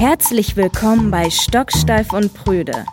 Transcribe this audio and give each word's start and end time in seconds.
Herzlich 0.00 0.56
willkommen 0.56 1.10
bei 1.10 1.28
Stocksteif 1.28 2.14
und 2.14 2.32
Prüde, 2.32 2.86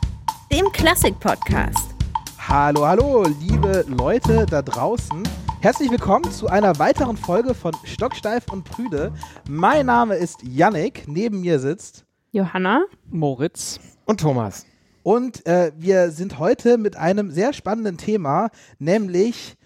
dem 0.51 0.69
Klassik-Podcast. 0.73 1.95
Hallo, 2.37 2.85
hallo, 2.85 3.25
liebe 3.39 3.85
Leute 3.87 4.45
da 4.45 4.61
draußen. 4.61 5.23
Herzlich 5.61 5.89
willkommen 5.89 6.29
zu 6.29 6.47
einer 6.47 6.77
weiteren 6.79 7.15
Folge 7.15 7.53
von 7.53 7.71
Stocksteif 7.85 8.51
und 8.51 8.65
Prüde. 8.65 9.13
Mein 9.47 9.85
Name 9.85 10.15
ist 10.15 10.43
Yannick, 10.43 11.07
neben 11.07 11.39
mir 11.39 11.59
sitzt 11.59 12.03
Johanna, 12.33 12.83
Moritz 13.09 13.79
und 14.03 14.19
Thomas. 14.19 14.65
Und 15.01 15.45
äh, 15.45 15.71
wir 15.77 16.11
sind 16.11 16.39
heute 16.39 16.77
mit 16.77 16.97
einem 16.97 17.31
sehr 17.31 17.53
spannenden 17.53 17.95
Thema, 17.95 18.49
nämlich 18.79 19.56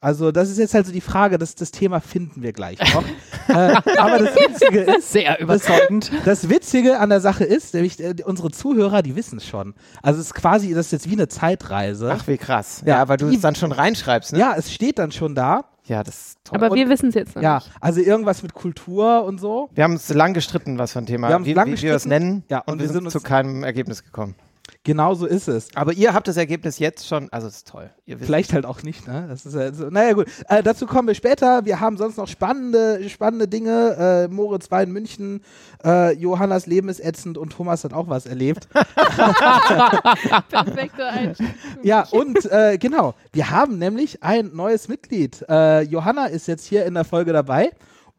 also 0.00 0.32
das 0.32 0.48
ist 0.48 0.58
jetzt 0.58 0.72
halt 0.72 0.86
so 0.86 0.92
die 0.92 1.02
Frage, 1.02 1.36
das, 1.36 1.54
das 1.54 1.70
Thema 1.70 2.00
finden 2.00 2.42
wir 2.42 2.52
gleich 2.52 2.78
noch. 2.94 3.04
äh, 3.48 3.76
aber 3.98 4.18
das 4.18 4.34
Witzige 4.34 4.80
ist... 4.80 5.12
Sehr 5.12 5.38
überzeugend. 5.40 6.10
Das, 6.24 6.42
das 6.42 6.48
Witzige 6.48 6.98
an 6.98 7.10
der 7.10 7.20
Sache 7.20 7.44
ist, 7.44 7.74
nämlich 7.74 8.00
äh, 8.00 8.14
unsere 8.24 8.50
Zuhörer, 8.50 9.02
die 9.02 9.14
wissen 9.14 9.38
es 9.38 9.46
schon. 9.46 9.74
Also 10.02 10.20
es 10.20 10.28
ist 10.28 10.34
quasi, 10.34 10.72
das 10.72 10.86
ist 10.86 10.92
jetzt 10.92 11.10
wie 11.10 11.14
eine 11.14 11.28
Zeitreise. 11.28 12.10
Ach, 12.12 12.26
wie 12.26 12.38
krass. 12.38 12.82
Ja, 12.86 12.98
ja 12.98 13.08
weil 13.08 13.18
du 13.18 13.28
es 13.28 13.40
dann 13.40 13.54
schon 13.54 13.72
reinschreibst, 13.72 14.32
ne? 14.32 14.38
Ja, 14.38 14.54
es 14.56 14.72
steht 14.72 14.98
dann 14.98 15.12
schon 15.12 15.34
da. 15.34 15.66
Ja, 15.84 16.02
das 16.02 16.16
ist 16.16 16.38
toll. 16.44 16.62
Aber 16.62 16.74
wir 16.74 16.88
wissen 16.88 17.08
es 17.08 17.14
jetzt 17.14 17.34
noch 17.36 17.42
ja, 17.42 17.56
nicht. 17.56 17.66
Ja, 17.66 17.72
also 17.80 18.00
irgendwas 18.00 18.42
mit 18.42 18.54
Kultur 18.54 19.24
und 19.24 19.38
so. 19.38 19.68
Wir 19.74 19.84
haben 19.84 19.92
uns 19.92 20.08
lang 20.08 20.34
gestritten, 20.34 20.78
was 20.78 20.92
für 20.92 21.00
ein 21.00 21.06
Thema, 21.06 21.28
wir 21.28 21.34
haben 21.34 21.44
wie, 21.44 21.52
lang 21.52 21.66
wie 21.66 21.82
wir 21.82 21.94
es 21.94 22.06
nennen. 22.06 22.44
Ja, 22.48 22.58
und, 22.60 22.74
und 22.74 22.78
wir 22.80 22.88
sind, 22.88 23.02
sind 23.02 23.10
zu 23.10 23.20
keinem 23.20 23.64
Ergebnis 23.64 24.04
gekommen. 24.04 24.34
Genau 24.82 25.12
so 25.12 25.26
ist 25.26 25.46
es. 25.46 25.68
Aber 25.74 25.92
ihr 25.92 26.14
habt 26.14 26.26
das 26.26 26.38
Ergebnis 26.38 26.78
jetzt 26.78 27.06
schon, 27.06 27.28
also 27.32 27.46
es 27.46 27.56
ist 27.56 27.68
toll. 27.68 27.90
Vielleicht 28.06 28.54
halt 28.54 28.64
auch 28.64 28.82
nicht, 28.82 29.06
ne? 29.06 29.26
Das 29.28 29.44
ist 29.44 29.54
ja 29.54 29.74
so. 29.74 29.90
Naja, 29.90 30.14
gut. 30.14 30.26
Äh, 30.48 30.62
dazu 30.62 30.86
kommen 30.86 31.06
wir 31.06 31.14
später. 31.14 31.66
Wir 31.66 31.80
haben 31.80 31.98
sonst 31.98 32.16
noch 32.16 32.26
spannende, 32.26 33.06
spannende 33.10 33.46
Dinge. 33.46 34.28
Äh, 34.30 34.32
Moritz 34.32 34.70
war 34.70 34.82
in 34.82 34.90
München, 34.90 35.42
äh, 35.84 36.14
Johannas 36.14 36.64
Leben 36.66 36.88
ist 36.88 37.00
ätzend 37.00 37.36
und 37.36 37.52
Thomas 37.52 37.84
hat 37.84 37.92
auch 37.92 38.08
was 38.08 38.24
erlebt. 38.24 38.68
Perfekte 40.48 41.04
Einstellung. 41.04 41.54
Ja, 41.82 42.06
und 42.10 42.50
äh, 42.50 42.78
genau, 42.78 43.14
wir 43.32 43.50
haben 43.50 43.76
nämlich 43.76 44.22
ein 44.22 44.50
neues 44.54 44.88
Mitglied. 44.88 45.44
Äh, 45.50 45.82
Johanna 45.82 46.26
ist 46.26 46.48
jetzt 46.48 46.64
hier 46.64 46.86
in 46.86 46.94
der 46.94 47.04
Folge 47.04 47.34
dabei. 47.34 47.70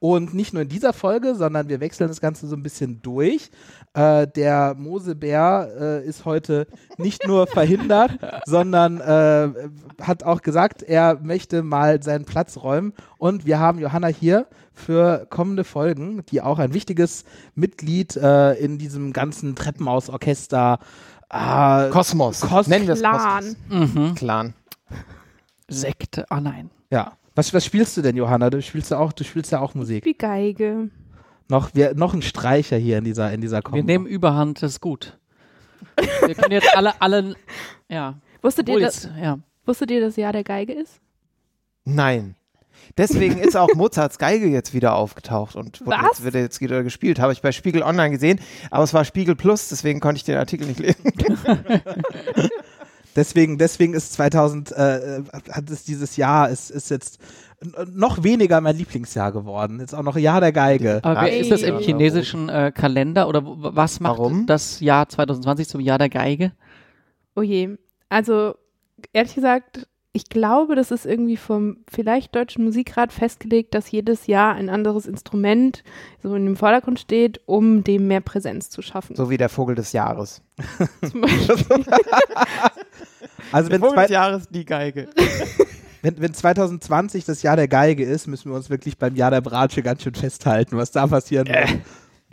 Und 0.04 0.34
nicht 0.34 0.52
nur 0.52 0.64
in 0.64 0.70
dieser 0.70 0.94
Folge, 0.94 1.36
sondern 1.36 1.70
wir 1.70 1.80
wechseln 1.80 2.08
das 2.08 2.20
Ganze 2.20 2.48
so 2.48 2.56
ein 2.56 2.64
bisschen 2.64 3.04
durch. 3.04 3.52
Äh, 3.94 4.28
der 4.28 4.74
Mosebär 4.78 5.70
äh, 5.78 6.06
ist 6.08 6.24
heute 6.24 6.66
nicht 6.98 7.28
nur 7.28 7.46
verhindert, 7.46 8.12
sondern 8.46 9.02
äh, 9.02 9.50
hat 10.02 10.24
auch 10.24 10.42
gesagt, 10.42 10.82
er 10.82 11.20
möchte 11.22 11.62
mal 11.62 12.02
seinen 12.02 12.24
Platz 12.24 12.56
räumen. 12.58 12.94
Und 13.18 13.46
wir 13.46 13.60
haben 13.60 13.80
Johanna 13.80 14.08
hier 14.08 14.48
für 14.74 15.28
kommende 15.30 15.66
Folgen, 15.66 16.26
die 16.28 16.42
auch 16.42 16.60
ein 16.60 16.74
wichtiges 16.74 17.26
Mitglied 17.54 18.16
äh, 18.16 18.54
in 18.54 18.78
diesem 18.78 19.12
ganzen 19.12 19.56
Treppenhausorchester 19.56 20.80
äh, 21.30 21.90
Kosmos. 21.90 22.42
Kos 22.42 22.68
Nennen 22.68 22.88
wir 22.88 22.94
es 22.94 23.00
Clan. 23.00 23.44
Kosmos. 23.70 23.94
Mhm. 23.96 24.16
Clan. 24.16 24.54
Sekte. 25.68 26.26
Ah 26.30 26.40
nein. 26.40 26.70
Ja. 26.90 27.14
Was, 27.36 27.54
was 27.54 27.66
spielst 27.66 27.96
du 27.96 28.02
denn, 28.02 28.16
Johanna? 28.18 28.50
Du 28.50 28.62
spielst 28.62 28.92
ja 28.92 29.00
auch, 29.00 29.14
du 29.14 29.24
spielst 29.24 29.52
ja 29.52 29.60
auch 29.60 29.74
Musik. 29.74 30.06
Wie 30.06 30.14
Geige. 30.14 30.90
Noch, 31.52 31.72
wir, 31.74 31.96
noch 31.96 32.14
ein 32.14 32.22
Streicher 32.22 32.78
hier 32.78 32.98
in 32.98 33.04
dieser, 33.04 33.34
in 33.34 33.42
dieser 33.42 33.62
Kombo. 33.62 33.76
Wir 33.76 33.84
nehmen 33.84 34.06
Überhand, 34.06 34.64
das 34.64 34.72
ist 34.72 34.80
gut. 34.80 35.20
wir 36.26 36.34
können 36.34 36.54
jetzt 36.54 36.74
alle, 36.74 36.94
alle, 37.02 37.36
ja. 37.90 38.16
Wusstet 38.42 38.70
ihr, 38.70 38.80
dass, 38.80 39.10
ja. 39.22 39.38
wusstet 39.66 39.92
ihr, 39.92 40.00
dass 40.00 40.16
Jahr 40.16 40.32
der 40.32 40.46
Geige 40.46 40.72
ist? 40.72 41.02
Nein. 41.84 42.36
Deswegen 42.98 43.38
ist 43.38 43.58
auch 43.58 43.68
Mozarts 43.76 44.18
Geige 44.18 44.48
jetzt 44.48 44.74
wieder 44.74 44.96
aufgetaucht 44.96 45.58
und 45.58 45.82
Was? 45.86 46.04
jetzt 46.04 46.24
wird 46.24 46.36
jetzt 46.36 46.62
wieder 46.62 46.84
gespielt. 46.84 47.20
Habe 47.20 47.34
ich 47.34 47.42
bei 47.42 47.52
Spiegel 47.52 47.84
Online 47.84 48.12
gesehen, 48.12 48.40
aber 48.70 48.86
es 48.86 48.94
war 48.94 49.04
Spiegel 49.04 49.36
Plus, 49.36 49.68
deswegen 49.68 50.00
konnte 50.00 50.20
ich 50.20 50.24
den 50.24 50.38
Artikel 50.38 50.68
nicht 50.68 50.80
lesen. 50.80 51.12
Deswegen, 53.14 53.58
deswegen 53.58 53.94
ist 53.94 54.14
2000, 54.14 54.72
äh, 54.72 55.24
hat 55.50 55.70
es 55.70 55.84
dieses 55.84 56.16
Jahr, 56.16 56.50
ist, 56.50 56.72
ist 56.72 56.90
jetzt 56.90 57.20
noch 57.94 58.24
weniger 58.24 58.60
mein 58.62 58.76
Lieblingsjahr 58.76 59.32
geworden. 59.32 59.80
Jetzt 59.80 59.94
auch 59.94 60.04
noch 60.04 60.18
Jahr 60.18 60.42
der 60.42 60.52
Geige. 60.52 61.00
Aber 61.04 61.22
hey. 61.22 61.42
ist 61.42 61.52
das 61.52 61.62
im 61.62 61.78
chinesischen 61.78 62.50
äh, 62.50 62.72
Kalender 62.74 63.28
oder 63.28 63.42
was 63.44 64.00
macht 64.00 64.18
Warum? 64.18 64.48
das 64.48 64.80
Jahr 64.80 65.08
2020 65.08 65.68
zum 65.68 65.80
Jahr 65.80 65.98
der 65.98 66.10
Geige? 66.10 66.54
Oh 67.36 67.42
je. 67.42 67.78
Also, 68.10 68.56
ehrlich 69.14 69.36
gesagt, 69.36 69.88
ich 70.14 70.28
glaube, 70.28 70.76
das 70.76 70.92
ist 70.92 71.06
irgendwie 71.06 71.38
vom 71.38 71.78
vielleicht 71.90 72.36
Deutschen 72.36 72.66
Musikrat 72.66 73.14
festgelegt, 73.14 73.74
dass 73.74 73.90
jedes 73.92 74.28
Jahr 74.28 74.56
ein 74.56 74.70
anderes 74.70 75.06
Instrument 75.06 75.84
so 76.22 76.36
in 76.36 76.46
dem 76.46 76.58
Vordergrund 76.58 77.00
steht, 77.00 77.40
um 77.46 77.84
dem 77.84 78.08
mehr 78.08 78.20
Präsenz 78.20 78.70
zu 78.70 78.82
schaffen. 78.82 79.16
So 79.16 79.30
wie 79.30 79.38
der 79.38 79.48
Vogel 79.48 79.76
des 79.76 79.94
Jahres. 79.94 80.42
Zum 81.10 81.22
Beispiel. 81.22 81.56
also 83.54 83.72
wenn 83.72 83.80
der 83.82 83.90
Vogel 83.90 84.02
des 84.02 84.12
Jahres 84.12 84.50
die 84.50 84.66
Geige. 84.66 85.08
Wenn, 86.02 86.20
wenn 86.20 86.34
2020 86.34 87.26
das 87.26 87.44
Jahr 87.44 87.56
der 87.56 87.68
Geige 87.68 88.04
ist, 88.04 88.28
müssen 88.28 88.52
wir 88.52 88.56
uns 88.56 88.70
wirklich 88.70 88.98
beim 88.98 89.16
Jahr 89.16 89.32
der 89.32 89.42
Bratsche 89.42 89.84
ganz 89.84 90.04
schön 90.04 90.16
festhalten, 90.16 90.78
was 90.78 90.92
da 90.92 91.08
passieren 91.08 91.48
wird. 91.48 91.58
Äh. 91.58 91.78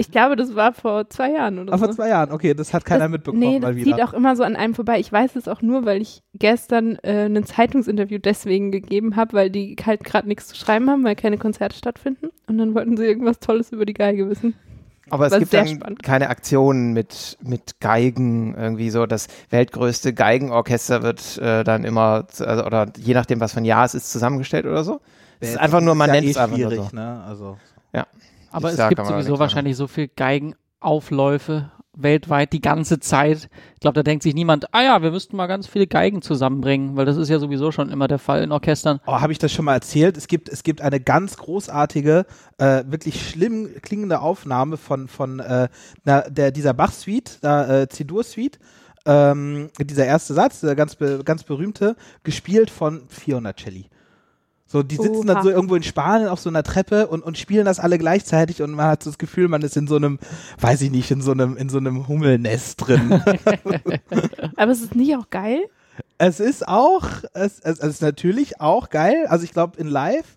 Ich 0.01 0.13
glaube, 0.13 0.37
das 0.37 0.55
war 0.55 0.73
vor 0.73 1.11
zwei 1.11 1.33
Jahren 1.33 1.59
oder 1.59 1.73
ah, 1.73 1.79
so. 1.79 1.87
Vor 1.87 1.95
zwei 1.95 2.09
Jahren, 2.09 2.31
okay, 2.31 2.55
das 2.55 2.73
hat 2.73 2.85
keiner 2.85 3.07
das, 3.07 3.11
mitbekommen. 3.11 3.41
Nee, 3.41 3.59
das 3.59 3.71
mal 3.71 3.77
wieder. 3.77 3.97
zieht 3.97 4.05
auch 4.05 4.13
immer 4.15 4.37
so 4.37 4.45
an 4.45 4.55
einem 4.55 4.75
vorbei. 4.75 5.01
Ich 5.01 5.11
weiß 5.11 5.35
es 5.35 5.49
auch 5.49 5.61
nur, 5.61 5.87
weil 5.87 6.01
ich 6.01 6.23
gestern 6.35 6.97
äh, 7.03 7.25
ein 7.25 7.43
Zeitungsinterview 7.43 8.19
deswegen 8.19 8.71
gegeben 8.71 9.17
habe, 9.17 9.33
weil 9.33 9.51
die 9.51 9.75
halt 9.85 10.05
gerade 10.05 10.29
nichts 10.29 10.47
zu 10.47 10.55
schreiben 10.55 10.89
haben, 10.89 11.03
weil 11.03 11.17
keine 11.17 11.37
Konzerte 11.37 11.77
stattfinden. 11.77 12.29
Und 12.47 12.59
dann 12.59 12.77
wollten 12.77 12.97
sie 12.97 13.07
irgendwas 13.07 13.41
Tolles 13.41 13.73
über 13.73 13.85
die 13.87 13.95
Geige 13.95 14.31
wissen. 14.31 14.55
Aber 15.11 15.27
es 15.27 15.39
gibt 15.39 15.53
dann 15.53 15.69
spannend. 15.69 16.03
keine 16.03 16.31
Aktionen 16.31 16.93
mit, 16.93 17.39
mit 17.43 17.81
Geigen, 17.81 18.55
irgendwie 18.55 18.91
so. 18.91 19.07
Das 19.07 19.29
weltgrößte 19.51 20.15
Geigenorchester 20.15 21.03
wird 21.03 21.39
äh, 21.39 21.65
dann 21.65 21.85
immer, 21.85 22.27
also, 22.39 22.65
oder 22.65 22.87
je 22.97 23.15
nachdem, 23.15 23.41
was 23.41 23.53
für 23.53 23.59
ein 23.59 23.65
Jahr 23.65 23.85
es 23.85 23.95
ist, 23.95 24.11
zusammengestellt 24.11 24.67
oder 24.67 24.85
so. 24.85 25.01
Es 25.41 25.51
ist 25.51 25.59
einfach 25.59 25.81
nur, 25.81 25.95
man 25.95 26.11
nennt 26.11 26.27
es 26.27 26.37
eh 26.37 26.41
einfach 26.41 26.57
nur 26.57 26.75
so. 26.75 26.89
Ne? 26.93 27.23
Also. 27.27 27.59
Ja. 27.93 28.07
Aber 28.51 28.71
es 28.73 28.89
gibt 28.89 29.07
sowieso 29.07 29.39
wahrscheinlich 29.39 29.77
so 29.77 29.87
viel 29.87 30.09
Geigenaufläufe 30.09 31.71
weltweit 32.03 32.53
die 32.53 32.61
ganze 32.61 33.01
Zeit. 33.01 33.49
Ich 33.75 33.81
glaube, 33.81 33.95
da 33.95 34.03
denkt 34.03 34.23
sich 34.23 34.35
niemand, 34.35 34.73
ah 34.75 34.83
ja, 34.83 35.03
wir 35.03 35.11
müssten 35.11 35.37
mal 35.37 35.47
ganz 35.47 35.67
viele 35.67 35.87
Geigen 35.87 36.23
zusammenbringen, 36.23 36.97
weil 36.97 37.05
das 37.05 37.17
ist 37.17 37.29
ja 37.29 37.39
sowieso 37.39 37.71
schon 37.73 37.91
immer 37.91 38.09
der 38.09 38.19
Fall 38.19 38.43
in 38.43 38.53
Orchestern. 38.53 39.01
Oh, 39.07 39.21
habe 39.21 39.33
ich 39.33 39.39
das 39.39 39.53
schon 39.53 39.65
mal 39.65 39.75
erzählt? 39.75 40.17
Es 40.17 40.29
gibt, 40.29 40.49
es 40.49 40.63
gibt 40.63 40.81
eine 40.81 41.01
ganz 41.01 41.37
großartige, 41.37 42.27
äh, 42.59 42.85
wirklich 42.87 43.29
schlimm 43.29 43.69
klingende 43.83 44.21
Aufnahme 44.21 44.77
von, 44.77 45.09
von 45.09 45.41
äh, 45.41 45.69
na, 46.05 46.23
der, 46.23 46.51
dieser 46.51 46.75
Bach-Suite, 46.75 47.43
äh, 47.43 47.87
C-Dur-Suite. 47.89 48.59
Ähm, 49.07 49.71
dieser 49.81 50.05
erste 50.05 50.35
Satz, 50.35 50.61
der 50.61 50.75
ganz, 50.75 50.99
ganz 51.25 51.43
berühmte, 51.43 51.97
gespielt 52.25 52.71
von 52.71 53.03
Fiona 53.09 53.55
Celli. 53.55 53.87
So, 54.71 54.83
die 54.83 54.97
sitzen 54.97 55.29
Oha. 55.29 55.35
dann 55.35 55.43
so 55.43 55.49
irgendwo 55.49 55.77
in 55.77 55.83
Spanien 55.83 56.29
auf 56.29 56.41
so 56.41 56.51
einer 56.51 56.63
Treppe 56.63 57.07
und, 57.07 57.23
und 57.23 57.39
spielen 57.39 57.65
das 57.65 57.81
alle 57.81 57.97
gleichzeitig 57.97 58.61
und 58.63 58.73
man 58.73 58.87
hat 58.87 59.03
so 59.03 59.09
das 59.09 59.17
Gefühl, 59.17 59.49
man 59.49 59.63
ist 59.63 59.79
in 59.79 59.87
so 59.87 59.97
einem, 59.97 60.19
weiß 60.61 60.83
ich 60.83 60.91
nicht, 60.91 61.11
in 61.11 61.23
so 61.23 61.33
einem, 61.33 61.57
in 61.57 61.71
so 61.71 61.79
einem 61.79 62.07
Hummelnest 62.07 62.87
drin. 62.87 63.13
Aber 64.57 64.71
es 64.71 64.83
ist 64.83 64.95
nicht 64.95 65.17
auch 65.17 65.31
geil? 65.31 65.63
Es 66.19 66.39
ist 66.39 66.69
auch, 66.69 67.07
es, 67.33 67.61
es, 67.61 67.79
es 67.79 67.89
ist 67.89 68.03
natürlich 68.03 68.61
auch 68.61 68.91
geil. 68.91 69.27
Also 69.29 69.45
ich 69.45 69.53
glaube 69.53 69.81
in 69.81 69.89
Live, 69.89 70.37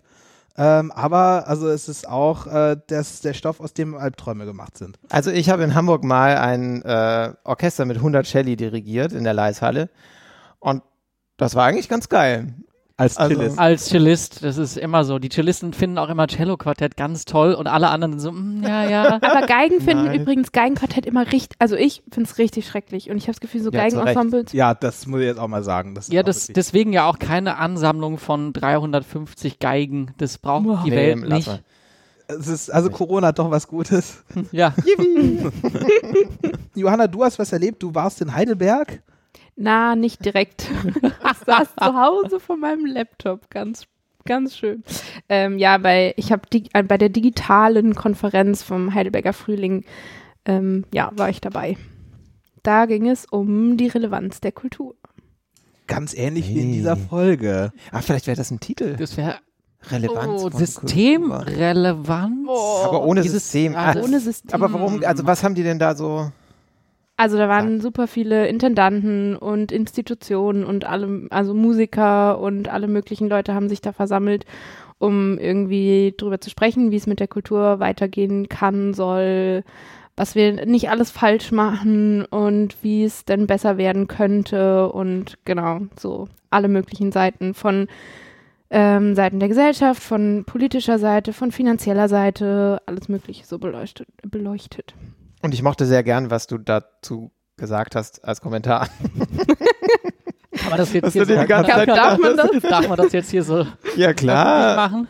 ähm, 0.56 0.92
aber 0.92 1.44
also 1.46 1.68
es 1.68 1.88
ist 1.88 2.08
auch 2.08 2.46
äh, 2.46 2.76
das, 2.86 3.20
der 3.20 3.32
Stoff, 3.34 3.60
aus 3.60 3.74
dem 3.74 3.94
Albträume 3.94 4.44
gemacht 4.44 4.78
sind. 4.78 4.98
Also 5.08 5.30
ich 5.30 5.50
habe 5.50 5.62
in 5.62 5.74
Hamburg 5.74 6.04
mal 6.04 6.36
ein 6.36 6.82
äh, 6.82 7.32
Orchester 7.44 7.84
mit 7.84 7.98
100 7.98 8.26
Celli 8.26 8.56
dirigiert 8.56 9.12
in 9.12 9.24
der 9.24 9.34
Leishalle 9.34 9.90
und 10.58 10.82
das 11.36 11.54
war 11.54 11.66
eigentlich 11.66 11.88
ganz 11.88 12.08
geil. 12.08 12.54
Als 13.02 13.16
also, 13.16 13.34
Cellist. 13.34 13.58
Als 13.58 13.84
Cellist, 13.86 14.44
das 14.44 14.58
ist 14.58 14.76
immer 14.76 15.02
so. 15.02 15.18
Die 15.18 15.28
Cellisten 15.28 15.72
finden 15.72 15.98
auch 15.98 16.08
immer 16.08 16.28
Cello-Quartett 16.28 16.96
ganz 16.96 17.24
toll 17.24 17.52
und 17.54 17.66
alle 17.66 17.88
anderen 17.88 18.20
so, 18.20 18.30
mm, 18.30 18.62
ja, 18.62 18.88
ja. 18.88 19.14
Aber 19.20 19.44
Geigen 19.48 19.80
finden 19.80 20.04
Nein. 20.04 20.20
übrigens 20.20 20.52
Geigenquartett 20.52 21.04
immer 21.04 21.26
richtig, 21.32 21.56
also 21.58 21.74
ich 21.74 22.04
finde 22.12 22.30
es 22.30 22.38
richtig 22.38 22.64
schrecklich 22.64 23.10
und 23.10 23.16
ich 23.16 23.24
habe 23.24 23.32
das 23.32 23.40
Gefühl, 23.40 23.60
so 23.60 23.72
ja, 23.72 23.82
Geigenensembles. 23.82 24.52
Ja, 24.52 24.74
das 24.74 25.08
muss 25.08 25.18
ich 25.18 25.26
jetzt 25.26 25.40
auch 25.40 25.48
mal 25.48 25.64
sagen. 25.64 25.96
Das 25.96 26.12
ja, 26.12 26.22
das, 26.22 26.46
deswegen 26.46 26.92
ja 26.92 27.08
auch 27.08 27.18
keine 27.18 27.58
Ansammlung 27.58 28.18
von 28.18 28.52
350 28.52 29.58
Geigen. 29.58 30.14
Das 30.18 30.38
braucht 30.38 30.64
wow. 30.66 30.84
die 30.84 30.90
nee, 30.90 30.96
Welt 30.96 31.28
nicht. 31.28 31.62
Es 32.28 32.46
ist, 32.46 32.72
also 32.72 32.88
Corona 32.88 33.28
hat 33.28 33.40
doch 33.40 33.50
was 33.50 33.66
Gutes. 33.66 34.22
Ja. 34.52 34.74
Johanna, 36.76 37.08
du 37.08 37.24
hast 37.24 37.40
was 37.40 37.52
erlebt. 37.52 37.82
Du 37.82 37.96
warst 37.96 38.22
in 38.22 38.32
Heidelberg. 38.32 39.02
Na, 39.62 39.94
nicht 39.94 40.24
direkt. 40.24 40.68
ich 40.94 41.46
saß 41.46 41.68
zu 41.78 41.94
Hause 41.94 42.40
vor 42.40 42.56
meinem 42.56 42.84
Laptop, 42.84 43.48
ganz 43.48 43.84
ganz 44.24 44.56
schön. 44.56 44.82
Ähm, 45.28 45.56
ja, 45.56 45.80
weil 45.84 46.14
ich 46.16 46.32
habe 46.32 46.42
äh, 46.72 46.82
bei 46.82 46.98
der 46.98 47.10
digitalen 47.10 47.94
Konferenz 47.94 48.64
vom 48.64 48.92
Heidelberger 48.92 49.32
Frühling, 49.32 49.84
ähm, 50.46 50.84
ja, 50.92 51.12
war 51.14 51.28
ich 51.28 51.40
dabei. 51.40 51.76
Da 52.64 52.86
ging 52.86 53.08
es 53.08 53.24
um 53.24 53.76
die 53.76 53.86
Relevanz 53.86 54.40
der 54.40 54.50
Kultur. 54.50 54.96
Ganz 55.86 56.12
ähnlich 56.12 56.48
hey. 56.48 56.56
wie 56.56 56.60
in 56.60 56.72
dieser 56.72 56.96
Folge. 56.96 57.70
Ach, 57.92 58.02
vielleicht 58.02 58.26
wäre 58.26 58.36
das 58.36 58.50
ein 58.50 58.58
Titel. 58.58 58.96
Das 58.96 59.16
wäre 59.16 59.36
Relevanz. 59.90 60.42
Oh, 60.42 60.50
systemrelevant. 60.50 62.48
Oh, 62.48 62.82
aber 62.84 63.04
ohne 63.04 63.22
System. 63.22 63.76
Also, 63.76 64.00
ohne 64.02 64.18
System. 64.18 64.60
Aber 64.60 64.72
warum, 64.72 65.04
also 65.04 65.24
was 65.24 65.44
haben 65.44 65.54
die 65.54 65.62
denn 65.62 65.78
da 65.78 65.94
so? 65.94 66.32
Also 67.22 67.38
da 67.38 67.48
waren 67.48 67.80
super 67.80 68.08
viele 68.08 68.48
Intendanten 68.48 69.36
und 69.36 69.70
Institutionen 69.70 70.64
und 70.64 70.84
alle, 70.86 71.28
also 71.30 71.54
Musiker 71.54 72.40
und 72.40 72.68
alle 72.68 72.88
möglichen 72.88 73.28
Leute 73.28 73.54
haben 73.54 73.68
sich 73.68 73.80
da 73.80 73.92
versammelt, 73.92 74.44
um 74.98 75.38
irgendwie 75.38 76.14
drüber 76.16 76.40
zu 76.40 76.50
sprechen, 76.50 76.90
wie 76.90 76.96
es 76.96 77.06
mit 77.06 77.20
der 77.20 77.28
Kultur 77.28 77.78
weitergehen 77.78 78.48
kann, 78.48 78.92
soll, 78.92 79.62
was 80.16 80.34
wir 80.34 80.66
nicht 80.66 80.90
alles 80.90 81.12
falsch 81.12 81.52
machen 81.52 82.24
und 82.24 82.74
wie 82.82 83.04
es 83.04 83.24
denn 83.24 83.46
besser 83.46 83.76
werden 83.76 84.08
könnte 84.08 84.90
und 84.90 85.38
genau, 85.44 85.82
so 85.96 86.26
alle 86.50 86.66
möglichen 86.66 87.12
Seiten 87.12 87.54
von 87.54 87.86
ähm, 88.68 89.14
Seiten 89.14 89.38
der 89.38 89.48
Gesellschaft, 89.48 90.02
von 90.02 90.42
politischer 90.44 90.98
Seite, 90.98 91.32
von 91.32 91.52
finanzieller 91.52 92.08
Seite, 92.08 92.82
alles 92.86 93.08
Mögliche 93.08 93.46
so 93.46 93.60
beleuchtet. 93.60 94.08
beleuchtet. 94.28 94.96
Und 95.42 95.54
ich 95.54 95.62
mochte 95.62 95.86
sehr 95.86 96.02
gern, 96.02 96.30
was 96.30 96.46
du 96.46 96.58
dazu 96.58 97.32
gesagt 97.56 97.96
hast 97.96 98.24
als 98.24 98.40
Kommentar. 98.40 98.88
Kann 100.56 100.70
man 100.70 100.78
das 100.78 100.92
jetzt 100.92 101.04
Was 101.04 101.12
hier 101.12 101.26
so 101.26 101.34
die 101.40 101.46
ganze 101.46 101.70
Zeit 101.70 101.88
Darf 101.88 102.18
man 102.18 102.36
das? 102.36 102.50
Darf 102.62 102.88
man 102.88 102.96
das 102.96 103.12
jetzt 103.12 103.30
hier 103.30 103.42
so 103.42 103.66
Ja, 103.96 104.12
klar. 104.12 104.76
machen? 104.76 105.08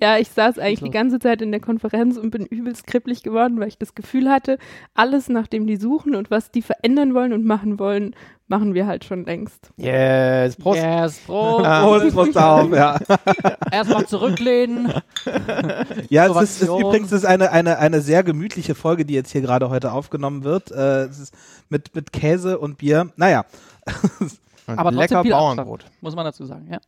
Ja, 0.00 0.16
ich 0.16 0.28
saß 0.28 0.58
eigentlich 0.60 0.80
die 0.80 0.90
ganze 0.90 1.18
Zeit 1.18 1.42
in 1.42 1.50
der 1.50 1.60
Konferenz 1.60 2.16
und 2.16 2.30
bin 2.30 2.46
übelst 2.46 2.86
kribbelig 2.86 3.24
geworden, 3.24 3.58
weil 3.58 3.66
ich 3.66 3.78
das 3.78 3.96
Gefühl 3.96 4.30
hatte, 4.30 4.58
alles 4.94 5.28
nach 5.28 5.48
dem 5.48 5.66
die 5.66 5.76
suchen 5.76 6.14
und 6.14 6.30
was 6.30 6.52
die 6.52 6.62
verändern 6.62 7.14
wollen 7.14 7.32
und 7.32 7.44
machen 7.44 7.80
wollen, 7.80 8.14
machen 8.48 8.74
wir 8.74 8.86
halt 8.86 9.04
schon 9.04 9.24
längst. 9.24 9.70
Yes, 9.76 10.56
Prost. 10.56 10.80
Yes, 10.80 11.18
Prost. 11.26 11.64
Prost, 11.64 12.14
Prost 12.14 12.38
auf, 12.38 12.72
ja. 12.72 12.98
Erstmal 13.70 14.06
zurücklehnen. 14.06 14.92
Ja, 16.08 16.26
es 16.26 16.50
ist, 16.50 16.62
Innovation. 16.62 16.80
übrigens 16.80 17.12
ist 17.12 17.26
eine, 17.26 17.52
eine, 17.52 17.78
eine 17.78 18.00
sehr 18.00 18.22
gemütliche 18.22 18.74
Folge, 18.74 19.04
die 19.04 19.14
jetzt 19.14 19.30
hier 19.30 19.42
gerade 19.42 19.68
heute 19.68 19.92
aufgenommen 19.92 20.42
wird. 20.42 20.70
Äh, 20.70 21.04
es 21.04 21.18
ist 21.18 21.34
mit, 21.68 21.94
mit 21.94 22.12
Käse 22.12 22.58
und 22.58 22.78
Bier. 22.78 23.10
Naja. 23.16 23.44
Und 24.68 24.78
Aber 24.78 24.90
trotzdem 24.90 25.00
lecker 25.00 25.22
viel 25.22 25.32
Bauernbrot. 25.32 25.86
Muss 26.02 26.14
man 26.14 26.26
dazu 26.26 26.44
sagen, 26.44 26.68
ja. 26.70 26.78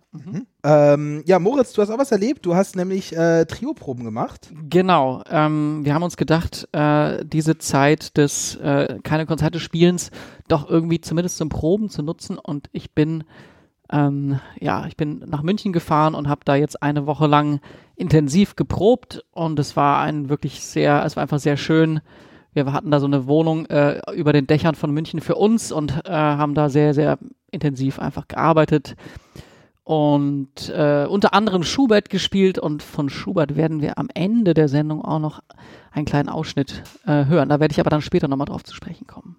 Ähm, 0.62 1.23
ja, 1.27 1.38
Moritz, 1.38 1.73
du 1.73 1.81
hast 1.81 1.91
auch 1.91 1.99
was 1.99 2.12
erlebt. 2.12 2.44
Du 2.44 2.55
hast 2.55 2.77
nämlich 2.77 3.17
äh, 3.17 3.47
Trio-Proben 3.47 4.05
gemacht. 4.05 4.53
Genau. 4.69 5.23
Ähm, 5.31 5.81
wir 5.82 5.94
haben 5.94 6.03
uns 6.03 6.19
gedacht, 6.19 6.69
äh, 6.73 7.25
diese 7.25 7.56
Zeit 7.56 8.19
des 8.19 8.56
äh, 8.56 8.99
keine 9.03 9.25
Konzerte 9.25 9.61
spielens 9.61 10.11
doch 10.49 10.69
irgendwie 10.69 11.00
zumindest 11.00 11.38
zum 11.38 11.49
Proben 11.49 11.88
zu 11.88 12.03
nutzen. 12.03 12.37
Und 12.37 12.69
ich 12.73 12.93
bin 12.93 13.25
ähm, 13.91 14.41
ja, 14.61 14.87
ich 14.87 14.97
bin 14.97 15.25
nach 15.26 15.43
München 15.43 15.73
gefahren 15.73 16.15
und 16.15 16.29
habe 16.29 16.43
da 16.44 16.55
jetzt 16.55 16.83
eine 16.83 17.06
Woche 17.06 17.26
lang 17.26 17.61
intensiv 17.97 18.56
geprobt 18.56 19.25
und 19.33 19.59
es 19.59 19.75
war 19.75 20.00
ein 20.00 20.29
wirklich 20.29 20.65
sehr, 20.65 21.05
es 21.05 21.17
war 21.17 21.23
einfach 21.23 21.41
sehr 21.41 21.56
schön. 21.56 22.00
Wir 22.52 22.73
hatten 22.73 22.91
da 22.91 23.00
so 23.00 23.06
eine 23.06 23.26
Wohnung 23.26 23.67
äh, 23.67 24.00
über 24.12 24.32
den 24.32 24.47
Dächern 24.47 24.75
von 24.75 24.91
München 24.91 25.20
für 25.20 25.37
uns 25.37 25.73
und 25.73 26.05
äh, 26.05 26.11
haben 26.11 26.55
da 26.55 26.69
sehr, 26.69 26.94
sehr 26.94 27.19
intensiv 27.50 27.99
einfach 27.99 28.29
gearbeitet 28.29 28.97
und 29.91 30.69
äh, 30.69 31.06
unter 31.06 31.35
anderem 31.35 31.64
Schubert 31.64 32.11
gespielt 32.11 32.61
und 32.61 32.81
von 32.81 33.08
Schubert 33.08 33.56
werden 33.56 33.81
wir 33.81 33.99
am 33.99 34.08
Ende 34.14 34.55
der 34.55 34.69
Sendung 34.69 35.05
auch 35.05 35.19
noch 35.19 35.43
einen 35.91 36.05
kleinen 36.05 36.29
Ausschnitt 36.29 36.85
äh, 37.06 37.25
hören. 37.25 37.49
Da 37.49 37.58
werde 37.58 37.73
ich 37.73 37.81
aber 37.81 37.91
dann 37.91 38.00
später 38.00 38.29
nochmal 38.29 38.47
drauf 38.47 38.62
zu 38.62 38.73
sprechen 38.73 39.08
kommen. 39.08 39.35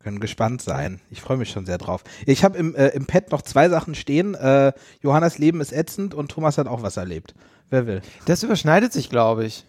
Können 0.00 0.20
gespannt 0.20 0.60
sein. 0.60 1.00
Ich 1.08 1.22
freue 1.22 1.38
mich 1.38 1.48
schon 1.48 1.64
sehr 1.64 1.78
drauf. 1.78 2.04
Ich 2.26 2.44
habe 2.44 2.58
im, 2.58 2.74
äh, 2.74 2.88
im 2.88 3.06
Pad 3.06 3.30
noch 3.32 3.40
zwei 3.40 3.70
Sachen 3.70 3.94
stehen. 3.94 4.34
Äh, 4.34 4.74
Johannas 5.00 5.38
Leben 5.38 5.62
ist 5.62 5.72
ätzend 5.72 6.12
und 6.12 6.30
Thomas 6.30 6.58
hat 6.58 6.66
auch 6.66 6.82
was 6.82 6.98
erlebt. 6.98 7.34
Wer 7.70 7.86
will? 7.86 8.02
Das 8.26 8.42
überschneidet 8.42 8.92
sich, 8.92 9.08
glaube 9.08 9.46
ich. 9.46 9.64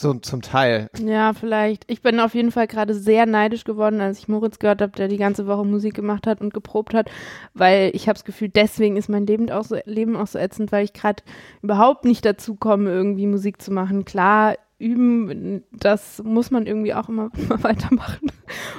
So 0.00 0.14
zum 0.14 0.40
Teil. 0.40 0.88
Ja, 0.98 1.34
vielleicht. 1.34 1.84
Ich 1.86 2.00
bin 2.00 2.20
auf 2.20 2.34
jeden 2.34 2.52
Fall 2.52 2.66
gerade 2.66 2.94
sehr 2.94 3.26
neidisch 3.26 3.64
geworden, 3.64 4.00
als 4.00 4.18
ich 4.18 4.28
Moritz 4.28 4.58
gehört 4.58 4.80
habe, 4.80 4.92
der 4.92 5.08
die 5.08 5.18
ganze 5.18 5.46
Woche 5.46 5.66
Musik 5.66 5.92
gemacht 5.92 6.26
hat 6.26 6.40
und 6.40 6.54
geprobt 6.54 6.94
hat, 6.94 7.10
weil 7.52 7.90
ich 7.92 8.08
habe 8.08 8.14
das 8.14 8.24
Gefühl, 8.24 8.48
deswegen 8.48 8.96
ist 8.96 9.10
mein 9.10 9.26
Leben 9.26 9.50
auch 9.50 9.64
so, 9.64 9.76
Leben 9.84 10.16
auch 10.16 10.26
so 10.26 10.38
ätzend, 10.38 10.72
weil 10.72 10.84
ich 10.84 10.94
gerade 10.94 11.22
überhaupt 11.60 12.06
nicht 12.06 12.24
dazu 12.24 12.54
komme, 12.54 12.88
irgendwie 12.88 13.26
Musik 13.26 13.60
zu 13.60 13.72
machen. 13.72 14.06
Klar, 14.06 14.54
üben, 14.80 15.62
das 15.70 16.22
muss 16.24 16.50
man 16.50 16.66
irgendwie 16.66 16.94
auch 16.94 17.08
immer, 17.08 17.30
immer 17.36 17.62
weitermachen, 17.62 18.32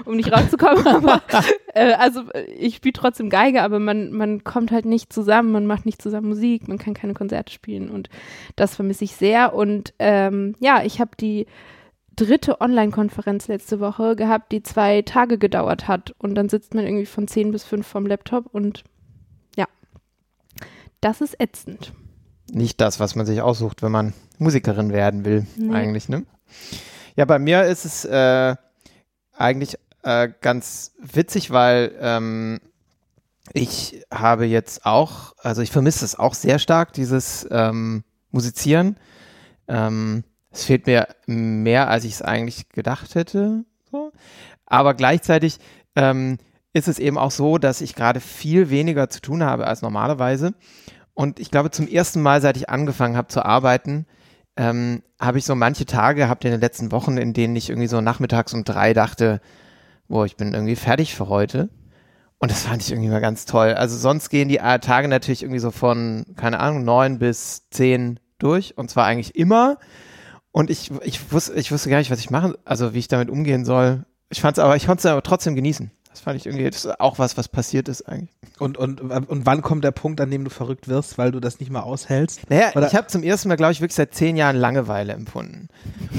um 0.06 0.16
nicht 0.16 0.32
rauszukommen. 0.32 0.86
Aber 0.88 1.22
äh, 1.74 1.94
also 1.94 2.24
ich 2.58 2.78
spiele 2.78 2.94
trotzdem 2.94 3.30
Geige, 3.30 3.62
aber 3.62 3.80
man, 3.80 4.12
man 4.12 4.44
kommt 4.44 4.72
halt 4.72 4.86
nicht 4.86 5.14
zusammen, 5.14 5.52
man 5.52 5.68
macht 5.68 5.86
nicht 5.86 6.02
zusammen 6.02 6.30
Musik, 6.30 6.68
man 6.68 6.80
kann 6.80 6.94
keine 6.94 7.14
Konzerte 7.14 7.54
spielen 7.54 7.90
und 7.90 8.10
das 8.56 8.76
vermisse 8.76 9.06
ich 9.06 9.16
sehr. 9.16 9.54
Und 9.54 9.94
ähm, 10.00 10.56
ja, 10.60 10.84
ich 10.84 11.00
habe 11.00 11.12
die 11.20 11.46
dritte 12.16 12.62
Online-Konferenz 12.62 13.48
letzte 13.48 13.80
Woche 13.80 14.16
gehabt, 14.16 14.52
die 14.52 14.64
zwei 14.64 15.02
Tage 15.02 15.38
gedauert 15.38 15.88
hat. 15.88 16.14
Und 16.18 16.36
dann 16.36 16.50
sitzt 16.50 16.74
man 16.74 16.86
irgendwie 16.86 17.06
von 17.06 17.28
10 17.28 17.52
bis 17.52 17.64
5 17.64 17.86
vorm 17.86 18.06
Laptop 18.06 18.48
und 18.52 18.84
ja, 19.56 19.66
das 21.00 21.22
ist 21.22 21.40
ätzend. 21.40 21.94
Nicht 22.54 22.82
das, 22.82 23.00
was 23.00 23.16
man 23.16 23.26
sich 23.26 23.42
aussucht, 23.42 23.82
wenn 23.82 23.92
man 23.92 24.14
Musikerin 24.38 24.92
werden 24.92 25.24
will, 25.26 25.46
Nee. 25.56 25.74
eigentlich, 25.74 26.10
ne? 26.10 26.26
Ja, 27.16 27.26
bei 27.26 27.40
mir 27.40 27.64
ist 27.64 27.86
es 27.86 28.06
äh, 28.06 28.56
eigentlich 29.38 29.78
äh, 30.04 30.30
ganz 30.42 30.92
witzig, 31.00 31.52
weil 31.52 31.94
ähm, 32.00 32.60
ich 33.54 34.04
habe 34.14 34.46
jetzt 34.46 34.86
auch, 34.86 35.34
also 35.38 35.62
ich 35.62 35.72
vermisse 35.72 36.06
es 36.06 36.18
auch 36.18 36.34
sehr 36.34 36.60
stark, 36.60 36.94
dieses 36.94 37.48
ähm, 37.52 38.04
Musizieren. 38.32 38.98
Ähm, 39.68 40.24
es 40.52 40.66
fehlt 40.66 40.88
mir 40.88 41.08
mehr, 41.28 41.90
als 41.90 42.04
ich 42.04 42.14
es 42.14 42.22
eigentlich 42.22 42.70
gedacht 42.70 43.16
hätte. 43.16 43.64
So. 43.92 44.12
Aber 44.66 44.94
gleichzeitig 44.94 45.60
ähm, 45.96 46.38
ist 46.74 46.88
es 46.88 47.00
eben 47.00 47.18
auch 47.18 47.32
so, 47.32 47.58
dass 47.58 47.82
ich 47.82 47.96
gerade 47.96 48.20
viel 48.20 48.70
weniger 48.70 49.10
zu 49.10 49.22
tun 49.22 49.44
habe 49.44 49.68
als 49.68 49.82
normalerweise. 49.82 50.54
Und 51.14 51.40
ich 51.40 51.52
glaube, 51.52 51.72
zum 51.72 51.88
ersten 51.88 52.22
Mal, 52.22 52.42
seit 52.42 52.58
ich 52.58 52.70
angefangen 52.70 53.18
habe 53.18 53.28
zu 53.28 53.44
arbeiten, 53.44 54.06
ähm, 54.58 55.04
habe 55.20 55.38
ich 55.38 55.46
so 55.46 55.56
manche 55.56 55.86
Tage 55.86 56.22
gehabt 56.22 56.46
in 56.46 56.52
den 56.52 56.62
letzten 56.62 56.92
Wochen, 56.92 57.18
in 57.18 57.34
denen 57.34 57.56
ich 57.56 57.70
irgendwie 57.70 57.88
so 57.88 58.02
nachmittags 58.02 58.54
um 58.54 58.64
drei 58.64 58.94
dachte, 58.94 59.42
boah, 60.08 60.26
ich 60.26 60.36
bin 60.36 60.54
irgendwie 60.54 60.76
fertig 60.76 61.16
für 61.16 61.30
heute. 61.30 61.70
Und 62.40 62.50
das 62.50 62.64
fand 62.64 62.82
ich 62.82 62.92
irgendwie 62.92 63.10
mal 63.10 63.22
ganz 63.22 63.46
toll. 63.46 63.74
Also 63.74 63.98
sonst 63.98 64.30
gehen 64.30 64.50
die 64.50 64.58
äh, 64.58 64.80
Tage 64.80 65.08
natürlich 65.08 65.44
irgendwie 65.44 65.60
so 65.60 65.72
von, 65.72 66.26
keine 66.38 66.60
Ahnung, 66.60 66.84
neun 66.84 67.20
bis 67.20 67.70
zehn 67.70 68.20
durch. 68.40 68.78
Und 68.78 68.90
zwar 68.90 69.06
eigentlich 69.06 69.36
immer. 69.36 69.78
Und 70.52 70.70
ich, 70.70 70.92
ich, 71.04 71.32
wusste, 71.32 71.54
ich 71.54 71.72
wusste 71.72 71.90
gar 71.90 72.00
nicht, 72.00 72.12
was 72.12 72.20
ich 72.20 72.30
machen, 72.30 72.56
also 72.66 72.94
wie 72.94 73.00
ich 73.00 73.08
damit 73.08 73.30
umgehen 73.30 73.64
soll. 73.64 74.06
Ich 74.30 74.42
fand 74.42 74.58
es 74.58 74.64
aber, 74.64 74.76
ich 74.76 74.88
konnte 74.88 75.00
es 75.00 75.06
aber 75.06 75.22
trotzdem 75.24 75.56
genießen. 75.56 75.92
Das 76.12 76.20
fand 76.20 76.38
ich 76.38 76.46
irgendwie, 76.46 76.70
das 76.70 76.84
ist 76.84 77.00
auch 77.00 77.20
was, 77.20 77.38
was 77.38 77.48
passiert 77.48 77.88
ist 77.88 78.02
eigentlich. 78.02 78.30
Und, 78.60 78.78
und, 78.78 79.00
und 79.02 79.46
wann 79.46 79.62
kommt 79.62 79.86
der 79.86 79.92
Punkt, 79.92 80.20
an 80.20 80.30
dem 80.30 80.44
du 80.44 80.50
verrückt 80.50 80.90
wirst, 80.90 81.18
weil 81.18 81.32
du 81.32 81.40
das 81.40 81.60
nicht 81.62 81.72
mehr 81.72 81.84
aushältst? 81.86 82.50
Naja, 82.50 82.72
Oder- 82.76 82.88
ich 82.88 82.96
habe 82.96 83.08
zum 83.08 83.24
ersten 83.24 83.48
Mal, 83.48 83.56
glaube 83.56 83.72
ich, 83.72 83.80
wirklich 83.80 83.96
seit 83.96 84.14
zehn 84.14 84.36
Jahren 84.36 84.58
Langeweile 84.58 85.14
empfunden. 85.14 85.70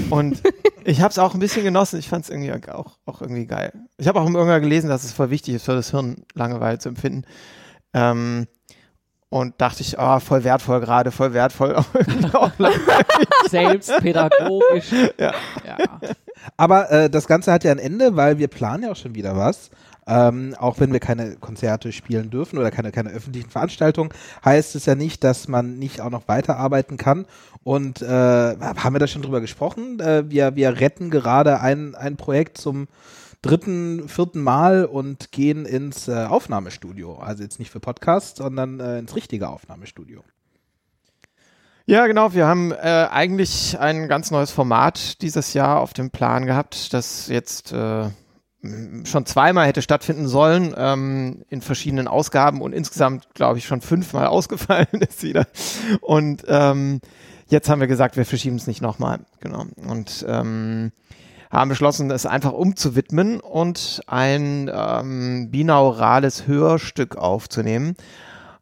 Und 0.09 0.41
ich 0.83 1.01
habe 1.01 1.11
es 1.11 1.19
auch 1.19 1.35
ein 1.35 1.39
bisschen 1.39 1.63
genossen. 1.63 1.99
Ich 1.99 2.09
fand 2.09 2.25
es 2.25 2.31
irgendwie 2.31 2.51
auch, 2.71 2.97
auch 3.05 3.21
irgendwie 3.21 3.45
geil. 3.45 3.71
Ich 3.97 4.07
habe 4.07 4.19
auch 4.19 4.25
irgendwann 4.25 4.61
gelesen, 4.61 4.89
dass 4.89 5.03
es 5.03 5.13
voll 5.13 5.29
wichtig 5.29 5.55
ist 5.55 5.65
für 5.65 5.75
das 5.75 5.91
Hirn, 5.91 6.25
Langeweile 6.33 6.79
zu 6.79 6.89
empfinden. 6.89 7.25
Ähm, 7.93 8.47
und 9.29 9.61
dachte 9.61 9.81
ich, 9.81 9.97
oh, 9.97 10.19
voll 10.19 10.43
wertvoll 10.43 10.79
gerade, 10.79 11.11
voll 11.11 11.33
wertvoll. 11.33 11.75
Selbstpädagogisch. 13.49 14.91
Ja. 15.19 15.33
ja. 15.65 15.77
Aber 16.57 16.91
äh, 16.91 17.09
das 17.09 17.27
Ganze 17.27 17.51
hat 17.51 17.63
ja 17.63 17.71
ein 17.71 17.79
Ende, 17.79 18.15
weil 18.15 18.37
wir 18.37 18.47
planen 18.47 18.83
ja 18.83 18.91
auch 18.91 18.95
schon 18.95 19.15
wieder 19.15 19.35
was. 19.35 19.69
Ähm, 20.05 20.53
auch 20.59 20.79
wenn 20.79 20.91
wir 20.91 20.99
keine 20.99 21.37
Konzerte 21.37 21.93
spielen 21.93 22.29
dürfen 22.29 22.59
oder 22.59 22.71
keine, 22.71 22.91
keine 22.91 23.11
öffentlichen 23.11 23.49
Veranstaltungen, 23.49 24.09
heißt 24.43 24.75
es 24.75 24.85
ja 24.85 24.95
nicht, 24.95 25.23
dass 25.23 25.47
man 25.47 25.79
nicht 25.79 26.01
auch 26.01 26.09
noch 26.09 26.27
weiterarbeiten 26.27 26.97
kann. 26.97 27.25
Und 27.63 28.01
äh, 28.01 28.05
haben 28.05 28.93
wir 28.93 28.99
da 28.99 29.07
schon 29.07 29.21
drüber 29.21 29.39
gesprochen? 29.39 29.99
Äh, 30.01 30.29
wir, 30.29 30.55
wir 30.55 30.81
retten 30.81 31.09
gerade 31.09 31.61
ein, 31.61 31.95
ein 31.95 32.17
Projekt 32.17 32.57
zum 32.57 32.87
dritten, 33.41 34.09
vierten 34.09 34.41
Mal 34.41 34.85
und 34.85 35.31
gehen 35.31 35.65
ins 35.65 36.07
äh, 36.07 36.25
Aufnahmestudio. 36.25 37.17
Also 37.17 37.43
jetzt 37.43 37.59
nicht 37.59 37.71
für 37.71 37.79
Podcast, 37.79 38.37
sondern 38.37 38.79
äh, 38.79 38.99
ins 38.99 39.15
richtige 39.15 39.49
Aufnahmestudio. 39.49 40.23
Ja, 41.85 42.07
genau. 42.07 42.33
Wir 42.33 42.47
haben 42.47 42.71
äh, 42.71 43.07
eigentlich 43.11 43.77
ein 43.77 44.07
ganz 44.07 44.31
neues 44.31 44.51
Format 44.51 45.21
dieses 45.21 45.53
Jahr 45.53 45.81
auf 45.81 45.91
dem 45.91 46.11
Plan 46.11 46.45
gehabt, 46.45 46.93
das 46.93 47.27
jetzt 47.27 47.73
äh, 47.73 48.05
schon 49.03 49.25
zweimal 49.25 49.67
hätte 49.67 49.81
stattfinden 49.81 50.27
sollen 50.29 50.73
ähm, 50.77 51.43
in 51.49 51.61
verschiedenen 51.61 52.07
Ausgaben 52.07 52.61
und 52.61 52.71
insgesamt, 52.71 53.33
glaube 53.33 53.57
ich, 53.57 53.65
schon 53.65 53.81
fünfmal 53.81 54.27
ausgefallen 54.27 55.01
ist 55.01 55.23
wieder. 55.23 55.45
Und 55.99 56.45
ähm, 56.47 57.01
jetzt 57.49 57.69
haben 57.69 57.81
wir 57.81 57.87
gesagt, 57.87 58.15
wir 58.15 58.25
verschieben 58.25 58.55
es 58.55 58.67
nicht 58.67 58.81
nochmal. 58.81 59.19
Genau. 59.41 59.65
Und 59.75 60.25
ähm, 60.25 60.93
haben 61.51 61.67
beschlossen, 61.67 62.09
es 62.11 62.25
einfach 62.25 62.53
umzuwidmen 62.53 63.41
und 63.41 64.01
ein 64.07 64.71
ähm, 64.73 65.51
binaurales 65.51 66.47
Hörstück 66.47 67.17
aufzunehmen. 67.17 67.95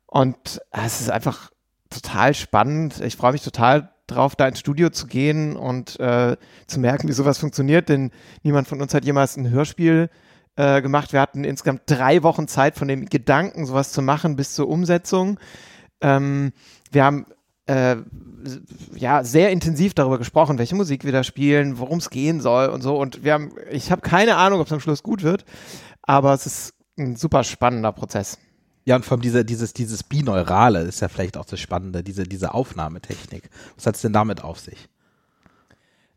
Und 0.07 0.59
es 0.71 1.01
ist 1.01 1.11
einfach 1.11 1.51
total 1.91 2.33
spannend. 2.33 2.99
Ich 3.01 3.15
freue 3.15 3.33
mich 3.33 3.43
total 3.43 3.91
drauf, 4.07 4.35
da 4.35 4.47
ins 4.47 4.59
Studio 4.59 4.89
zu 4.89 5.07
gehen 5.07 5.55
und 5.55 5.99
äh, 5.99 6.35
zu 6.67 6.79
merken, 6.79 7.07
wie 7.07 7.13
sowas 7.13 7.37
funktioniert, 7.37 7.89
denn 7.89 8.11
niemand 8.43 8.67
von 8.67 8.81
uns 8.81 8.93
hat 8.93 9.05
jemals 9.05 9.37
ein 9.37 9.49
Hörspiel 9.49 10.09
äh, 10.55 10.81
gemacht. 10.81 11.13
Wir 11.13 11.21
hatten 11.21 11.43
insgesamt 11.43 11.83
drei 11.85 12.23
Wochen 12.23 12.47
Zeit 12.47 12.75
von 12.75 12.87
dem 12.87 13.05
Gedanken, 13.05 13.65
sowas 13.65 13.91
zu 13.91 14.01
machen, 14.01 14.35
bis 14.35 14.53
zur 14.53 14.67
Umsetzung. 14.67 15.39
Ähm, 16.01 16.51
wir 16.91 17.03
haben 17.05 17.25
äh, 17.67 17.97
ja 18.95 19.23
sehr 19.23 19.51
intensiv 19.51 19.93
darüber 19.93 20.17
gesprochen, 20.17 20.57
welche 20.57 20.75
Musik 20.75 21.05
wir 21.05 21.11
da 21.11 21.23
spielen, 21.23 21.79
worum 21.79 21.99
es 21.99 22.09
gehen 22.09 22.41
soll 22.41 22.67
und 22.67 22.81
so. 22.81 22.97
Und 22.97 23.23
wir 23.23 23.33
haben, 23.33 23.53
ich 23.69 23.91
habe 23.91 24.01
keine 24.01 24.35
Ahnung, 24.35 24.59
ob 24.59 24.67
es 24.67 24.73
am 24.73 24.79
Schluss 24.79 25.03
gut 25.03 25.23
wird, 25.23 25.45
aber 26.01 26.33
es 26.33 26.45
ist 26.45 26.73
ein 26.97 27.15
super 27.15 27.43
spannender 27.43 27.91
Prozess. 27.91 28.37
Ja, 28.83 28.95
und 28.95 29.05
vom 29.05 29.21
dieser, 29.21 29.43
dieses, 29.43 29.73
dieses 29.73 30.03
Bineurale 30.03 30.81
ist 30.81 31.01
ja 31.01 31.07
vielleicht 31.07 31.37
auch 31.37 31.45
das 31.45 31.59
Spannende, 31.59 32.03
diese, 32.03 32.23
diese 32.23 32.53
Aufnahmetechnik. 32.53 33.49
Was 33.75 33.85
hat 33.85 33.95
es 33.95 34.01
denn 34.01 34.13
damit 34.13 34.43
auf 34.43 34.59
sich? 34.59 34.89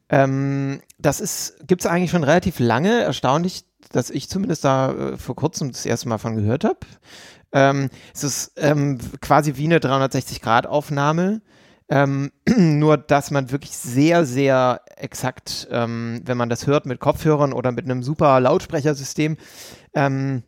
Ähm, 0.09 0.81
das 0.99 1.57
gibt 1.67 1.83
es 1.83 1.87
eigentlich 1.87 2.11
schon 2.11 2.25
relativ 2.25 2.59
lange. 2.59 3.03
Erstaunlich, 3.03 3.65
dass 3.93 4.11
ich 4.11 4.29
zumindest 4.29 4.65
da 4.65 4.93
äh, 4.93 5.17
vor 5.17 5.37
kurzem 5.37 5.73
das 5.73 5.87
erste 5.87 6.09
Mal 6.09 6.19
von 6.19 6.37
gehört 6.37 6.65
habe. 6.65 6.81
Ähm, 7.53 7.91
es 8.15 8.25
ist 8.25 8.53
ähm, 8.57 8.99
quasi 9.21 9.57
wie 9.57 9.65
eine 9.65 9.79
360-Grad-Aufnahme. 9.79 11.43
Ähm, 11.89 12.33
nur, 12.57 12.97
dass 12.97 13.31
man 13.31 13.51
wirklich 13.51 13.77
sehr, 13.77 14.25
sehr 14.25 14.81
exakt, 14.97 15.69
ähm, 15.71 16.23
wenn 16.25 16.37
man 16.37 16.49
das 16.49 16.67
hört 16.67 16.87
mit 16.87 16.99
Kopfhörern 17.01 17.53
oder 17.53 17.73
mit 17.73 17.85
einem 17.85 18.03
super 18.03 18.41
Lautsprechersystem, 18.41 19.37
ähm, 19.95 20.43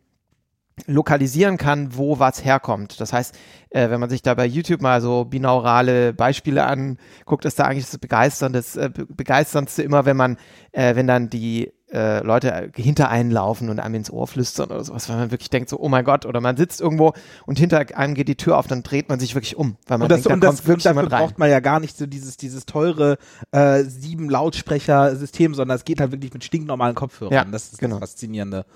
lokalisieren 0.86 1.56
kann, 1.56 1.96
wo 1.96 2.18
was 2.18 2.44
herkommt. 2.44 3.00
Das 3.00 3.12
heißt, 3.12 3.34
äh, 3.70 3.88
wenn 3.90 3.98
man 3.98 4.10
sich 4.10 4.22
da 4.22 4.34
bei 4.34 4.46
YouTube 4.46 4.82
mal 4.82 5.00
so 5.00 5.24
binaurale 5.24 6.12
Beispiele 6.12 6.66
anguckt, 6.66 7.44
ist 7.44 7.58
da 7.58 7.64
eigentlich 7.64 7.86
das 7.86 7.98
Begeisternde, 7.98 8.58
das 8.58 8.76
äh, 8.76 8.90
Begeisterndste 9.08 9.82
immer, 9.82 10.04
wenn 10.04 10.16
man, 10.16 10.36
äh, 10.72 10.94
wenn 10.94 11.06
dann 11.06 11.30
die 11.30 11.72
äh, 11.92 12.22
Leute 12.22 12.70
hinter 12.74 13.08
einen 13.08 13.30
laufen 13.30 13.70
und 13.70 13.80
einem 13.80 13.94
ins 13.94 14.10
Ohr 14.10 14.26
flüstern 14.26 14.70
oder 14.70 14.84
sowas, 14.84 15.08
weil 15.08 15.16
man 15.16 15.30
wirklich 15.30 15.50
denkt 15.50 15.70
so, 15.70 15.78
oh 15.78 15.88
mein 15.88 16.04
Gott, 16.04 16.26
oder 16.26 16.40
man 16.40 16.56
sitzt 16.56 16.80
irgendwo 16.80 17.14
und 17.46 17.58
hinter 17.58 17.84
einem 17.96 18.14
geht 18.14 18.28
die 18.28 18.36
Tür 18.36 18.58
auf, 18.58 18.66
dann 18.66 18.82
dreht 18.82 19.08
man 19.08 19.18
sich 19.18 19.34
wirklich 19.34 19.56
um, 19.56 19.76
weil 19.86 19.98
man 19.98 20.06
und 20.06 20.10
das, 20.10 20.24
denkt, 20.24 20.42
da 20.42 20.48
kommt 20.48 20.66
wirklich 20.66 20.84
dafür 20.84 21.02
rein. 21.02 21.08
braucht 21.08 21.38
man 21.38 21.48
ja 21.48 21.60
gar 21.60 21.80
nicht 21.80 21.96
so 21.96 22.06
dieses, 22.06 22.36
dieses 22.36 22.66
teure 22.66 23.18
äh, 23.52 23.82
sieben 23.84 24.28
Lautsprecher-System, 24.28 25.54
sondern 25.54 25.76
es 25.76 25.84
geht 25.84 26.00
halt 26.00 26.12
wirklich 26.12 26.34
mit 26.34 26.44
stinknormalen 26.44 26.94
Kopfhörern. 26.94 27.32
Ja, 27.32 27.44
das 27.44 27.72
ist 27.72 27.78
genau. 27.78 28.00
das 28.00 28.10
Faszinierende 28.10 28.66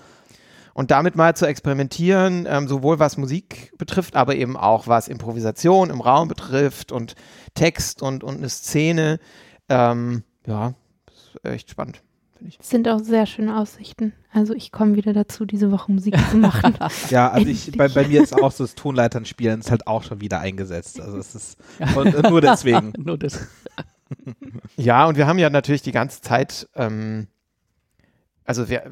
und 0.73 0.91
damit 0.91 1.15
mal 1.15 1.35
zu 1.35 1.45
experimentieren, 1.45 2.47
ähm, 2.49 2.67
sowohl 2.67 2.99
was 2.99 3.17
Musik 3.17 3.73
betrifft, 3.77 4.15
aber 4.15 4.35
eben 4.35 4.57
auch 4.57 4.87
was 4.87 5.07
Improvisation 5.07 5.89
im 5.89 6.01
Raum 6.01 6.27
betrifft 6.27 6.91
und 6.91 7.15
Text 7.53 8.01
und, 8.01 8.23
und 8.23 8.37
eine 8.37 8.49
Szene. 8.49 9.19
Ähm, 9.69 10.23
ja, 10.45 10.73
ist 11.07 11.45
echt 11.45 11.69
spannend. 11.69 12.01
Es 12.59 12.69
sind 12.69 12.87
auch 12.87 12.99
sehr 12.99 13.25
schöne 13.25 13.57
Aussichten. 13.57 14.13
Also 14.33 14.53
ich 14.53 14.71
komme 14.71 14.95
wieder 14.95 15.13
dazu, 15.13 15.45
diese 15.45 15.71
Woche 15.71 15.91
Musik 15.91 16.15
zu 16.29 16.37
machen. 16.37 16.75
ja, 17.09 17.29
also 17.29 17.47
ich, 17.47 17.71
bei, 17.73 17.87
bei 17.87 18.07
mir 18.07 18.23
ist 18.23 18.33
auch 18.33 18.51
so 18.51 18.63
das 18.63 18.75
Tonleitern 18.75 19.25
spielen 19.25 19.59
ist 19.59 19.69
halt 19.69 19.87
auch 19.87 20.03
schon 20.03 20.21
wieder 20.21 20.39
eingesetzt. 20.39 20.99
Also 20.99 21.17
es 21.17 21.35
ist 21.35 21.57
und, 21.95 22.29
nur 22.29 22.41
deswegen. 22.41 22.93
nur 22.97 23.17
das. 23.17 23.47
ja, 24.75 25.05
und 25.05 25.17
wir 25.17 25.27
haben 25.27 25.37
ja 25.37 25.49
natürlich 25.49 25.81
die 25.81 25.91
ganze 25.91 26.21
Zeit, 26.21 26.67
ähm, 26.75 27.27
also 28.43 28.69
wir, 28.69 28.91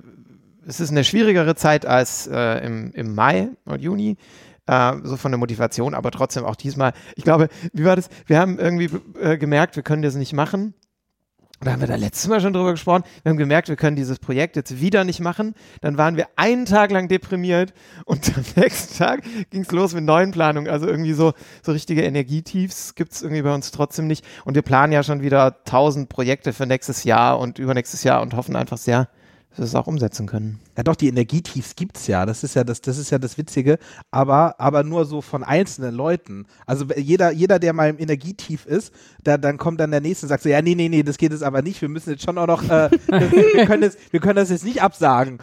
es 0.70 0.80
ist 0.80 0.92
eine 0.92 1.04
schwierigere 1.04 1.56
Zeit 1.56 1.86
als 1.86 2.28
äh, 2.28 2.66
im, 2.66 2.92
im 2.94 3.16
Mai 3.16 3.50
und 3.66 3.82
Juni. 3.82 4.18
Äh, 4.68 4.98
so 5.04 5.18
von 5.18 5.32
der 5.32 5.40
Motivation, 5.40 5.96
aber 5.96 6.12
trotzdem 6.12 6.46
auch 6.46 6.56
diesmal. 6.56 6.94
Ich 7.16 7.24
glaube, 7.24 7.50
wie 7.74 7.86
war 7.86 7.96
das? 7.96 8.10
Wir 8.28 8.40
haben 8.40 8.60
irgendwie 8.60 8.90
äh, 9.20 9.38
gemerkt, 9.38 9.76
wir 9.76 9.84
können 9.84 10.04
das 10.04 10.14
nicht 10.14 10.34
machen. 10.34 10.76
Da 11.62 11.74
haben 11.74 11.82
wir 11.82 11.88
da 11.88 11.96
letztes 11.96 12.30
Mal 12.30 12.40
schon 12.40 12.54
drüber 12.54 12.72
gesprochen. 12.72 13.04
Wir 13.24 13.32
haben 13.32 13.38
gemerkt, 13.38 13.68
wir 13.68 13.76
können 13.76 13.98
dieses 13.98 14.20
Projekt 14.20 14.56
jetzt 14.56 14.80
wieder 14.80 15.04
nicht 15.04 15.20
machen. 15.20 15.56
Dann 15.82 15.98
waren 15.98 16.16
wir 16.16 16.28
einen 16.38 16.66
Tag 16.66 16.92
lang 16.92 17.10
deprimiert 17.10 17.74
und 18.06 18.32
am 18.38 18.46
nächsten 18.56 18.98
Tag 18.98 19.24
ging 19.50 19.64
es 19.64 19.72
los 19.72 19.94
mit 19.94 20.06
neuen 20.06 20.32
Planungen. 20.32 20.72
Also 20.72 20.88
irgendwie 20.88 21.14
so, 21.14 21.34
so 21.64 21.72
richtige 21.74 22.04
Energietiefs 22.04 22.96
gibt 22.96 23.12
es 23.12 23.24
irgendwie 23.24 23.42
bei 23.42 23.54
uns 23.54 23.72
trotzdem 23.72 24.08
nicht. 24.08 24.24
Und 24.46 24.54
wir 24.54 24.62
planen 24.62 24.94
ja 24.94 25.04
schon 25.04 25.22
wieder 25.22 25.64
tausend 25.66 26.08
Projekte 26.10 26.54
für 26.54 26.66
nächstes 26.66 27.04
Jahr 27.04 27.40
und 27.40 27.60
übernächstes 27.60 28.04
Jahr 28.04 28.22
und 28.22 28.36
hoffen 28.36 28.56
einfach 28.56 28.78
sehr, 28.78 29.10
es 29.58 29.76
auch 29.76 29.88
umsetzen 29.88 30.28
können. 30.28 30.60
Ja, 30.78 30.84
doch, 30.84 30.96
die 30.96 31.08
Energietiefs 31.08 31.76
gibt 31.76 31.98
es 31.98 32.08
ja. 32.08 32.26
Das 32.26 32.44
ist 32.44 32.56
ja 32.56 32.64
das, 32.64 32.82
das 32.82 32.98
ist 32.98 33.10
ja 33.10 33.18
das 33.18 33.38
Witzige, 33.38 33.80
aber, 34.12 34.60
aber 34.60 34.84
nur 34.84 35.06
so 35.06 35.22
von 35.22 35.44
einzelnen 35.44 35.96
Leuten. 35.96 36.46
Also 36.66 36.86
jeder, 36.96 37.32
jeder, 37.32 37.60
der 37.60 37.74
mal 37.74 37.90
im 37.90 38.00
Energietief 38.00 38.66
ist, 38.66 38.94
da, 39.24 39.38
dann 39.38 39.58
kommt 39.58 39.80
dann 39.80 39.92
der 39.92 40.02
nächste 40.02 40.26
und 40.26 40.30
sagt 40.30 40.44
so, 40.44 40.50
ja, 40.50 40.62
nee, 40.62 40.76
nee, 40.76 40.90
nee, 40.90 41.04
das 41.04 41.18
geht 41.18 41.32
jetzt 41.32 41.44
aber 41.44 41.62
nicht. 41.62 41.82
Wir 41.82 41.90
müssen 41.90 42.12
jetzt 42.12 42.24
schon 42.24 42.38
auch 42.38 42.48
noch, 42.48 42.64
äh, 42.70 42.90
wir, 43.08 43.66
können 43.66 43.82
das, 43.82 43.98
wir 44.12 44.20
können 44.20 44.36
das 44.36 44.50
jetzt 44.50 44.64
nicht 44.64 44.82
absagen. 44.82 45.40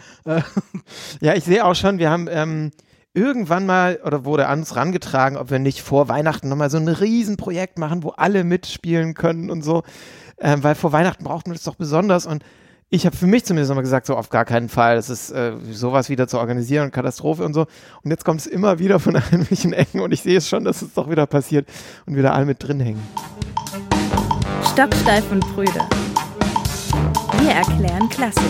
ja, 1.20 1.34
ich 1.34 1.44
sehe 1.44 1.64
auch 1.64 1.75
schon, 1.75 1.98
wir 1.98 2.10
haben 2.10 2.28
ähm, 2.30 2.70
irgendwann 3.16 3.66
mal 3.66 3.98
oder 4.04 4.25
wurde 4.25 4.46
an 4.46 4.60
uns 4.60 4.76
rangetragen, 4.76 5.36
ob 5.36 5.50
wir 5.50 5.58
nicht 5.58 5.82
vor 5.82 6.08
Weihnachten 6.08 6.48
nochmal 6.48 6.70
so 6.70 6.76
ein 6.76 6.88
Riesenprojekt 6.88 7.78
machen, 7.78 8.02
wo 8.02 8.10
alle 8.10 8.44
mitspielen 8.44 9.14
können 9.14 9.50
und 9.50 9.62
so. 9.62 9.82
Ähm, 10.38 10.62
weil 10.62 10.75
vor 10.75 10.92
Weihnachten 10.92 11.25
braucht 11.25 11.46
man 11.46 11.56
das 11.56 11.64
doch 11.64 11.76
besonders 11.76 12.26
und 12.26 12.44
ich 12.88 13.04
habe 13.04 13.16
für 13.16 13.26
mich 13.26 13.44
zumindest 13.44 13.72
immer 13.72 13.82
gesagt, 13.82 14.06
so 14.06 14.16
auf 14.16 14.28
gar 14.28 14.44
keinen 14.44 14.68
Fall. 14.68 14.94
Das 14.94 15.10
ist 15.10 15.30
äh, 15.30 15.54
sowas 15.70 16.08
wieder 16.08 16.28
zu 16.28 16.38
organisieren, 16.38 16.92
Katastrophe 16.92 17.44
und 17.44 17.52
so. 17.52 17.66
Und 18.02 18.10
jetzt 18.10 18.24
kommt 18.24 18.40
es 18.40 18.46
immer 18.46 18.78
wieder 18.78 19.00
von 19.00 19.14
irgendwelchen 19.16 19.72
Ecken 19.72 20.00
und 20.00 20.12
ich 20.12 20.22
sehe 20.22 20.38
es 20.38 20.48
schon, 20.48 20.64
dass 20.64 20.82
es 20.82 20.94
doch 20.94 21.10
wieder 21.10 21.26
passiert 21.26 21.68
und 22.06 22.16
wieder 22.16 22.32
alle 22.32 22.46
mit 22.46 22.62
drin 22.62 22.80
hängen. 22.80 23.02
Stocksteif 24.72 25.30
und 25.32 25.40
Brüder. 25.54 25.88
Wir 27.40 27.50
erklären 27.50 28.08
Klassik. 28.08 28.44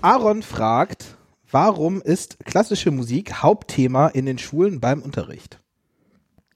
Aaron 0.00 0.42
fragt, 0.42 1.16
warum 1.50 2.00
ist 2.00 2.44
klassische 2.44 2.90
Musik 2.90 3.42
Hauptthema 3.42 4.08
in 4.08 4.26
den 4.26 4.38
Schulen 4.38 4.80
beim 4.80 5.02
Unterricht? 5.02 5.60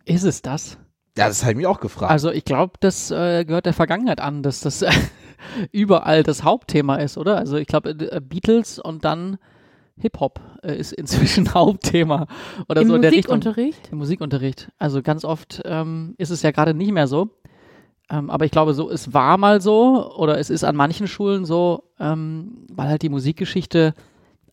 Ist 0.04 0.24
es 0.24 0.40
das? 0.40 0.78
Ja, 1.16 1.28
das 1.28 1.42
habe 1.42 1.52
ich 1.52 1.56
mich 1.56 1.66
auch 1.66 1.80
gefragt. 1.80 2.10
Also 2.10 2.30
ich 2.30 2.44
glaube, 2.44 2.74
das 2.80 3.10
äh, 3.10 3.44
gehört 3.44 3.66
der 3.66 3.72
Vergangenheit 3.72 4.20
an, 4.20 4.42
dass 4.42 4.60
das 4.60 4.84
überall 5.72 6.22
das 6.22 6.44
Hauptthema 6.44 6.96
ist, 6.96 7.16
oder? 7.16 7.38
Also 7.38 7.56
ich 7.56 7.66
glaube, 7.66 7.90
äh, 7.90 8.20
Beatles 8.20 8.78
und 8.78 9.04
dann 9.04 9.38
Hip-Hop 9.98 10.40
äh, 10.62 10.76
ist 10.76 10.92
inzwischen 10.92 11.52
Hauptthema. 11.54 12.26
Oder 12.68 12.82
Im 12.82 12.88
so 12.88 12.98
Musikunterricht? 12.98 13.88
Im 13.90 13.98
Musikunterricht. 13.98 14.68
Also 14.78 15.02
ganz 15.02 15.24
oft 15.24 15.62
ähm, 15.64 16.14
ist 16.18 16.30
es 16.30 16.42
ja 16.42 16.50
gerade 16.50 16.74
nicht 16.74 16.92
mehr 16.92 17.06
so. 17.06 17.30
Ähm, 18.10 18.30
aber 18.30 18.44
ich 18.44 18.50
glaube, 18.50 18.74
so, 18.74 18.90
es 18.90 19.14
war 19.14 19.36
mal 19.38 19.60
so, 19.60 20.14
oder 20.16 20.38
es 20.38 20.50
ist 20.50 20.64
an 20.64 20.76
manchen 20.76 21.08
Schulen 21.08 21.44
so, 21.44 21.84
ähm, 21.98 22.66
weil 22.72 22.88
halt 22.88 23.02
die 23.02 23.08
Musikgeschichte 23.08 23.94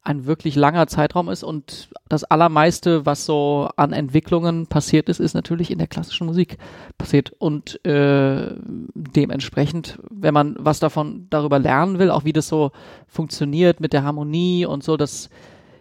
ein 0.03 0.25
wirklich 0.25 0.55
langer 0.55 0.87
Zeitraum 0.87 1.29
ist 1.29 1.43
und 1.43 1.89
das 2.09 2.25
allermeiste, 2.25 3.05
was 3.05 3.25
so 3.25 3.69
an 3.77 3.93
Entwicklungen 3.93 4.67
passiert 4.67 5.07
ist, 5.07 5.19
ist 5.19 5.33
natürlich 5.33 5.71
in 5.71 5.77
der 5.77 5.87
klassischen 5.87 6.27
Musik 6.27 6.57
passiert 6.97 7.31
und 7.39 7.83
äh, 7.85 8.51
dementsprechend, 8.93 9.99
wenn 10.09 10.33
man 10.33 10.55
was 10.59 10.79
davon 10.79 11.27
darüber 11.29 11.57
lernen 11.57 11.99
will, 11.99 12.11
auch 12.11 12.25
wie 12.25 12.33
das 12.33 12.49
so 12.49 12.71
funktioniert 13.07 13.79
mit 13.79 13.93
der 13.93 14.03
Harmonie 14.03 14.65
und 14.65 14.83
so, 14.83 14.97
das 14.97 15.29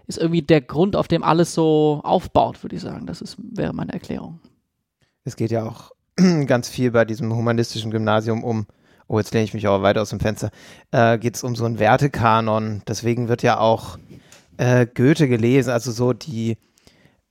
ist 0.06 0.18
irgendwie 0.18 0.42
der 0.42 0.60
Grund, 0.60 0.94
auf 0.94 1.08
dem 1.08 1.24
alles 1.24 1.52
so 1.52 2.00
aufbaut, 2.04 2.62
würde 2.62 2.76
ich 2.76 2.82
sagen. 2.82 3.06
Das 3.06 3.20
ist, 3.20 3.36
wäre 3.38 3.72
meine 3.72 3.92
Erklärung. 3.92 4.40
Es 5.24 5.34
geht 5.34 5.50
ja 5.50 5.64
auch 5.64 5.90
ganz 6.46 6.68
viel 6.68 6.92
bei 6.92 7.04
diesem 7.04 7.34
humanistischen 7.34 7.90
Gymnasium 7.90 8.44
um 8.44 8.66
oh, 9.12 9.18
jetzt 9.18 9.34
lehne 9.34 9.44
ich 9.44 9.54
mich 9.54 9.66
aber 9.66 9.82
weiter 9.82 10.00
aus 10.00 10.10
dem 10.10 10.20
Fenster, 10.20 10.50
äh, 10.90 11.18
geht 11.18 11.36
es 11.36 11.44
um 11.44 11.54
so 11.54 11.66
einen 11.66 11.78
Wertekanon. 11.78 12.82
Deswegen 12.88 13.28
wird 13.28 13.42
ja 13.42 13.58
auch 13.58 13.98
äh, 14.62 14.86
Goethe 14.86 15.26
gelesen, 15.26 15.70
also 15.70 15.90
so 15.90 16.12
die, 16.12 16.56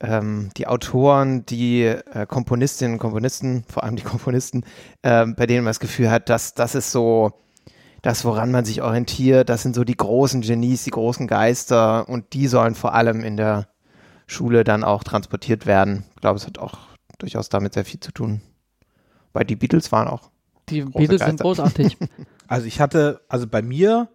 ähm, 0.01 0.49
die 0.57 0.67
Autoren, 0.67 1.45
die 1.45 1.83
äh, 1.83 2.25
Komponistinnen 2.27 2.93
und 2.93 2.99
Komponisten, 2.99 3.63
vor 3.69 3.83
allem 3.83 3.95
die 3.95 4.03
Komponisten, 4.03 4.65
äh, 5.01 5.25
bei 5.25 5.45
denen 5.45 5.63
man 5.63 5.69
das 5.69 5.79
Gefühl 5.79 6.11
hat, 6.11 6.27
dass 6.29 6.53
das 6.55 6.75
ist 6.75 6.91
so 6.91 7.31
das, 8.01 8.25
woran 8.25 8.51
man 8.51 8.65
sich 8.65 8.81
orientiert, 8.81 9.47
das 9.47 9.61
sind 9.61 9.75
so 9.75 9.83
die 9.83 9.95
großen 9.95 10.41
Genies, 10.41 10.83
die 10.83 10.89
großen 10.89 11.27
Geister 11.27 12.09
und 12.09 12.33
die 12.33 12.47
sollen 12.47 12.75
vor 12.75 12.95
allem 12.95 13.23
in 13.23 13.37
der 13.37 13.67
Schule 14.27 14.63
dann 14.63 14.83
auch 14.83 15.03
transportiert 15.03 15.65
werden. 15.65 16.03
Ich 16.15 16.21
glaube, 16.21 16.37
es 16.37 16.47
hat 16.47 16.57
auch 16.57 16.79
durchaus 17.19 17.47
damit 17.49 17.75
sehr 17.75 17.85
viel 17.85 17.99
zu 17.99 18.11
tun. 18.11 18.41
Weil 19.33 19.45
die 19.45 19.55
Beatles 19.55 19.91
waren 19.91 20.07
auch 20.07 20.31
die 20.67 20.81
Beatles 20.81 21.19
Geister. 21.19 21.27
sind 21.27 21.41
großartig. 21.41 21.97
Also 22.47 22.67
ich 22.67 22.81
hatte, 22.81 23.21
also 23.29 23.47
bei 23.47 23.61
mir, 23.61 24.09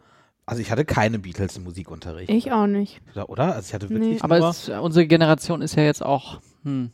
also 0.47 0.63
ich 0.63 0.71
hatte 0.71 0.85
keine 0.85 1.19
Beatles 1.19 1.57
im 1.57 1.65
Musikunterricht. 1.65 2.31
Ich 2.31 2.53
auch 2.53 2.69
nicht. 2.69 3.01
Oder? 3.27 3.55
Also 3.55 3.69
ich 3.69 3.75
hatte 3.75 3.91
wirklich 3.91 4.15
nee. 4.15 4.21
Aber 4.21 4.39
es, 4.39 4.69
unsere 4.69 5.07
Generation 5.07 5.61
ist 5.61 5.75
ja 5.75 5.83
jetzt 5.83 6.05
auch 6.05 6.41
hm, 6.63 6.93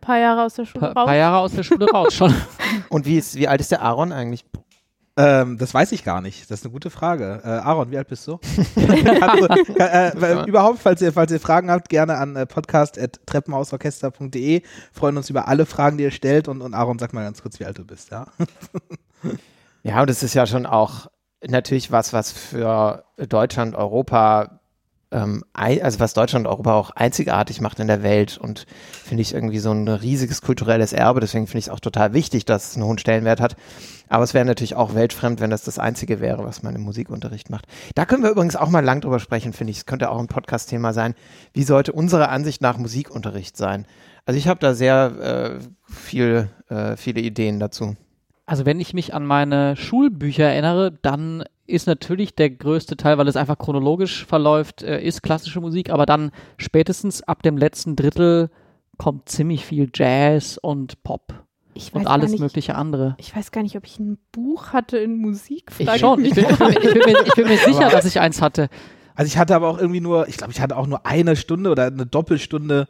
paar 0.00 0.18
Jahre 0.18 0.44
aus 0.44 0.54
der 0.54 0.64
Schule 0.64 0.80
pa 0.80 0.92
raus. 0.92 1.06
Paar 1.06 1.16
Jahre 1.16 1.36
aus 1.38 1.52
der 1.52 1.62
Schule 1.62 1.86
raus 1.90 2.14
schon. 2.14 2.34
Und 2.88 3.04
wie, 3.06 3.18
ist, 3.18 3.34
wie 3.34 3.48
alt 3.48 3.60
ist 3.60 3.70
der 3.70 3.82
Aaron 3.82 4.12
eigentlich? 4.12 4.46
Ähm, 5.18 5.56
das 5.58 5.74
weiß 5.74 5.92
ich 5.92 6.04
gar 6.04 6.20
nicht. 6.20 6.50
Das 6.50 6.60
ist 6.60 6.64
eine 6.64 6.72
gute 6.72 6.90
Frage. 6.90 7.40
Äh, 7.42 7.48
Aaron, 7.48 7.90
wie 7.90 7.96
alt 7.98 8.08
bist 8.08 8.28
du? 8.28 8.34
also, 9.20 9.46
äh, 9.78 10.46
überhaupt, 10.46 10.78
falls 10.78 11.02
ihr, 11.02 11.12
falls 11.12 11.32
ihr 11.32 11.40
Fragen 11.40 11.70
habt, 11.70 11.88
gerne 11.88 12.16
an 12.16 12.36
äh, 12.36 12.46
podcast.treppenhausorchester.de. 12.46 14.62
Freuen 14.92 15.16
uns 15.16 15.28
über 15.28 15.48
alle 15.48 15.66
Fragen, 15.66 15.98
die 15.98 16.04
ihr 16.04 16.12
stellt. 16.12 16.46
Und, 16.48 16.62
und 16.62 16.74
Aaron, 16.74 16.98
sag 16.98 17.12
mal 17.12 17.24
ganz 17.24 17.42
kurz, 17.42 17.58
wie 17.60 17.64
alt 17.64 17.78
du 17.78 17.84
bist, 17.84 18.10
ja? 18.10 18.26
ja, 19.82 20.00
und 20.00 20.10
das 20.10 20.22
ist 20.22 20.34
ja 20.34 20.46
schon 20.46 20.66
auch 20.66 21.08
natürlich 21.46 21.90
was, 21.90 22.12
was 22.12 22.32
für 22.32 23.04
Deutschland, 23.16 23.74
Europa 23.74 24.60
ähm, 25.12 25.44
also 25.52 26.00
was 26.00 26.14
Deutschland 26.14 26.46
und 26.46 26.52
Europa 26.52 26.74
auch 26.74 26.90
einzigartig 26.90 27.60
macht 27.60 27.78
in 27.78 27.86
der 27.86 28.02
Welt 28.02 28.38
und 28.38 28.66
finde 29.04 29.22
ich 29.22 29.34
irgendwie 29.34 29.58
so 29.58 29.70
ein 29.70 29.88
riesiges 29.88 30.42
kulturelles 30.42 30.92
Erbe. 30.92 31.20
Deswegen 31.20 31.46
finde 31.46 31.60
ich 31.60 31.66
es 31.66 31.70
auch 31.70 31.80
total 31.80 32.12
wichtig, 32.12 32.44
dass 32.44 32.70
es 32.70 32.76
einen 32.76 32.84
hohen 32.84 32.98
Stellenwert 32.98 33.40
hat. 33.40 33.56
Aber 34.08 34.24
es 34.24 34.34
wäre 34.34 34.44
natürlich 34.44 34.76
auch 34.76 34.94
weltfremd, 34.94 35.40
wenn 35.40 35.50
das 35.50 35.62
das 35.62 35.78
Einzige 35.78 36.20
wäre, 36.20 36.44
was 36.44 36.62
man 36.62 36.74
im 36.74 36.82
Musikunterricht 36.82 37.50
macht. 37.50 37.66
Da 37.94 38.04
können 38.04 38.22
wir 38.22 38.30
übrigens 38.30 38.56
auch 38.56 38.68
mal 38.68 38.84
lang 38.84 39.00
drüber 39.00 39.18
sprechen, 39.18 39.52
finde 39.52 39.72
ich. 39.72 39.78
Es 39.78 39.86
könnte 39.86 40.10
auch 40.10 40.18
ein 40.18 40.28
Podcast-Thema 40.28 40.92
sein. 40.92 41.14
Wie 41.52 41.64
sollte 41.64 41.92
unsere 41.92 42.28
Ansicht 42.28 42.60
nach 42.60 42.78
Musikunterricht 42.78 43.56
sein? 43.56 43.86
Also 44.24 44.38
ich 44.38 44.48
habe 44.48 44.60
da 44.60 44.74
sehr 44.74 45.58
äh, 45.60 45.92
viel, 45.92 46.50
äh, 46.68 46.96
viele 46.96 47.20
Ideen 47.20 47.60
dazu. 47.60 47.96
Also 48.46 48.64
wenn 48.64 48.78
ich 48.78 48.94
mich 48.94 49.12
an 49.12 49.26
meine 49.26 49.76
Schulbücher 49.76 50.44
erinnere, 50.44 50.92
dann 51.02 51.44
ist 51.66 51.88
natürlich 51.88 52.36
der 52.36 52.50
größte 52.50 52.96
Teil, 52.96 53.18
weil 53.18 53.26
es 53.26 53.36
einfach 53.36 53.58
chronologisch 53.58 54.24
verläuft, 54.24 54.82
äh, 54.82 55.02
ist 55.02 55.22
klassische 55.22 55.60
Musik, 55.60 55.90
aber 55.90 56.06
dann 56.06 56.30
spätestens 56.56 57.22
ab 57.22 57.42
dem 57.42 57.56
letzten 57.56 57.96
Drittel 57.96 58.50
kommt 58.98 59.28
ziemlich 59.28 59.66
viel 59.66 59.90
Jazz 59.92 60.58
und 60.62 61.02
Pop. 61.02 61.34
und 61.92 62.06
alles 62.06 62.30
nicht, 62.30 62.40
mögliche 62.40 62.76
andere. 62.76 63.16
Ich 63.18 63.34
weiß 63.34 63.50
gar 63.50 63.62
nicht, 63.62 63.76
ob 63.76 63.84
ich 63.84 63.98
ein 63.98 64.16
Buch 64.30 64.72
hatte 64.72 64.96
in 64.96 65.18
Musik. 65.18 65.72
Ich 65.78 65.90
schon. 65.98 66.24
Ich 66.24 66.34
bin, 66.34 66.46
ich, 66.48 66.56
bin, 66.56 66.68
ich, 66.68 66.80
bin 66.80 67.02
mir, 67.04 67.22
ich 67.26 67.34
bin, 67.34 67.48
mir, 67.48 67.58
sicher, 67.58 67.90
dass 67.90 68.04
ich 68.04 68.20
eins 68.20 68.40
hatte. 68.40 68.68
Also 69.16 69.28
ich 69.28 69.38
hatte 69.38 69.56
aber 69.56 69.68
auch 69.68 69.78
irgendwie 69.78 70.00
nur, 70.00 70.28
ich 70.28 70.36
glaube, 70.36 70.52
ich 70.52 70.60
hatte 70.60 70.76
auch 70.76 70.86
nur 70.86 71.04
eine 71.04 71.36
Stunde 71.36 71.70
oder 71.70 71.86
eine 71.86 72.06
Doppelstunde 72.06 72.86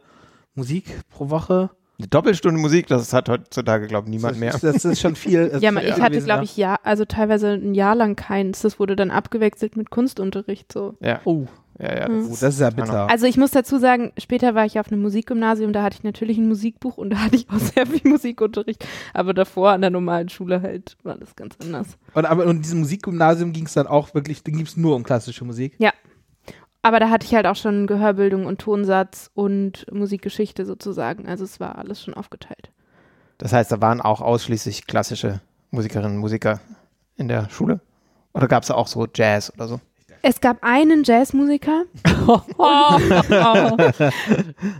Musik 0.53 0.85
pro 1.09 1.29
Woche. 1.29 1.71
Eine 1.99 2.07
Doppelstunde 2.09 2.59
Musik, 2.59 2.85
das 2.87 3.11
hat 3.11 3.27
heutzutage, 3.27 3.87
glaube 3.87 4.07
ich, 4.07 4.11
niemand 4.11 4.39
mehr. 4.39 4.55
Das 4.61 4.85
ist 4.85 5.01
schon 5.01 5.15
viel. 5.15 5.51
ja, 5.61 5.71
ich 5.81 5.99
hatte, 5.99 6.21
glaube 6.21 6.43
ich, 6.43 6.55
ja, 6.55 6.77
also 6.83 7.05
teilweise 7.05 7.53
ein 7.53 7.73
Jahr 7.73 7.95
lang 7.95 8.15
keins. 8.15 8.61
Das 8.61 8.79
wurde 8.79 8.95
dann 8.95 9.09
abgewechselt 9.09 9.75
mit 9.75 9.89
Kunstunterricht. 9.89 10.71
So. 10.71 10.95
Ja. 10.99 11.21
Oh. 11.25 11.47
Ja, 11.79 11.95
ja, 11.95 12.07
das, 12.07 12.39
das 12.39 12.55
ist 12.55 12.59
ja 12.59 12.71
bitter. 12.71 13.07
Also 13.07 13.27
ich 13.27 13.37
muss 13.37 13.51
dazu 13.51 13.77
sagen, 13.77 14.11
später 14.17 14.55
war 14.55 14.65
ich 14.65 14.79
auf 14.79 14.91
einem 14.91 15.01
Musikgymnasium, 15.03 15.73
da 15.73 15.83
hatte 15.83 15.97
ich 15.99 16.03
natürlich 16.03 16.39
ein 16.39 16.47
Musikbuch 16.47 16.97
und 16.97 17.11
da 17.11 17.19
hatte 17.19 17.35
ich 17.35 17.47
auch 17.51 17.59
sehr 17.59 17.85
viel 17.85 18.09
Musikunterricht. 18.09 18.83
Aber 19.13 19.35
davor 19.35 19.71
an 19.71 19.81
der 19.81 19.91
normalen 19.91 20.29
Schule 20.29 20.63
halt 20.63 20.97
war 21.03 21.17
das 21.17 21.35
ganz 21.35 21.55
anders. 21.61 21.97
Und 22.15 22.25
aber 22.25 22.45
in 22.45 22.63
diesem 22.63 22.79
Musikgymnasium 22.79 23.53
ging 23.53 23.67
es 23.67 23.73
dann 23.73 23.85
auch 23.85 24.15
wirklich, 24.15 24.41
da 24.43 24.51
ging 24.51 24.65
es 24.65 24.75
nur 24.75 24.95
um 24.95 25.03
klassische 25.03 25.45
Musik? 25.45 25.75
Ja, 25.77 25.93
aber 26.87 27.01
da 27.01 27.09
hatte 27.09 27.25
ich 27.25 27.35
halt 27.35 27.45
auch 27.45 27.57
schon 27.57 27.85
Gehörbildung 27.85 28.45
und 28.45 28.61
Tonsatz 28.61 29.29
und 29.33 29.85
Musikgeschichte 29.91 30.65
sozusagen. 30.65 31.27
Also 31.27 31.43
es 31.43 31.59
war 31.59 31.77
alles 31.77 32.01
schon 32.01 32.13
aufgeteilt. 32.13 32.71
Das 33.37 33.51
heißt, 33.51 33.69
da 33.71 33.81
waren 33.81 33.99
auch 33.99 34.21
ausschließlich 34.21 34.87
klassische 34.87 35.41
Musikerinnen 35.69 36.15
und 36.15 36.19
Musiker 36.19 36.61
in 37.17 37.27
der 37.27 37.49
Schule? 37.49 37.81
Oder 38.33 38.47
gab 38.47 38.63
es 38.63 38.71
auch 38.71 38.87
so 38.87 39.05
Jazz 39.13 39.51
oder 39.53 39.67
so? 39.67 39.81
Es 40.21 40.39
gab 40.41 40.57
einen 40.61 41.03
Jazzmusiker. 41.03 41.83
oh, 42.25 42.39
oh, 42.57 42.57
oh. 42.57 42.97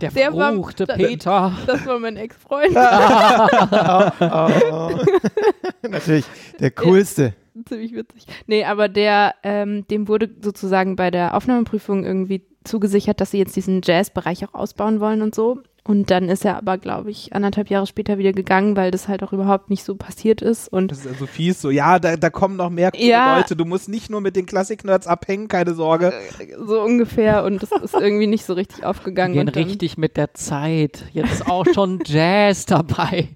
der 0.00 0.10
verruchte 0.10 0.88
war, 0.88 0.96
Peter. 0.96 1.52
Das, 1.66 1.78
das 1.78 1.86
war 1.86 1.98
mein 1.98 2.16
Ex-Freund. 2.16 2.72
Natürlich, 5.82 6.24
der 6.58 6.70
coolste 6.72 7.34
ziemlich 7.68 7.94
witzig. 7.94 8.26
Nee, 8.46 8.64
aber 8.64 8.88
der, 8.88 9.34
ähm, 9.42 9.86
dem 9.88 10.08
wurde 10.08 10.30
sozusagen 10.42 10.96
bei 10.96 11.10
der 11.10 11.34
Aufnahmeprüfung 11.34 12.04
irgendwie 12.04 12.42
zugesichert, 12.64 13.20
dass 13.20 13.30
sie 13.30 13.38
jetzt 13.38 13.56
diesen 13.56 13.80
Jazz-Bereich 13.82 14.44
auch 14.44 14.54
ausbauen 14.54 15.00
wollen 15.00 15.22
und 15.22 15.34
so. 15.34 15.62
Und 15.88 16.10
dann 16.10 16.28
ist 16.28 16.44
er 16.44 16.58
aber, 16.58 16.76
glaube 16.76 17.10
ich, 17.10 17.32
anderthalb 17.32 17.70
Jahre 17.70 17.86
später 17.86 18.18
wieder 18.18 18.34
gegangen, 18.34 18.76
weil 18.76 18.90
das 18.90 19.08
halt 19.08 19.22
auch 19.22 19.32
überhaupt 19.32 19.70
nicht 19.70 19.84
so 19.84 19.94
passiert 19.94 20.42
ist. 20.42 20.70
Und 20.70 20.90
das 20.90 20.98
ist 20.98 21.06
also 21.06 21.24
fies, 21.24 21.62
so, 21.62 21.70
ja, 21.70 21.98
da, 21.98 22.18
da 22.18 22.28
kommen 22.28 22.56
noch 22.56 22.68
mehr 22.68 22.92
ja, 22.94 23.38
Leute. 23.38 23.56
Du 23.56 23.64
musst 23.64 23.88
nicht 23.88 24.10
nur 24.10 24.20
mit 24.20 24.36
den 24.36 24.44
Klassik-Nerds 24.44 25.06
abhängen, 25.06 25.48
keine 25.48 25.72
Sorge. 25.72 26.12
So 26.62 26.82
ungefähr. 26.82 27.42
Und 27.42 27.62
das 27.62 27.72
ist 27.72 27.94
irgendwie 27.94 28.26
nicht 28.26 28.44
so 28.44 28.52
richtig 28.52 28.84
aufgegangen. 28.84 29.34
Wir 29.34 29.46
gehen 29.46 29.66
richtig 29.66 29.96
mit 29.96 30.18
der 30.18 30.34
Zeit. 30.34 31.06
Jetzt 31.14 31.46
auch 31.46 31.64
schon 31.72 32.00
Jazz 32.04 32.66
dabei. 32.66 33.28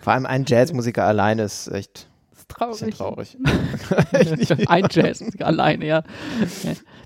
Vor 0.00 0.12
allem 0.12 0.26
ein 0.26 0.44
Jazzmusiker 0.46 1.04
allein 1.04 1.40
ist 1.40 1.66
echt 1.66 2.08
traurig. 2.50 2.94
traurig. 2.94 3.38
Ein 4.68 4.88
Jazz 4.90 5.24
alleine, 5.40 5.86
ja. 5.86 6.02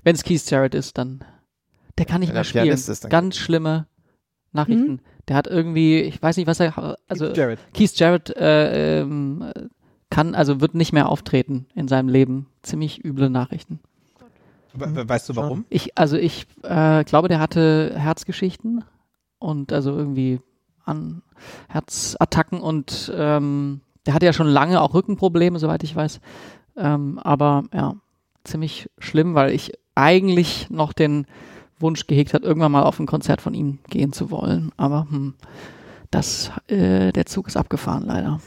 Wenn 0.03 0.15
es 0.15 0.23
Keith 0.23 0.49
Jarrett 0.49 0.75
ist, 0.75 0.97
dann. 0.97 1.23
Der 1.97 2.05
kann 2.05 2.19
nicht 2.19 2.29
Wenn 2.29 2.35
mehr 2.35 2.43
spielen. 2.43 2.67
Ist, 2.67 3.09
Ganz 3.09 3.37
schlimme 3.37 3.87
Nachrichten. 4.51 4.91
Mhm. 4.91 4.99
Der 5.27 5.35
hat 5.37 5.47
irgendwie, 5.47 6.01
ich 6.01 6.21
weiß 6.21 6.37
nicht, 6.37 6.47
was 6.47 6.59
er. 6.59 6.97
Also 7.07 7.27
Keith 7.27 7.37
Jarrett, 7.37 7.59
Keith 7.73 7.95
Jarrett 7.95 8.29
äh, 8.35 9.01
ähm, 9.01 9.51
kann, 10.09 10.35
also 10.35 10.61
wird 10.61 10.75
nicht 10.75 10.93
mehr 10.93 11.09
auftreten 11.09 11.67
in 11.75 11.87
seinem 11.87 12.09
Leben. 12.09 12.47
Ziemlich 12.61 13.03
üble 13.03 13.29
Nachrichten. 13.29 13.79
Weißt 14.73 15.29
du 15.29 15.35
warum? 15.35 15.65
Ich, 15.69 15.97
also 15.97 16.17
ich 16.17 16.47
äh, 16.63 17.03
glaube, 17.05 17.27
der 17.27 17.39
hatte 17.39 17.93
Herzgeschichten 17.95 18.83
und 19.39 19.71
also 19.71 19.95
irgendwie 19.95 20.41
an 20.83 21.21
Herzattacken 21.69 22.59
und 22.59 23.11
ähm, 23.15 23.81
der 24.05 24.13
hatte 24.13 24.25
ja 24.25 24.33
schon 24.33 24.47
lange 24.47 24.81
auch 24.81 24.93
Rückenprobleme, 24.93 25.59
soweit 25.59 25.83
ich 25.83 25.95
weiß. 25.95 26.19
Ähm, 26.77 27.19
aber 27.19 27.63
ja, 27.73 27.95
ziemlich 28.43 28.89
schlimm, 28.99 29.35
weil 29.35 29.51
ich 29.51 29.73
eigentlich 29.95 30.69
noch 30.69 30.93
den 30.93 31.25
Wunsch 31.79 32.07
gehegt 32.07 32.33
hat, 32.33 32.43
irgendwann 32.43 32.71
mal 32.71 32.83
auf 32.83 32.99
ein 32.99 33.07
Konzert 33.07 33.41
von 33.41 33.53
ihm 33.53 33.79
gehen 33.89 34.13
zu 34.13 34.31
wollen. 34.31 34.71
Aber 34.77 35.07
hm, 35.09 35.35
das, 36.11 36.51
äh, 36.67 37.11
der 37.11 37.25
Zug 37.25 37.47
ist 37.47 37.57
abgefahren 37.57 38.05
leider. 38.05 38.39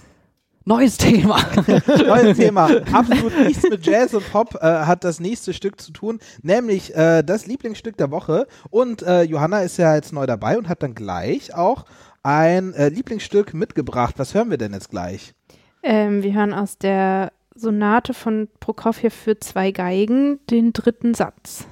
Neues 0.64 0.98
Thema. 0.98 1.38
Neues 2.06 2.36
Thema. 2.36 2.68
Absolut 2.92 3.32
nichts 3.46 3.62
mit 3.62 3.86
Jazz 3.86 4.12
und 4.12 4.30
Pop 4.30 4.54
äh, 4.56 4.60
hat 4.60 5.02
das 5.02 5.18
nächste 5.18 5.54
Stück 5.54 5.80
zu 5.80 5.92
tun, 5.92 6.18
nämlich 6.42 6.94
äh, 6.94 7.22
das 7.22 7.46
Lieblingsstück 7.46 7.96
der 7.96 8.10
Woche. 8.10 8.46
Und 8.68 9.00
äh, 9.02 9.22
Johanna 9.22 9.60
ist 9.60 9.78
ja 9.78 9.94
jetzt 9.94 10.12
neu 10.12 10.26
dabei 10.26 10.58
und 10.58 10.68
hat 10.68 10.82
dann 10.82 10.94
gleich 10.94 11.54
auch 11.54 11.86
ein 12.22 12.74
äh, 12.74 12.90
Lieblingsstück 12.90 13.54
mitgebracht. 13.54 14.16
Was 14.18 14.34
hören 14.34 14.50
wir 14.50 14.58
denn 14.58 14.74
jetzt 14.74 14.90
gleich? 14.90 15.34
Ähm, 15.90 16.22
wir 16.22 16.34
hören 16.34 16.52
aus 16.52 16.76
der 16.76 17.32
Sonate 17.54 18.12
von 18.12 18.48
Prokofjew 18.60 19.08
für 19.08 19.38
zwei 19.38 19.72
Geigen 19.72 20.38
den 20.50 20.74
dritten 20.74 21.14
Satz. 21.14 21.66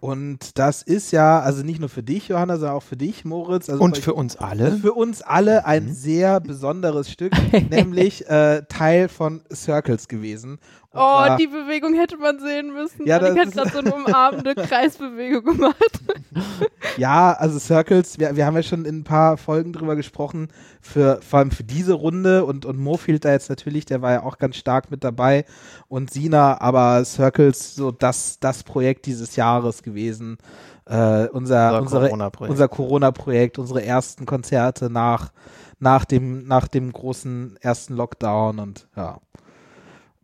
Und 0.00 0.58
das 0.58 0.82
ist 0.82 1.12
ja, 1.12 1.38
also 1.38 1.62
nicht 1.62 1.78
nur 1.78 1.88
für 1.88 2.02
dich, 2.02 2.26
Johanna, 2.26 2.56
sondern 2.56 2.76
auch 2.76 2.82
für 2.82 2.96
dich, 2.96 3.24
Moritz. 3.24 3.70
Also 3.70 3.80
und 3.80 3.96
für 3.96 4.12
uns 4.12 4.34
alle. 4.34 4.72
Für 4.78 4.92
uns 4.92 5.22
alle 5.22 5.66
ein 5.66 5.84
mhm. 5.84 5.92
sehr 5.92 6.40
besonderes 6.40 7.08
Stück, 7.08 7.32
nämlich 7.70 8.28
äh, 8.28 8.62
Teil 8.68 9.08
von 9.08 9.42
Circles 9.54 10.08
gewesen. 10.08 10.58
Oh, 10.94 11.36
die 11.38 11.48
Bewegung 11.48 11.94
hätte 11.94 12.16
man 12.16 12.38
sehen 12.38 12.72
müssen. 12.72 13.04
Ja, 13.06 13.18
das 13.18 13.36
hat 13.36 13.52
gerade 13.52 13.70
so 13.70 13.78
eine 13.78 13.94
umarmende 13.94 14.54
Kreisbewegung 14.68 15.44
gemacht. 15.44 16.00
Ja, 16.96 17.32
also 17.32 17.58
Circles, 17.58 18.20
wir, 18.20 18.36
wir 18.36 18.46
haben 18.46 18.54
ja 18.54 18.62
schon 18.62 18.84
in 18.84 18.98
ein 18.98 19.04
paar 19.04 19.36
Folgen 19.36 19.72
drüber 19.72 19.96
gesprochen, 19.96 20.48
für, 20.80 21.20
vor 21.22 21.40
allem 21.40 21.50
für 21.50 21.64
diese 21.64 21.94
Runde 21.94 22.44
und, 22.44 22.66
und 22.66 22.78
Mofield 22.78 23.24
da 23.24 23.32
jetzt 23.32 23.50
natürlich, 23.50 23.84
der 23.84 24.00
war 24.00 24.12
ja 24.12 24.22
auch 24.22 24.38
ganz 24.38 24.56
stark 24.56 24.92
mit 24.92 25.02
dabei 25.02 25.44
und 25.88 26.12
Sina, 26.12 26.60
aber 26.60 27.04
Circles, 27.04 27.74
so 27.74 27.90
das, 27.90 28.38
das 28.38 28.62
Projekt 28.62 29.06
dieses 29.06 29.34
Jahres 29.34 29.82
gewesen. 29.82 30.38
Äh, 30.86 31.26
unser, 31.28 31.80
unser 31.80 32.00
Corona-Projekt, 32.02 32.50
unser, 32.50 32.68
Corona 32.68 33.12
unsere 33.56 33.84
ersten 33.84 34.26
Konzerte 34.26 34.90
nach, 34.90 35.32
nach, 35.80 36.04
dem, 36.04 36.46
nach 36.46 36.68
dem 36.68 36.92
großen 36.92 37.56
ersten 37.60 37.94
Lockdown 37.94 38.58
und 38.60 38.88
ja. 38.94 39.18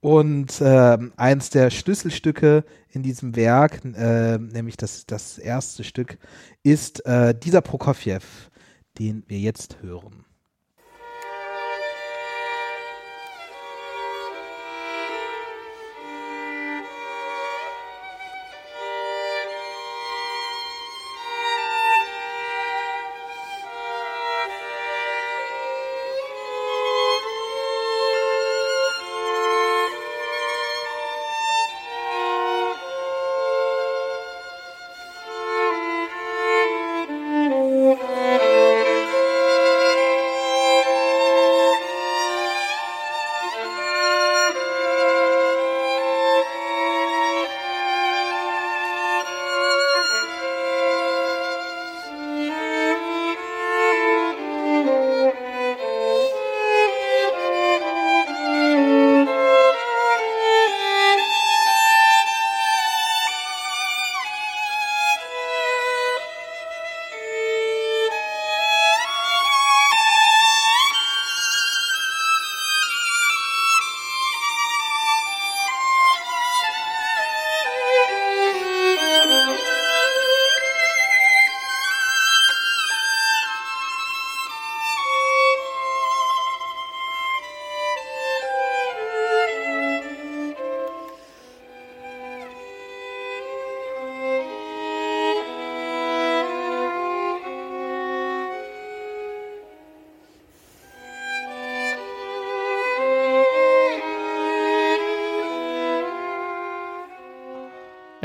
Und 0.00 0.60
äh, 0.62 0.98
eins 1.16 1.50
der 1.50 1.70
Schlüsselstücke 1.70 2.64
in 2.88 3.02
diesem 3.02 3.36
Werk, 3.36 3.84
äh, 3.84 4.38
nämlich 4.38 4.78
das, 4.78 5.04
das 5.06 5.38
erste 5.38 5.84
Stück, 5.84 6.18
ist 6.62 7.04
äh, 7.04 7.34
dieser 7.38 7.60
Prokofjew, 7.60 8.20
den 8.98 9.24
wir 9.28 9.38
jetzt 9.38 9.82
hören. 9.82 10.24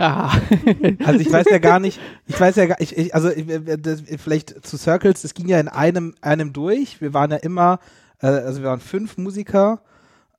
Ja. 0.06 0.32
also 1.06 1.20
ich 1.20 1.32
weiß 1.32 1.48
ja 1.50 1.58
gar 1.58 1.80
nicht, 1.80 2.00
ich 2.28 2.40
weiß 2.40 2.56
ja 2.58 2.66
gar 2.68 2.80
ich, 2.80 2.96
ich 2.96 3.16
also 3.16 3.30
das, 3.78 4.04
vielleicht 4.18 4.66
zu 4.66 4.78
Circles, 4.78 5.24
es 5.24 5.34
ging 5.34 5.48
ja 5.48 5.60
in 5.60 5.68
einem, 5.68 6.14
einem 6.22 6.54
durch. 6.54 7.02
Wir 7.02 7.14
waren 7.14 7.32
ja 7.32 7.38
immer, 7.38 7.80
äh, 8.22 8.28
also 8.28 8.62
wir 8.62 8.70
waren 8.70 8.80
fünf 8.80 9.18
Musiker 9.18 9.82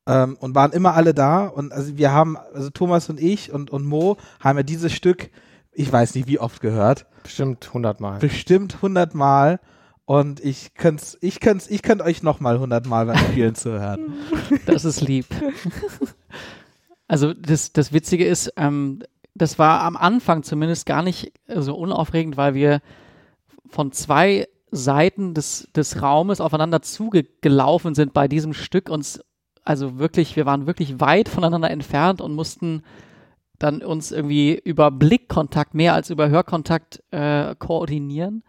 ähm, 0.07 0.37
und 0.39 0.55
waren 0.55 0.73
immer 0.73 0.95
alle 0.95 1.15
da. 1.15 1.47
Und 1.47 1.73
also 1.73 1.97
wir 1.97 2.13
haben, 2.13 2.37
also 2.55 2.71
Thomas 2.71 3.11
und 3.11 3.21
ich 3.21 3.53
und, 3.53 3.71
und 3.71 3.85
Mo 3.85 4.17
haben 4.41 4.57
ja 4.57 4.63
dieses 4.63 4.93
Stück, 4.93 5.31
ich 5.73 5.93
weiß 5.93 6.15
nicht 6.15 6.29
wie 6.29 6.39
oft 6.39 6.61
gehört. 6.61 7.07
Bestimmt 7.25 7.67
100 7.67 8.01
Mal. 8.01 8.19
Bestimmt 8.21 8.77
100 8.77 9.15
Mal. 9.15 9.59
Und 10.05 10.39
ich 10.39 10.75
könnte 10.75 11.05
ich 11.21 11.41
könnt's, 11.41 11.67
ich 11.69 11.83
könnt 11.83 12.01
euch 12.01 12.23
noch 12.23 12.39
mal 12.39 12.55
100 12.55 12.87
Mal 12.87 13.07
beim 13.07 13.19
Spielen 13.19 13.57
zuhören. 13.57 14.15
Das 14.65 14.85
ist 14.85 15.01
lieb. 15.01 15.27
Also 17.09 17.35
das, 17.35 17.73
das 17.73 17.93
Witzige 17.93 18.27
ist, 18.27 18.53
ähm, 18.57 19.03
das 19.37 19.59
war 19.59 19.83
am 19.83 19.96
Anfang 19.96 20.42
zumindest 20.42 20.87
gar 20.87 21.03
nicht 21.03 21.33
so 21.49 21.75
unaufregend, 21.77 22.37
weil 22.37 22.55
wir 22.55 22.81
von 23.68 23.92
zwei 23.92 24.49
Seiten 24.70 25.35
des, 25.35 25.68
des 25.75 26.03
Raumes 26.03 26.40
aufeinander 26.40 26.83
zugelaufen 26.83 27.94
sind 27.94 28.12
bei 28.12 28.29
diesem 28.29 28.53
Stück. 28.53 28.88
Uns, 28.88 29.20
also 29.64 29.99
wirklich, 29.99 30.37
wir 30.37 30.46
waren 30.46 30.66
wirklich 30.66 31.01
weit 31.01 31.29
voneinander 31.29 31.70
entfernt 31.70 32.20
und 32.20 32.35
mussten 32.35 32.83
dann 33.59 33.83
uns 33.83 34.12
irgendwie 34.12 34.61
über 34.64 34.90
Blickkontakt 34.90 35.75
mehr 35.75 35.94
als 35.94 36.11
über 36.11 36.29
Hörkontakt 36.29 37.03
äh, 37.11 37.55
koordinieren. 37.59 38.42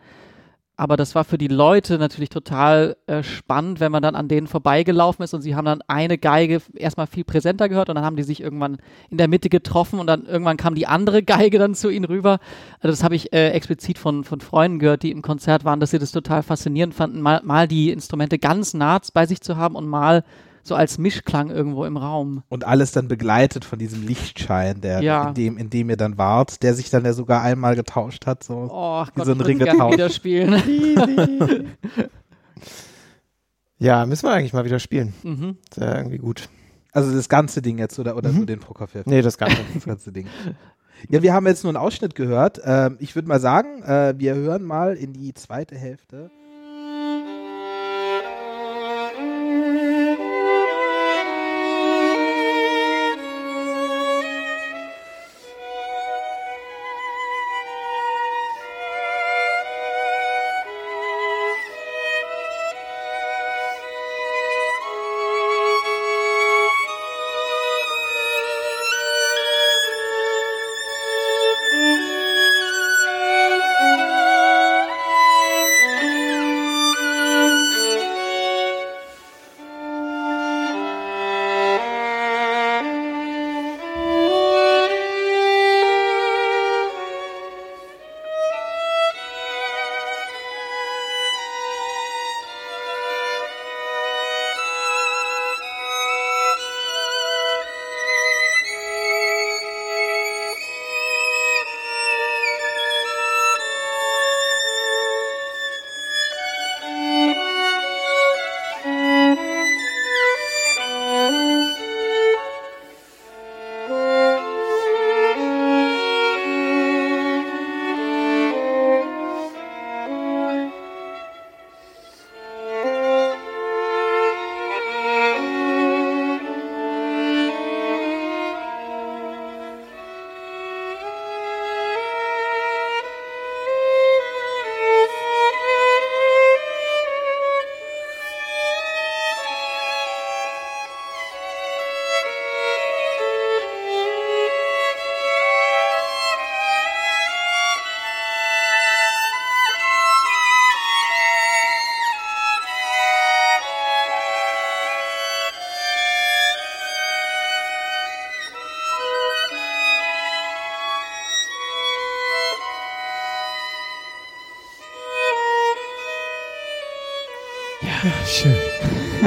Aber 0.80 0.96
das 0.96 1.16
war 1.16 1.24
für 1.24 1.40
die 1.40 1.48
Leute 1.48 1.98
natürlich 1.98 2.30
total 2.30 2.98
äh, 3.08 3.24
spannend, 3.24 3.80
wenn 3.80 3.92
man 3.92 4.04
dann 4.04 4.13
an 4.16 4.28
denen 4.28 4.46
vorbeigelaufen 4.46 5.24
ist 5.24 5.34
und 5.34 5.42
sie 5.42 5.56
haben 5.56 5.66
dann 5.66 5.82
eine 5.88 6.20
Geige 6.20 6.62
erstmal 6.76 7.08
viel 7.08 7.24
präsenter 7.24 7.68
gehört 7.68 7.90
und 7.90 7.96
dann 7.96 8.06
haben 8.06 8.16
die 8.16 8.22
sich 8.22 8.42
irgendwann 8.42 8.78
in 9.10 9.18
der 9.18 9.28
Mitte 9.28 9.50
getroffen 9.50 10.00
und 10.00 10.06
dann 10.06 10.28
irgendwann 10.28 10.58
kam 10.58 10.76
die 10.76 10.86
andere 10.86 11.24
Geige 11.24 11.58
dann 11.58 11.74
zu 11.74 11.90
ihnen 11.90 12.06
rüber. 12.06 12.38
Also 12.80 12.90
das 12.90 13.04
habe 13.04 13.16
ich 13.16 13.34
äh, 13.34 13.50
explizit 13.50 13.98
von, 13.98 14.24
von 14.24 14.40
Freunden 14.40 14.78
gehört, 14.78 15.02
die 15.02 15.10
im 15.10 15.24
Konzert 15.24 15.66
waren, 15.66 15.80
dass 15.80 15.90
sie 15.90 16.00
das 16.00 16.12
total 16.12 16.44
faszinierend 16.44 16.94
fanden, 16.94 17.22
mal, 17.22 17.42
mal 17.44 17.68
die 17.68 17.90
Instrumente 17.90 18.38
ganz 18.38 18.76
nah 18.76 19.02
bei 19.16 19.26
sich 19.26 19.42
zu 19.42 19.58
haben 19.58 19.76
und 19.76 19.88
mal 19.88 20.24
so 20.68 20.76
als 20.76 20.98
Mischklang 20.98 21.50
irgendwo 21.50 21.86
im 21.86 21.96
Raum. 21.98 22.44
Und 22.50 22.66
alles 22.66 22.92
dann 22.92 23.08
begleitet 23.08 23.64
von 23.64 23.80
diesem 23.80 24.06
Lichtschein, 24.06 24.82
der 24.82 25.02
ja. 25.02 25.30
in 25.30 25.34
dem, 25.34 25.58
in 25.58 25.70
dem 25.70 25.90
ihr 25.90 25.98
dann 25.98 26.18
wart, 26.18 26.62
der 26.62 26.74
sich 26.74 26.90
dann 26.90 27.06
ja 27.06 27.14
sogar 27.14 27.42
einmal 27.42 27.76
getauscht 27.76 28.26
hat, 28.26 28.44
so 28.44 28.68
oh, 28.70 29.06
wie 29.06 29.12
Gott, 29.16 29.26
so 29.26 29.32
ein 29.32 29.42
Ring 29.42 29.60
getauscht. 29.60 29.94
wieder 29.94 30.10
spielen. 30.10 31.68
ja, 33.80 34.06
müssen 34.06 34.28
wir 34.28 34.34
eigentlich 34.34 34.54
mal 34.54 34.66
wieder 34.66 34.80
spielen. 34.80 35.14
Mhm. 35.24 35.58
Ist 35.70 35.78
ja 35.78 35.96
irgendwie 35.96 36.18
gut. 36.18 36.50
Also 36.92 37.16
das 37.16 37.30
ganze 37.30 37.62
Ding 37.62 37.78
jetzt 37.78 37.98
oder, 38.00 38.18
oder 38.18 38.30
Mhm. 38.32 38.38
nur 38.38 38.46
den 38.46 38.60
Prokofiev? 38.60 39.06
Nee, 39.06 39.22
das 39.22 39.38
Ganze. 39.38 39.58
Das 39.74 39.86
ganze 39.86 40.12
Ding. 40.12 40.28
Ja, 41.10 41.22
wir 41.22 41.34
haben 41.34 41.46
jetzt 41.46 41.64
nur 41.64 41.70
einen 41.70 41.78
Ausschnitt 41.78 42.16
gehört. 42.16 42.60
Ähm, 42.66 42.98
ich 43.00 43.14
würde 43.16 43.28
mal 43.28 43.40
sagen, 43.40 43.84
äh, 43.84 44.16
wir 44.18 44.34
hören 44.36 44.64
mal 44.64 44.96
in 44.96 45.14
die 45.14 45.34
zweite 45.34 45.76
Hälfte. 45.76 46.32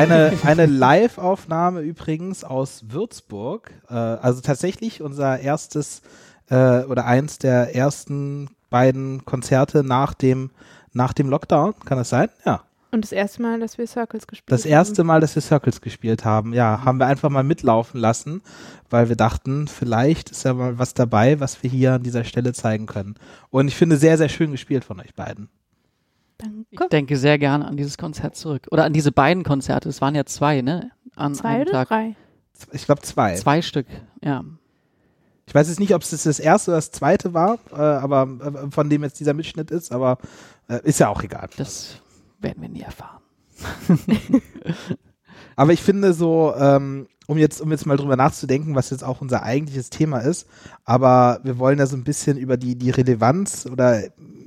Eine, 0.00 0.32
eine 0.44 0.66
Live-Aufnahme 0.66 1.80
übrigens 1.80 2.44
aus 2.44 2.84
Würzburg. 2.88 3.72
Äh, 3.88 3.94
also 3.94 4.40
tatsächlich 4.40 5.02
unser 5.02 5.40
erstes 5.40 6.02
äh, 6.48 6.84
oder 6.84 7.06
eins 7.06 7.38
der 7.38 7.74
ersten 7.74 8.48
beiden 8.70 9.24
Konzerte 9.24 9.84
nach 9.84 10.14
dem, 10.14 10.50
nach 10.92 11.12
dem 11.12 11.28
Lockdown. 11.28 11.74
Kann 11.84 11.98
das 11.98 12.08
sein? 12.08 12.28
Ja. 12.44 12.62
Und 12.92 13.04
das 13.04 13.12
erste 13.12 13.40
Mal, 13.42 13.60
dass 13.60 13.78
wir 13.78 13.86
Circles 13.86 14.26
gespielt 14.26 14.50
Das 14.50 14.64
haben. 14.64 14.72
erste 14.72 15.04
Mal, 15.04 15.20
dass 15.20 15.34
wir 15.36 15.42
Circles 15.42 15.80
gespielt 15.80 16.24
haben, 16.24 16.52
ja, 16.52 16.84
haben 16.84 16.98
wir 16.98 17.06
einfach 17.06 17.30
mal 17.30 17.44
mitlaufen 17.44 18.00
lassen, 18.00 18.42
weil 18.88 19.08
wir 19.08 19.14
dachten, 19.16 19.68
vielleicht 19.68 20.30
ist 20.30 20.44
ja 20.44 20.54
mal 20.54 20.76
was 20.78 20.94
dabei, 20.94 21.38
was 21.38 21.62
wir 21.62 21.70
hier 21.70 21.94
an 21.94 22.02
dieser 22.02 22.24
Stelle 22.24 22.52
zeigen 22.52 22.86
können. 22.86 23.14
Und 23.50 23.68
ich 23.68 23.76
finde 23.76 23.96
sehr, 23.96 24.18
sehr 24.18 24.28
schön 24.28 24.50
gespielt 24.50 24.84
von 24.84 24.98
euch 24.98 25.14
beiden. 25.14 25.48
Ich 26.70 26.78
Danke. 26.78 26.88
denke 26.90 27.16
sehr 27.16 27.38
gerne 27.38 27.66
an 27.66 27.76
dieses 27.76 27.98
Konzert 27.98 28.36
zurück. 28.36 28.66
Oder 28.70 28.84
an 28.84 28.92
diese 28.92 29.12
beiden 29.12 29.44
Konzerte. 29.44 29.88
Es 29.88 30.00
waren 30.00 30.14
ja 30.14 30.24
zwei, 30.24 30.62
ne? 30.62 30.90
An 31.16 31.34
Zwei 31.34 31.48
einem 31.48 31.62
oder 31.62 31.72
Tag. 31.72 31.88
drei? 31.88 32.16
Ich 32.72 32.84
glaube 32.84 33.02
zwei. 33.02 33.34
Zwei 33.36 33.62
Stück, 33.62 33.86
ja. 34.22 34.44
Ich 35.46 35.54
weiß 35.54 35.68
jetzt 35.68 35.80
nicht, 35.80 35.94
ob 35.94 36.02
es 36.02 36.10
das, 36.10 36.22
das 36.24 36.38
erste 36.38 36.70
oder 36.70 36.78
das 36.78 36.92
zweite 36.92 37.34
war, 37.34 37.58
äh, 37.72 37.76
aber 37.76 38.28
äh, 38.40 38.70
von 38.70 38.88
dem 38.88 39.02
jetzt 39.02 39.18
dieser 39.18 39.34
Mitschnitt 39.34 39.70
ist, 39.70 39.90
aber 39.92 40.18
äh, 40.68 40.78
ist 40.84 41.00
ja 41.00 41.08
auch 41.08 41.22
egal. 41.22 41.48
Das 41.56 41.96
werden 42.38 42.62
wir 42.62 42.68
nie 42.68 42.82
erfahren. 42.82 43.20
Aber 45.56 45.72
ich 45.72 45.82
finde 45.82 46.14
so, 46.14 46.54
ähm, 46.56 47.06
um 47.30 47.38
jetzt, 47.38 47.60
um 47.60 47.70
jetzt 47.70 47.86
mal 47.86 47.96
drüber 47.96 48.16
nachzudenken, 48.16 48.74
was 48.74 48.90
jetzt 48.90 49.04
auch 49.04 49.20
unser 49.20 49.44
eigentliches 49.44 49.88
Thema 49.88 50.18
ist, 50.18 50.48
aber 50.84 51.38
wir 51.44 51.60
wollen 51.60 51.78
ja 51.78 51.86
so 51.86 51.96
ein 51.96 52.02
bisschen 52.02 52.36
über 52.36 52.56
die, 52.56 52.74
die 52.74 52.90
Relevanz 52.90 53.68
oder 53.70 54.02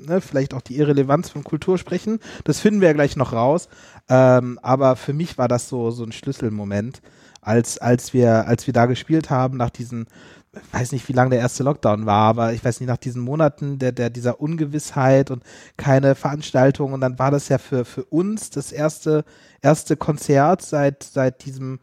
ne, 0.05 0.19
vielleicht 0.19 0.53
auch 0.53 0.59
die 0.59 0.75
Irrelevanz 0.75 1.29
von 1.29 1.45
Kultur 1.45 1.77
sprechen. 1.77 2.19
Das 2.43 2.59
finden 2.59 2.81
wir 2.81 2.89
ja 2.89 2.93
gleich 2.93 3.15
noch 3.15 3.31
raus. 3.31 3.69
Ähm, 4.09 4.59
aber 4.61 4.97
für 4.97 5.13
mich 5.13 5.37
war 5.37 5.47
das 5.47 5.69
so, 5.69 5.91
so 5.91 6.03
ein 6.03 6.11
Schlüsselmoment, 6.11 7.01
als, 7.39 7.77
als 7.77 8.13
wir, 8.13 8.49
als 8.49 8.67
wir 8.67 8.73
da 8.73 8.85
gespielt 8.85 9.29
haben, 9.29 9.55
nach 9.55 9.69
diesen, 9.69 10.07
ich 10.51 10.73
weiß 10.73 10.91
nicht, 10.91 11.07
wie 11.07 11.13
lange 11.13 11.29
der 11.29 11.39
erste 11.39 11.63
Lockdown 11.63 12.05
war, 12.05 12.27
aber 12.27 12.51
ich 12.51 12.65
weiß 12.65 12.81
nicht, 12.81 12.89
nach 12.89 12.97
diesen 12.97 13.21
Monaten 13.21 13.79
der, 13.79 13.93
der, 13.93 14.09
dieser 14.09 14.41
Ungewissheit 14.41 15.31
und 15.31 15.41
keine 15.77 16.15
Veranstaltung 16.15 16.91
und 16.91 16.99
dann 16.99 17.17
war 17.17 17.31
das 17.31 17.47
ja 17.47 17.59
für, 17.59 17.85
für 17.85 18.03
uns 18.03 18.49
das 18.49 18.73
erste, 18.73 19.23
erste 19.61 19.95
Konzert 19.95 20.63
seit, 20.63 21.03
seit 21.03 21.45
diesem 21.45 21.79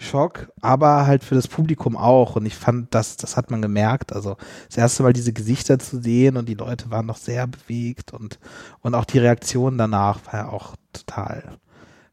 Schock, 0.00 0.50
aber 0.62 1.06
halt 1.06 1.22
für 1.22 1.34
das 1.34 1.46
Publikum 1.46 1.96
auch. 1.96 2.36
Und 2.36 2.46
ich 2.46 2.56
fand, 2.56 2.94
das, 2.94 3.16
das 3.16 3.36
hat 3.36 3.50
man 3.50 3.60
gemerkt. 3.60 4.12
Also 4.14 4.36
das 4.68 4.78
erste 4.78 5.02
Mal 5.02 5.12
diese 5.12 5.32
Gesichter 5.32 5.78
zu 5.78 6.00
sehen 6.00 6.36
und 6.36 6.48
die 6.48 6.54
Leute 6.54 6.90
waren 6.90 7.06
noch 7.06 7.18
sehr 7.18 7.46
bewegt 7.46 8.12
und, 8.12 8.38
und 8.80 8.94
auch 8.94 9.04
die 9.04 9.18
Reaktion 9.18 9.76
danach 9.76 10.20
war 10.26 10.34
ja 10.34 10.48
auch 10.48 10.74
total 10.92 11.58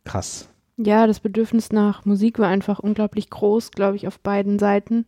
krass. 0.04 0.50
Ja, 0.76 1.08
das 1.08 1.22
Bedürfnis 1.22 1.72
nach 1.72 2.06
Musik 2.06 2.40
war 2.40 2.50
einfach 2.50 2.80
unglaublich 2.80 3.30
groß, 3.30 3.72
glaube 3.72 3.96
ich, 3.96 4.08
auf 4.08 4.20
beiden 4.20 4.60
Seiten. 4.60 5.06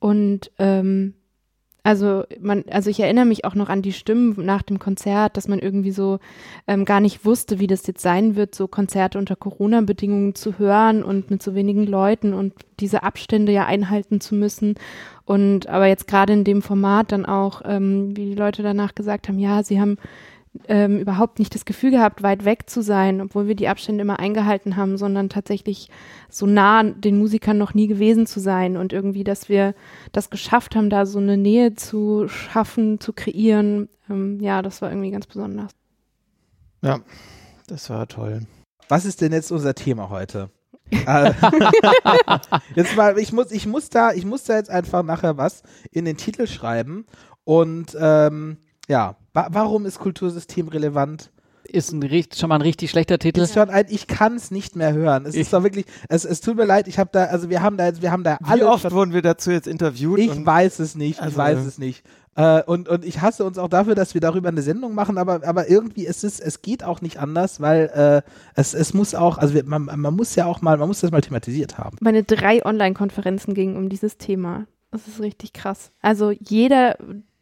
Und 0.00 0.50
ähm, 0.58 1.14
also 1.88 2.24
man, 2.38 2.64
also 2.70 2.90
ich 2.90 3.00
erinnere 3.00 3.24
mich 3.24 3.46
auch 3.46 3.54
noch 3.54 3.70
an 3.70 3.80
die 3.80 3.94
Stimmen 3.94 4.44
nach 4.44 4.60
dem 4.60 4.78
Konzert, 4.78 5.38
dass 5.38 5.48
man 5.48 5.58
irgendwie 5.58 5.90
so 5.90 6.18
ähm, 6.66 6.84
gar 6.84 7.00
nicht 7.00 7.24
wusste, 7.24 7.60
wie 7.60 7.66
das 7.66 7.86
jetzt 7.86 8.02
sein 8.02 8.36
wird, 8.36 8.54
so 8.54 8.68
Konzerte 8.68 9.16
unter 9.16 9.36
Corona-Bedingungen 9.36 10.34
zu 10.34 10.58
hören 10.58 11.02
und 11.02 11.30
mit 11.30 11.42
so 11.42 11.54
wenigen 11.54 11.86
Leuten 11.86 12.34
und 12.34 12.52
diese 12.78 13.04
Abstände 13.04 13.52
ja 13.52 13.64
einhalten 13.64 14.20
zu 14.20 14.34
müssen. 14.34 14.74
Und 15.24 15.66
aber 15.66 15.86
jetzt 15.86 16.06
gerade 16.06 16.34
in 16.34 16.44
dem 16.44 16.60
Format 16.60 17.10
dann 17.10 17.24
auch, 17.24 17.62
ähm, 17.64 18.14
wie 18.14 18.26
die 18.26 18.34
Leute 18.34 18.62
danach 18.62 18.94
gesagt 18.94 19.26
haben, 19.26 19.38
ja, 19.38 19.62
sie 19.62 19.80
haben 19.80 19.96
ähm, 20.66 20.98
überhaupt 20.98 21.38
nicht 21.38 21.54
das 21.54 21.64
Gefühl 21.64 21.90
gehabt, 21.90 22.22
weit 22.22 22.44
weg 22.44 22.68
zu 22.68 22.82
sein, 22.82 23.20
obwohl 23.20 23.46
wir 23.46 23.54
die 23.54 23.68
Abstände 23.68 24.02
immer 24.02 24.18
eingehalten 24.18 24.76
haben, 24.76 24.96
sondern 24.96 25.28
tatsächlich 25.28 25.90
so 26.28 26.46
nah 26.46 26.82
den 26.82 27.18
Musikern 27.18 27.58
noch 27.58 27.74
nie 27.74 27.86
gewesen 27.86 28.26
zu 28.26 28.40
sein 28.40 28.76
und 28.76 28.92
irgendwie, 28.92 29.24
dass 29.24 29.48
wir 29.48 29.74
das 30.12 30.30
geschafft 30.30 30.76
haben, 30.76 30.90
da 30.90 31.06
so 31.06 31.18
eine 31.18 31.36
Nähe 31.36 31.74
zu 31.74 32.28
schaffen, 32.28 33.00
zu 33.00 33.12
kreieren. 33.12 33.88
Ähm, 34.10 34.40
ja, 34.40 34.62
das 34.62 34.82
war 34.82 34.90
irgendwie 34.90 35.10
ganz 35.10 35.26
besonders. 35.26 35.72
Ja, 36.82 37.00
das 37.66 37.90
war 37.90 38.06
toll. 38.06 38.42
Was 38.88 39.04
ist 39.04 39.20
denn 39.20 39.32
jetzt 39.32 39.52
unser 39.52 39.74
Thema 39.74 40.10
heute? 40.10 40.50
Äh, 40.90 41.34
jetzt 42.74 42.96
mal, 42.96 43.18
ich 43.18 43.30
muss, 43.30 43.52
ich 43.52 43.66
muss 43.66 43.90
da, 43.90 44.12
ich 44.12 44.24
muss 44.24 44.44
da 44.44 44.56
jetzt 44.56 44.70
einfach 44.70 45.02
nachher 45.02 45.36
was 45.36 45.62
in 45.90 46.06
den 46.06 46.16
Titel 46.16 46.46
schreiben 46.46 47.04
und 47.44 47.94
ähm, 48.00 48.56
ja, 48.88 49.16
wa 49.32 49.48
warum 49.50 49.86
ist 49.86 49.98
Kultursystem 49.98 50.68
relevant? 50.68 51.30
Ist 51.70 51.92
ein, 51.92 52.02
schon 52.34 52.48
mal 52.48 52.54
ein 52.54 52.62
richtig 52.62 52.90
schlechter 52.90 53.18
Titel. 53.18 53.40
Ist 53.40 53.52
schon 53.52 53.68
ein, 53.68 53.84
ich 53.90 54.06
kann 54.06 54.36
es 54.36 54.50
nicht 54.50 54.74
mehr 54.74 54.94
hören. 54.94 55.26
Es 55.26 55.34
ich 55.34 55.42
ist 55.42 55.52
doch 55.52 55.62
wirklich, 55.62 55.84
es, 56.08 56.24
es 56.24 56.40
tut 56.40 56.56
mir 56.56 56.64
leid, 56.64 56.88
ich 56.88 56.98
habe 56.98 57.10
da, 57.12 57.24
also 57.24 57.50
wir 57.50 57.60
haben 57.60 57.76
da 57.76 57.86
jetzt, 57.86 58.00
wir 58.00 58.10
haben 58.10 58.24
da 58.24 58.38
alle. 58.42 58.62
Wie 58.62 58.64
oft 58.64 58.90
wurden 58.90 59.12
wir 59.12 59.20
dazu 59.20 59.50
jetzt 59.50 59.68
interviewt? 59.68 60.18
Ich 60.18 60.46
weiß 60.46 60.78
es 60.78 60.94
nicht, 60.94 61.20
also, 61.20 61.32
ich 61.32 61.36
weiß 61.36 61.58
es 61.66 61.76
nicht. 61.76 62.04
Äh, 62.36 62.62
und, 62.62 62.88
und 62.88 63.04
ich 63.04 63.20
hasse 63.20 63.44
uns 63.44 63.58
auch 63.58 63.68
dafür, 63.68 63.94
dass 63.94 64.14
wir 64.14 64.22
darüber 64.22 64.48
eine 64.48 64.62
Sendung 64.62 64.94
machen, 64.94 65.18
aber, 65.18 65.46
aber 65.46 65.68
irgendwie 65.68 66.06
es 66.06 66.24
ist 66.24 66.40
es 66.40 66.62
geht 66.62 66.84
auch 66.84 67.02
nicht 67.02 67.18
anders, 67.18 67.60
weil 67.60 67.90
äh, 68.24 68.30
es, 68.54 68.72
es 68.72 68.94
muss 68.94 69.14
auch, 69.14 69.36
also 69.36 69.52
wir, 69.52 69.64
man, 69.64 69.84
man 69.84 70.14
muss 70.14 70.36
ja 70.36 70.46
auch 70.46 70.62
mal, 70.62 70.78
man 70.78 70.88
muss 70.88 71.00
das 71.00 71.10
mal 71.10 71.20
thematisiert 71.20 71.76
haben. 71.76 71.98
Meine 72.00 72.22
drei 72.22 72.64
Online-Konferenzen 72.64 73.52
gingen 73.52 73.76
um 73.76 73.90
dieses 73.90 74.16
Thema. 74.16 74.66
Das 74.90 75.06
ist 75.06 75.20
richtig 75.20 75.52
krass. 75.52 75.90
Also 76.00 76.30
jeder, 76.30 76.96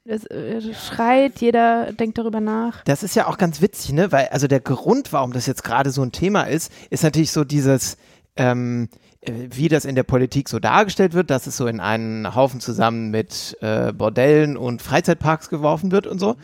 es 0.08 0.24
äh, 0.26 0.74
schreit, 0.74 1.40
jeder 1.40 1.92
denkt 1.92 2.18
darüber 2.18 2.40
nach. 2.40 2.82
Das 2.84 3.02
ist 3.02 3.14
ja 3.16 3.26
auch 3.26 3.38
ganz 3.38 3.60
witzig, 3.60 3.92
ne? 3.92 4.12
Weil, 4.12 4.28
also 4.28 4.46
der 4.46 4.60
Grund, 4.60 5.12
warum 5.12 5.32
das 5.32 5.46
jetzt 5.46 5.64
gerade 5.64 5.90
so 5.90 6.02
ein 6.02 6.12
Thema 6.12 6.42
ist, 6.42 6.72
ist 6.90 7.02
natürlich 7.02 7.32
so 7.32 7.44
dieses, 7.44 7.96
ähm, 8.36 8.88
äh, 9.20 9.32
wie 9.50 9.68
das 9.68 9.84
in 9.84 9.94
der 9.94 10.04
Politik 10.04 10.48
so 10.48 10.58
dargestellt 10.58 11.12
wird, 11.12 11.30
dass 11.30 11.46
es 11.46 11.56
so 11.56 11.66
in 11.66 11.80
einen 11.80 12.34
Haufen 12.34 12.60
zusammen 12.60 13.10
mit 13.10 13.56
äh, 13.60 13.92
Bordellen 13.92 14.56
und 14.56 14.82
Freizeitparks 14.82 15.48
geworfen 15.48 15.90
wird 15.90 16.06
und 16.06 16.18
so. 16.18 16.36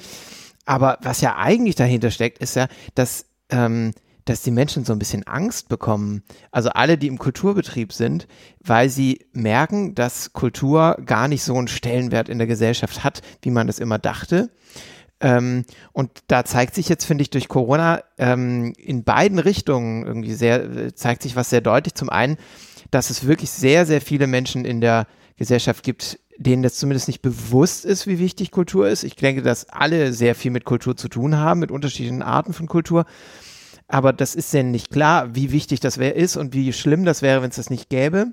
Aber 0.64 0.98
was 1.02 1.20
ja 1.20 1.36
eigentlich 1.36 1.74
dahinter 1.74 2.10
steckt, 2.10 2.38
ist 2.38 2.56
ja, 2.56 2.68
dass 2.94 3.26
ähm, 3.50 3.92
dass 4.24 4.42
die 4.42 4.50
Menschen 4.50 4.84
so 4.84 4.92
ein 4.92 4.98
bisschen 4.98 5.26
Angst 5.26 5.68
bekommen. 5.68 6.22
Also 6.50 6.70
alle, 6.70 6.98
die 6.98 7.08
im 7.08 7.18
Kulturbetrieb 7.18 7.92
sind, 7.92 8.26
weil 8.60 8.88
sie 8.88 9.26
merken, 9.32 9.94
dass 9.94 10.32
Kultur 10.32 10.96
gar 11.04 11.28
nicht 11.28 11.42
so 11.42 11.56
einen 11.56 11.68
Stellenwert 11.68 12.28
in 12.28 12.38
der 12.38 12.46
Gesellschaft 12.46 13.04
hat, 13.04 13.22
wie 13.42 13.50
man 13.50 13.66
das 13.66 13.78
immer 13.78 13.98
dachte. 13.98 14.50
Ähm, 15.20 15.64
und 15.92 16.10
da 16.26 16.44
zeigt 16.44 16.74
sich 16.74 16.88
jetzt, 16.88 17.04
finde 17.04 17.22
ich, 17.22 17.30
durch 17.30 17.48
Corona 17.48 18.02
ähm, 18.18 18.72
in 18.76 19.04
beiden 19.04 19.38
Richtungen 19.38 20.04
irgendwie 20.04 20.34
sehr, 20.34 20.94
zeigt 20.94 21.22
sich 21.22 21.36
was 21.36 21.50
sehr 21.50 21.60
deutlich. 21.60 21.94
Zum 21.94 22.10
einen, 22.10 22.36
dass 22.90 23.10
es 23.10 23.26
wirklich 23.26 23.50
sehr, 23.50 23.86
sehr 23.86 24.00
viele 24.00 24.26
Menschen 24.26 24.64
in 24.64 24.80
der 24.80 25.06
Gesellschaft 25.36 25.84
gibt, 25.84 26.18
denen 26.38 26.62
das 26.62 26.74
zumindest 26.74 27.08
nicht 27.08 27.22
bewusst 27.22 27.84
ist, 27.84 28.06
wie 28.06 28.18
wichtig 28.18 28.50
Kultur 28.50 28.88
ist. 28.88 29.04
Ich 29.04 29.14
denke, 29.14 29.42
dass 29.42 29.68
alle 29.68 30.12
sehr 30.12 30.34
viel 30.34 30.50
mit 30.50 30.64
Kultur 30.64 30.96
zu 30.96 31.08
tun 31.08 31.36
haben, 31.36 31.60
mit 31.60 31.70
unterschiedlichen 31.70 32.22
Arten 32.22 32.52
von 32.52 32.66
Kultur 32.66 33.04
aber 33.92 34.14
das 34.14 34.34
ist 34.34 34.54
denen 34.54 34.70
nicht 34.70 34.90
klar, 34.90 35.34
wie 35.34 35.52
wichtig 35.52 35.78
das 35.80 35.98
wär, 35.98 36.16
ist 36.16 36.36
und 36.36 36.54
wie 36.54 36.72
schlimm 36.72 37.04
das 37.04 37.20
wäre, 37.20 37.42
wenn 37.42 37.50
es 37.50 37.56
das 37.56 37.68
nicht 37.68 37.90
gäbe. 37.90 38.28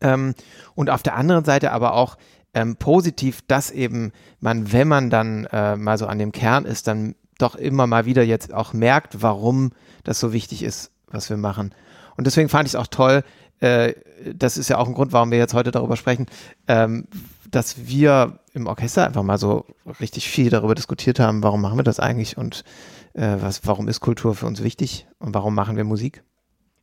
Ähm, 0.00 0.34
und 0.74 0.88
auf 0.88 1.02
der 1.02 1.14
anderen 1.14 1.44
Seite 1.44 1.72
aber 1.72 1.92
auch 1.92 2.16
ähm, 2.54 2.76
positiv, 2.76 3.42
dass 3.46 3.70
eben 3.70 4.12
man, 4.40 4.72
wenn 4.72 4.88
man 4.88 5.10
dann 5.10 5.44
äh, 5.52 5.76
mal 5.76 5.98
so 5.98 6.06
an 6.06 6.18
dem 6.18 6.32
Kern 6.32 6.64
ist, 6.64 6.86
dann 6.86 7.14
doch 7.36 7.54
immer 7.54 7.86
mal 7.86 8.06
wieder 8.06 8.22
jetzt 8.22 8.54
auch 8.54 8.72
merkt, 8.72 9.20
warum 9.20 9.72
das 10.04 10.18
so 10.18 10.32
wichtig 10.32 10.62
ist, 10.62 10.90
was 11.06 11.28
wir 11.28 11.36
machen. 11.36 11.74
Und 12.16 12.26
deswegen 12.26 12.48
fand 12.48 12.66
ich 12.66 12.72
es 12.72 12.80
auch 12.80 12.86
toll, 12.86 13.24
äh, 13.60 13.92
das 14.34 14.56
ist 14.56 14.70
ja 14.70 14.78
auch 14.78 14.88
ein 14.88 14.94
Grund, 14.94 15.12
warum 15.12 15.30
wir 15.30 15.38
jetzt 15.38 15.52
heute 15.52 15.70
darüber 15.70 15.96
sprechen, 15.96 16.26
ähm, 16.66 17.08
dass 17.50 17.86
wir 17.86 18.38
im 18.54 18.66
Orchester 18.66 19.06
einfach 19.06 19.22
mal 19.22 19.38
so 19.38 19.66
richtig 20.00 20.30
viel 20.30 20.48
darüber 20.48 20.74
diskutiert 20.74 21.20
haben, 21.20 21.42
warum 21.42 21.60
machen 21.60 21.78
wir 21.78 21.84
das 21.84 22.00
eigentlich 22.00 22.38
und 22.38 22.64
äh, 23.14 23.36
was, 23.40 23.66
warum 23.66 23.88
ist 23.88 24.00
Kultur 24.00 24.34
für 24.34 24.46
uns 24.46 24.62
wichtig 24.62 25.06
und 25.18 25.34
warum 25.34 25.54
machen 25.54 25.76
wir 25.76 25.84
Musik? 25.84 26.22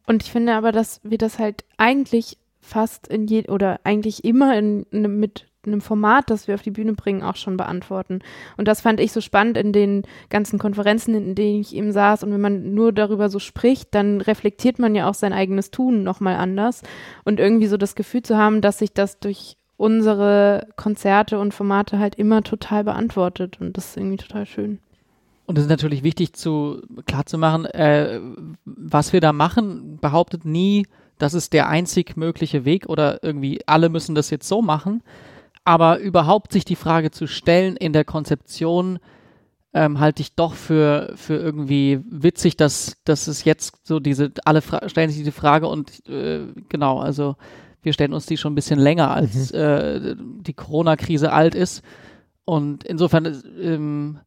Und 0.06 0.24
ich 0.24 0.32
finde 0.32 0.56
aber, 0.56 0.72
dass 0.72 1.02
wir 1.04 1.18
das 1.18 1.40
halt 1.40 1.66
eigentlich 1.78 2.38
fast 2.62 3.08
in 3.08 3.28
je 3.28 3.48
oder 3.48 3.80
eigentlich 3.84 4.24
immer 4.24 4.58
in, 4.58 4.84
in, 4.92 5.20
mit 5.20 5.46
einem 5.66 5.82
Format, 5.82 6.30
das 6.30 6.48
wir 6.48 6.56
auf 6.56 6.62
die 6.62 6.72
Bühne 6.72 6.94
bringen, 6.94 7.22
auch 7.22 7.36
schon 7.36 7.58
beantworten. 7.58 8.20
Und 8.58 8.68
das 8.68 8.82
fand 8.82 9.00
ich 9.00 9.12
so 9.12 9.22
spannend 9.22 9.58
in 9.58 9.74
den 9.74 10.04
ganzen 10.30 10.58
Konferenzen, 10.58 11.16
in 11.16 11.36
denen 11.36 11.62
ich 11.62 11.76
eben 11.76 11.92
saß. 11.92 12.24
Und 12.24 12.32
wenn 12.32 12.42
man 12.42 12.74
nur 12.74 12.94
darüber 12.94 13.30
so 13.30 13.40
spricht, 13.40 13.94
dann 13.94 14.22
reflektiert 14.22 14.80
man 14.80 14.96
ja 14.96 15.10
auch 15.10 15.14
sein 15.14 15.34
eigenes 15.34 15.72
Tun 15.72 16.04
nochmal 16.04 16.36
anders. 16.36 16.82
Und 17.26 17.40
irgendwie 17.40 17.68
so 17.68 17.78
das 17.78 17.96
Gefühl 17.96 18.24
zu 18.24 18.38
haben, 18.38 18.62
dass 18.62 18.80
sich 18.80 18.94
das 18.94 19.20
durch 19.20 19.58
unsere 19.78 20.68
Konzerte 20.76 21.40
und 21.40 21.54
Formate 21.54 22.00
halt 22.00 22.16
immer 22.16 22.42
total 22.42 22.84
beantwortet. 22.84 23.60
Und 23.60 23.78
das 23.78 23.90
ist 23.90 23.98
irgendwie 23.98 24.18
total 24.18 24.46
schön. 24.46 24.80
Und 25.50 25.58
es 25.58 25.64
ist 25.64 25.72
natürlich 25.72 26.04
wichtig 26.04 26.34
zu 26.34 26.80
klar 27.08 27.26
zu 27.26 27.40
machen, 27.40 27.66
äh, 27.66 28.20
was 28.66 29.14
wir 29.14 29.20
da 29.20 29.34
machen, 29.34 29.98
behauptet 30.00 30.46
nie, 30.46 30.86
das 31.18 31.34
ist 31.34 31.54
der 31.54 31.68
einzig 31.68 32.16
mögliche 32.16 32.66
Weg 32.66 32.86
oder 32.86 33.24
irgendwie 33.24 33.60
alle 33.66 33.90
müssen 33.90 34.14
das 34.14 34.30
jetzt 34.30 34.48
so 34.48 34.62
machen. 34.62 35.02
Aber 35.64 35.98
überhaupt 35.98 36.52
sich 36.54 36.66
die 36.66 36.76
Frage 36.76 37.10
zu 37.10 37.26
stellen 37.26 37.78
in 37.78 37.94
der 37.94 38.06
Konzeption, 38.06 39.00
ähm, 39.74 40.00
halte 40.00 40.22
ich 40.22 40.36
doch 40.36 40.54
für, 40.54 41.14
für 41.16 41.38
irgendwie 41.38 42.00
witzig, 42.08 42.56
dass, 42.56 42.98
dass 43.04 43.26
es 43.26 43.44
jetzt 43.44 43.88
so 43.88 44.00
diese, 44.00 44.32
alle 44.46 44.62
Fra 44.62 44.88
stellen 44.88 45.10
sich 45.10 45.24
die 45.24 45.32
Frage 45.32 45.66
und 45.66 46.08
äh, 46.08 46.42
genau, 46.70 47.00
also 47.00 47.38
wir 47.82 47.94
stellen 47.94 48.14
uns 48.14 48.28
die 48.28 48.38
schon 48.38 48.52
ein 48.52 48.56
bisschen 48.56 48.80
länger, 48.80 49.10
als 49.16 49.52
mhm. 49.52 49.58
äh, 49.58 50.16
die 50.16 50.54
Corona-Krise 50.54 51.34
alt 51.34 51.56
ist. 51.56 51.82
Und 52.46 52.84
insofern 52.84 53.42
ähm, 53.60 54.20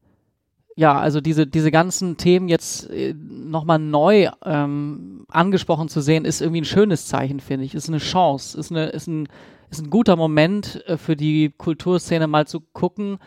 ja, 0.75 0.99
also 0.99 1.21
diese, 1.21 1.47
diese 1.47 1.71
ganzen 1.71 2.17
Themen 2.17 2.49
jetzt 2.49 2.89
äh, 2.91 3.15
nochmal 3.15 3.79
neu 3.79 4.29
ähm, 4.45 5.27
angesprochen 5.29 5.89
zu 5.89 6.01
sehen, 6.01 6.25
ist 6.25 6.41
irgendwie 6.41 6.63
ein 6.63 6.67
schönes 6.67 7.07
Zeichen, 7.07 7.41
finde 7.41 7.65
ich. 7.65 7.75
Ist 7.75 7.89
eine 7.89 7.99
Chance, 7.99 8.59
ist, 8.59 8.71
eine, 8.71 8.87
ist, 8.87 9.07
ein, 9.07 9.29
ist 9.71 9.83
ein 9.83 9.91
guter 9.91 10.17
Moment 10.17 10.83
äh, 10.87 10.97
für 10.97 11.17
die 11.17 11.53
Kulturszene 11.57 12.27
mal 12.27 12.47
zu 12.47 12.61
gucken, 12.61 13.19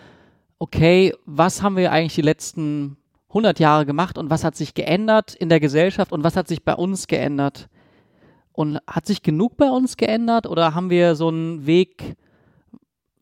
okay, 0.57 1.13
was 1.25 1.61
haben 1.61 1.75
wir 1.75 1.91
eigentlich 1.91 2.15
die 2.15 2.21
letzten 2.21 2.97
100 3.29 3.59
Jahre 3.59 3.85
gemacht 3.85 4.17
und 4.17 4.29
was 4.29 4.43
hat 4.43 4.55
sich 4.55 4.73
geändert 4.73 5.35
in 5.35 5.49
der 5.49 5.59
Gesellschaft 5.59 6.11
und 6.11 6.23
was 6.23 6.35
hat 6.35 6.47
sich 6.47 6.63
bei 6.63 6.73
uns 6.73 7.07
geändert? 7.07 7.69
Und 8.53 8.79
hat 8.87 9.05
sich 9.05 9.21
genug 9.21 9.57
bei 9.57 9.69
uns 9.69 9.97
geändert 9.97 10.47
oder 10.47 10.73
haben 10.73 10.89
wir 10.89 11.15
so 11.15 11.27
einen 11.27 11.65
Weg 11.65 12.15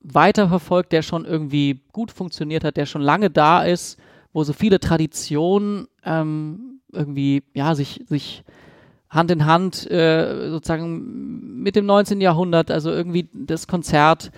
weiterverfolgt, 0.02 0.92
der 0.92 1.02
schon 1.02 1.26
irgendwie 1.26 1.82
gut 1.92 2.12
funktioniert 2.12 2.64
hat, 2.64 2.78
der 2.78 2.86
schon 2.86 3.02
lange 3.02 3.32
da 3.32 3.64
ist 3.64 4.00
wo 4.34 4.44
so 4.44 4.54
viele 4.54 4.80
Traditionen 4.80 5.88
ähm, 6.04 6.82
irgendwie, 6.92 7.44
ja, 7.54 7.76
sich, 7.76 8.04
sich 8.08 8.44
Hand 9.10 9.32
in 9.32 9.46
Hand 9.46 9.90
äh, 9.90 10.50
sozusagen 10.50 11.62
mit 11.62 11.76
dem 11.76 11.86
19. 11.86 12.20
Jahrhundert, 12.20 12.72
also 12.72 12.92
irgendwie 12.92 13.30
das 13.34 13.68
Konzert, 13.68 14.32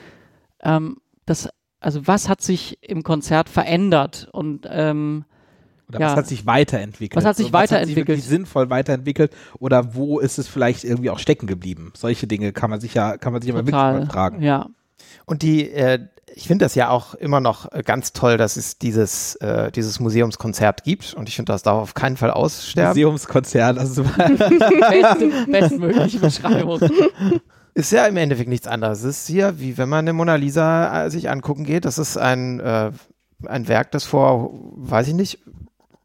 ähm, 0.62 0.98
das, 1.26 1.50
also 1.80 2.08
was 2.08 2.30
hat 2.30 2.42
sich 2.42 2.78
im 2.82 3.04
Konzert 3.04 3.50
verändert 3.50 4.28
und 4.32 4.68
ähm, 4.70 5.26
oder 5.88 6.00
ja. 6.00 6.08
was 6.08 6.16
hat 6.16 6.28
sich 6.28 6.48
weiterentwickelt? 6.48 7.16
Was 7.16 7.26
hat 7.26 7.38
sich 7.38 7.48
so, 7.48 7.54
weiterentwickelt? 7.54 8.18
Hat 8.18 8.24
sich 8.24 8.26
sinnvoll 8.26 8.70
weiterentwickelt 8.70 9.32
oder 9.60 9.94
wo 9.94 10.20
ist 10.20 10.40
es 10.40 10.48
vielleicht 10.48 10.84
irgendwie 10.84 11.12
auch 11.12 11.20
stecken 11.20 11.46
geblieben? 11.46 11.94
Solche 11.96 12.26
Dinge 12.26 12.54
kann 12.54 12.72
man 12.72 12.80
sich 12.80 12.96
ja, 12.96 13.18
kann 13.18 13.34
man 13.34 13.42
sich 13.42 13.52
aber 13.52 13.60
wirklich 13.60 13.74
mal 13.74 14.06
fragen. 14.08 14.42
Ja. 14.42 14.70
Und 15.26 15.44
die, 15.44 15.70
äh, 15.70 16.00
ich 16.34 16.48
finde 16.48 16.66
das 16.66 16.76
ja 16.76 16.90
auch 16.90 17.14
immer 17.14 17.40
noch 17.40 17.72
äh, 17.72 17.84
ganz 17.84 18.14
toll, 18.14 18.38
dass 18.38 18.58
es 18.58 18.78
dieses, 18.78 19.36
äh, 19.38 19.72
dieses 19.72 20.00
Museumskonzert 20.00 20.84
gibt 20.84 21.14
und 21.14 21.30
ich 21.30 21.36
finde, 21.36 21.52
das 21.52 21.64
darf 21.64 21.78
auf 21.78 21.94
keinen 21.94 22.18
Fall 22.18 22.32
aussterben. 22.32 22.90
Museumskonzert, 22.90 23.78
also 23.78 24.04
beste, 24.04 25.32
bestmögliche 25.52 26.20
Beschreibung. 26.20 26.80
Ist 27.74 27.92
ja 27.92 28.06
im 28.06 28.18
Endeffekt 28.18 28.50
nichts 28.50 28.68
anderes. 28.68 29.00
Es 29.00 29.20
ist 29.20 29.28
hier, 29.28 29.60
wie 29.60 29.78
wenn 29.78 29.90
man 29.90 30.00
eine 30.00 30.14
Mona 30.14 30.36
Lisa 30.36 31.06
äh, 31.06 31.10
sich 31.10 31.30
angucken 31.30 31.66
geht, 31.66 31.86
das 31.86 31.98
ist 31.98 32.18
ein, 32.18 32.60
äh, 32.60 32.92
ein 33.46 33.68
Werk, 33.68 33.92
das 33.92 34.06
vor, 34.06 34.52
weiß 34.76 35.10
ich 35.10 35.14
nicht, 35.14 35.40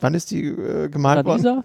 Wann 0.01 0.15
ist 0.15 0.31
die 0.31 0.47
äh, 0.47 0.89
gemalt 0.89 1.25
worden? 1.25 1.65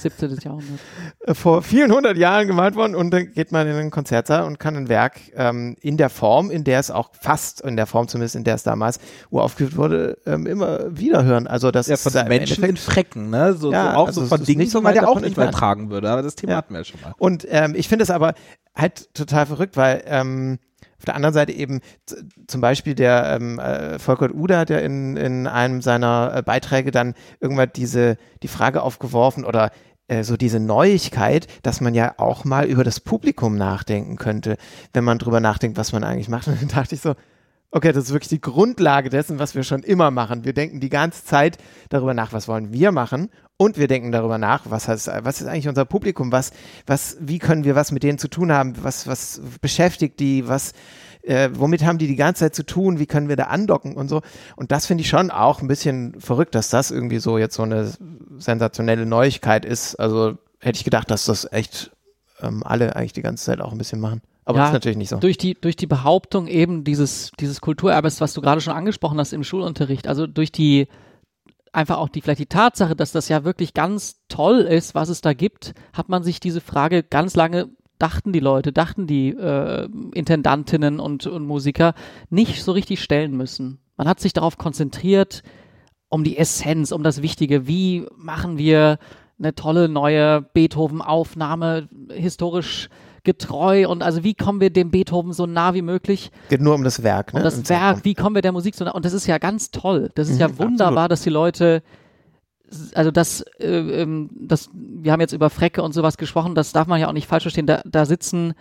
17. 0.00 0.38
Jahrhundert. 0.42 0.80
Äh, 1.20 1.34
vor 1.34 1.62
vielen 1.62 1.92
hundert 1.92 2.16
Jahren 2.16 2.46
gemalt 2.46 2.74
worden 2.76 2.94
und 2.94 3.10
dann 3.10 3.32
geht 3.32 3.52
man 3.52 3.66
in 3.66 3.74
einen 3.74 3.90
Konzertsaal 3.90 4.44
und 4.44 4.58
kann 4.58 4.76
ein 4.76 4.88
Werk 4.88 5.20
ähm, 5.34 5.76
in 5.80 5.96
der 5.96 6.10
Form, 6.10 6.50
in 6.50 6.64
der 6.64 6.78
es 6.78 6.90
auch 6.90 7.10
fast, 7.20 7.60
in 7.62 7.76
der 7.76 7.86
Form 7.86 8.08
zumindest, 8.08 8.36
in 8.36 8.44
der 8.44 8.54
es 8.54 8.62
damals 8.62 9.00
uraufgeführt 9.30 9.76
wurde, 9.76 10.18
ähm, 10.26 10.46
immer 10.46 10.96
wieder 10.96 11.24
hören. 11.24 11.46
Also 11.46 11.70
das 11.70 11.86
ja, 11.86 11.96
von 11.96 12.12
ist 12.12 12.28
Menschen 12.28 12.64
in 12.64 12.76
Frecken, 12.76 13.30
ne? 13.30 13.54
So, 13.54 13.72
ja, 13.72 13.92
so 13.92 13.98
auch 13.98 14.06
also 14.06 14.20
so 14.22 14.26
von 14.28 14.44
Dingen, 14.44 14.68
die 14.68 14.80
man 14.80 14.94
ja 14.94 15.06
auch 15.06 15.20
nicht 15.20 15.36
mehr 15.36 15.50
tragen 15.50 15.90
würde. 15.90 16.10
Aber 16.10 16.22
das 16.22 16.34
Thema 16.36 16.52
ja. 16.52 16.56
hatten 16.58 16.74
wir 16.74 16.80
ja 16.80 16.84
schon 16.84 17.00
mal. 17.00 17.14
Und 17.18 17.46
ähm, 17.50 17.74
ich 17.76 17.88
finde 17.88 18.04
es 18.04 18.10
aber 18.10 18.34
halt 18.74 19.12
total 19.14 19.46
verrückt, 19.46 19.76
weil 19.76 20.02
ähm, 20.06 20.58
auf 21.02 21.06
der 21.06 21.16
anderen 21.16 21.34
Seite 21.34 21.50
eben 21.50 21.80
zum 22.46 22.60
Beispiel 22.60 22.94
der 22.94 23.36
ähm, 23.40 23.58
äh, 23.58 23.98
Volker 23.98 24.32
Uda 24.32 24.64
ja 24.68 24.78
in, 24.78 25.16
in 25.16 25.48
einem 25.48 25.82
seiner 25.82 26.32
äh, 26.32 26.42
Beiträge 26.42 26.92
dann 26.92 27.14
irgendwann 27.40 27.70
diese, 27.74 28.18
die 28.44 28.48
Frage 28.48 28.84
aufgeworfen 28.84 29.44
oder 29.44 29.72
äh, 30.06 30.22
so 30.22 30.36
diese 30.36 30.60
Neuigkeit, 30.60 31.48
dass 31.64 31.80
man 31.80 31.92
ja 31.92 32.14
auch 32.18 32.44
mal 32.44 32.66
über 32.66 32.84
das 32.84 33.00
Publikum 33.00 33.56
nachdenken 33.56 34.14
könnte, 34.14 34.58
wenn 34.92 35.02
man 35.02 35.18
drüber 35.18 35.40
nachdenkt, 35.40 35.76
was 35.76 35.92
man 35.92 36.04
eigentlich 36.04 36.28
macht. 36.28 36.46
Und 36.46 36.62
dann 36.62 36.68
dachte 36.68 36.94
ich 36.94 37.00
so, 37.00 37.16
okay, 37.72 37.90
das 37.92 38.04
ist 38.04 38.12
wirklich 38.12 38.28
die 38.28 38.40
Grundlage 38.40 39.08
dessen, 39.08 39.38
was 39.38 39.54
wir 39.54 39.64
schon 39.64 39.82
immer 39.82 40.10
machen. 40.10 40.44
Wir 40.44 40.52
denken 40.52 40.78
die 40.78 40.90
ganze 40.90 41.24
Zeit 41.24 41.58
darüber 41.88 42.14
nach, 42.14 42.32
was 42.32 42.46
wollen 42.46 42.72
wir 42.72 42.92
machen 42.92 43.30
und 43.56 43.78
wir 43.78 43.88
denken 43.88 44.12
darüber 44.12 44.38
nach, 44.38 44.64
was, 44.68 44.88
heißt, 44.88 45.10
was 45.22 45.40
ist 45.40 45.46
eigentlich 45.46 45.68
unser 45.68 45.86
Publikum, 45.86 46.30
was, 46.32 46.52
was, 46.86 47.16
wie 47.20 47.38
können 47.38 47.64
wir 47.64 47.74
was 47.74 47.90
mit 47.90 48.02
denen 48.02 48.18
zu 48.18 48.28
tun 48.28 48.52
haben, 48.52 48.74
was, 48.82 49.06
was 49.06 49.40
beschäftigt 49.62 50.20
die, 50.20 50.46
was, 50.46 50.74
äh, 51.22 51.48
womit 51.54 51.84
haben 51.84 51.96
die 51.96 52.06
die 52.06 52.16
ganze 52.16 52.40
Zeit 52.40 52.54
zu 52.54 52.66
tun, 52.66 52.98
wie 52.98 53.06
können 53.06 53.30
wir 53.30 53.36
da 53.36 53.44
andocken 53.44 53.96
und 53.96 54.08
so. 54.08 54.20
Und 54.54 54.70
das 54.70 54.86
finde 54.86 55.02
ich 55.02 55.08
schon 55.08 55.30
auch 55.30 55.62
ein 55.62 55.68
bisschen 55.68 56.20
verrückt, 56.20 56.54
dass 56.54 56.68
das 56.68 56.90
irgendwie 56.90 57.20
so 57.20 57.38
jetzt 57.38 57.54
so 57.54 57.62
eine 57.62 57.90
sensationelle 58.36 59.06
Neuigkeit 59.06 59.64
ist. 59.64 59.96
Also 59.96 60.36
hätte 60.60 60.76
ich 60.76 60.84
gedacht, 60.84 61.10
dass 61.10 61.24
das 61.24 61.50
echt 61.50 61.92
ähm, 62.40 62.62
alle 62.64 62.96
eigentlich 62.96 63.14
die 63.14 63.22
ganze 63.22 63.44
Zeit 63.44 63.60
auch 63.62 63.72
ein 63.72 63.78
bisschen 63.78 64.00
machen. 64.00 64.20
Aber 64.44 64.58
ja, 64.58 64.64
das 64.64 64.70
ist 64.70 64.74
natürlich 64.74 64.98
nicht 64.98 65.08
so. 65.08 65.16
Durch 65.16 65.38
die, 65.38 65.54
durch 65.54 65.76
die 65.76 65.86
Behauptung 65.86 66.46
eben 66.48 66.84
dieses, 66.84 67.30
dieses 67.38 67.60
Kulturerbes, 67.60 68.20
was 68.20 68.34
du 68.34 68.40
gerade 68.40 68.60
schon 68.60 68.74
angesprochen 68.74 69.18
hast 69.18 69.32
im 69.32 69.44
Schulunterricht, 69.44 70.08
also 70.08 70.26
durch 70.26 70.50
die 70.50 70.88
einfach 71.72 71.98
auch 71.98 72.08
die, 72.08 72.20
vielleicht 72.20 72.40
die 72.40 72.46
Tatsache, 72.46 72.96
dass 72.96 73.12
das 73.12 73.28
ja 73.28 73.44
wirklich 73.44 73.72
ganz 73.72 74.20
toll 74.28 74.58
ist, 74.58 74.94
was 74.94 75.08
es 75.08 75.20
da 75.20 75.32
gibt, 75.32 75.74
hat 75.92 76.08
man 76.08 76.22
sich 76.22 76.40
diese 76.40 76.60
Frage 76.60 77.02
ganz 77.02 77.34
lange 77.34 77.70
dachten 77.98 78.32
die 78.32 78.40
Leute, 78.40 78.72
dachten 78.72 79.06
die 79.06 79.28
äh, 79.28 79.88
Intendantinnen 80.12 80.98
und, 80.98 81.26
und 81.28 81.46
Musiker 81.46 81.94
nicht 82.30 82.64
so 82.64 82.72
richtig 82.72 83.00
stellen 83.00 83.36
müssen. 83.36 83.78
Man 83.96 84.08
hat 84.08 84.18
sich 84.18 84.32
darauf 84.32 84.58
konzentriert, 84.58 85.44
um 86.08 86.24
die 86.24 86.36
Essenz, 86.36 86.90
um 86.90 87.04
das 87.04 87.22
Wichtige. 87.22 87.68
Wie 87.68 88.06
machen 88.16 88.58
wir 88.58 88.98
eine 89.38 89.54
tolle 89.54 89.88
neue 89.88 90.42
Beethoven-Aufnahme 90.42 91.88
historisch 92.12 92.88
getreu 93.24 93.88
und 93.88 94.02
also 94.02 94.24
wie 94.24 94.34
kommen 94.34 94.60
wir 94.60 94.70
dem 94.70 94.90
Beethoven 94.90 95.32
so 95.32 95.46
nah 95.46 95.74
wie 95.74 95.82
möglich? 95.82 96.30
Geht 96.48 96.60
nur 96.60 96.74
um 96.74 96.84
das 96.84 97.02
Werk, 97.02 97.32
ne? 97.32 97.40
Um 97.40 97.44
das 97.44 97.68
Werk, 97.68 98.04
wie 98.04 98.14
kommen 98.14 98.34
wir 98.34 98.42
der 98.42 98.52
Musik 98.52 98.74
so 98.74 98.84
nah? 98.84 98.92
Und 98.92 99.04
das 99.04 99.12
ist 99.12 99.26
ja 99.26 99.38
ganz 99.38 99.70
toll. 99.70 100.10
Das 100.14 100.28
ist 100.28 100.34
mhm, 100.34 100.40
ja 100.40 100.58
wunderbar, 100.58 101.04
absolut. 101.04 101.10
dass 101.10 101.22
die 101.22 101.30
Leute 101.30 101.82
also 102.94 103.10
das, 103.10 103.42
äh, 103.58 103.66
ähm, 104.02 104.30
das, 104.32 104.70
wir 104.72 105.12
haben 105.12 105.20
jetzt 105.20 105.32
über 105.32 105.50
Frecke 105.50 105.82
und 105.82 105.92
sowas 105.92 106.16
gesprochen, 106.16 106.54
das 106.54 106.72
darf 106.72 106.86
man 106.86 107.00
ja 107.00 107.08
auch 107.08 107.12
nicht 107.12 107.26
falsch 107.26 107.44
verstehen. 107.44 107.66
Da, 107.66 107.82
da 107.84 108.06
sitzen 108.06 108.54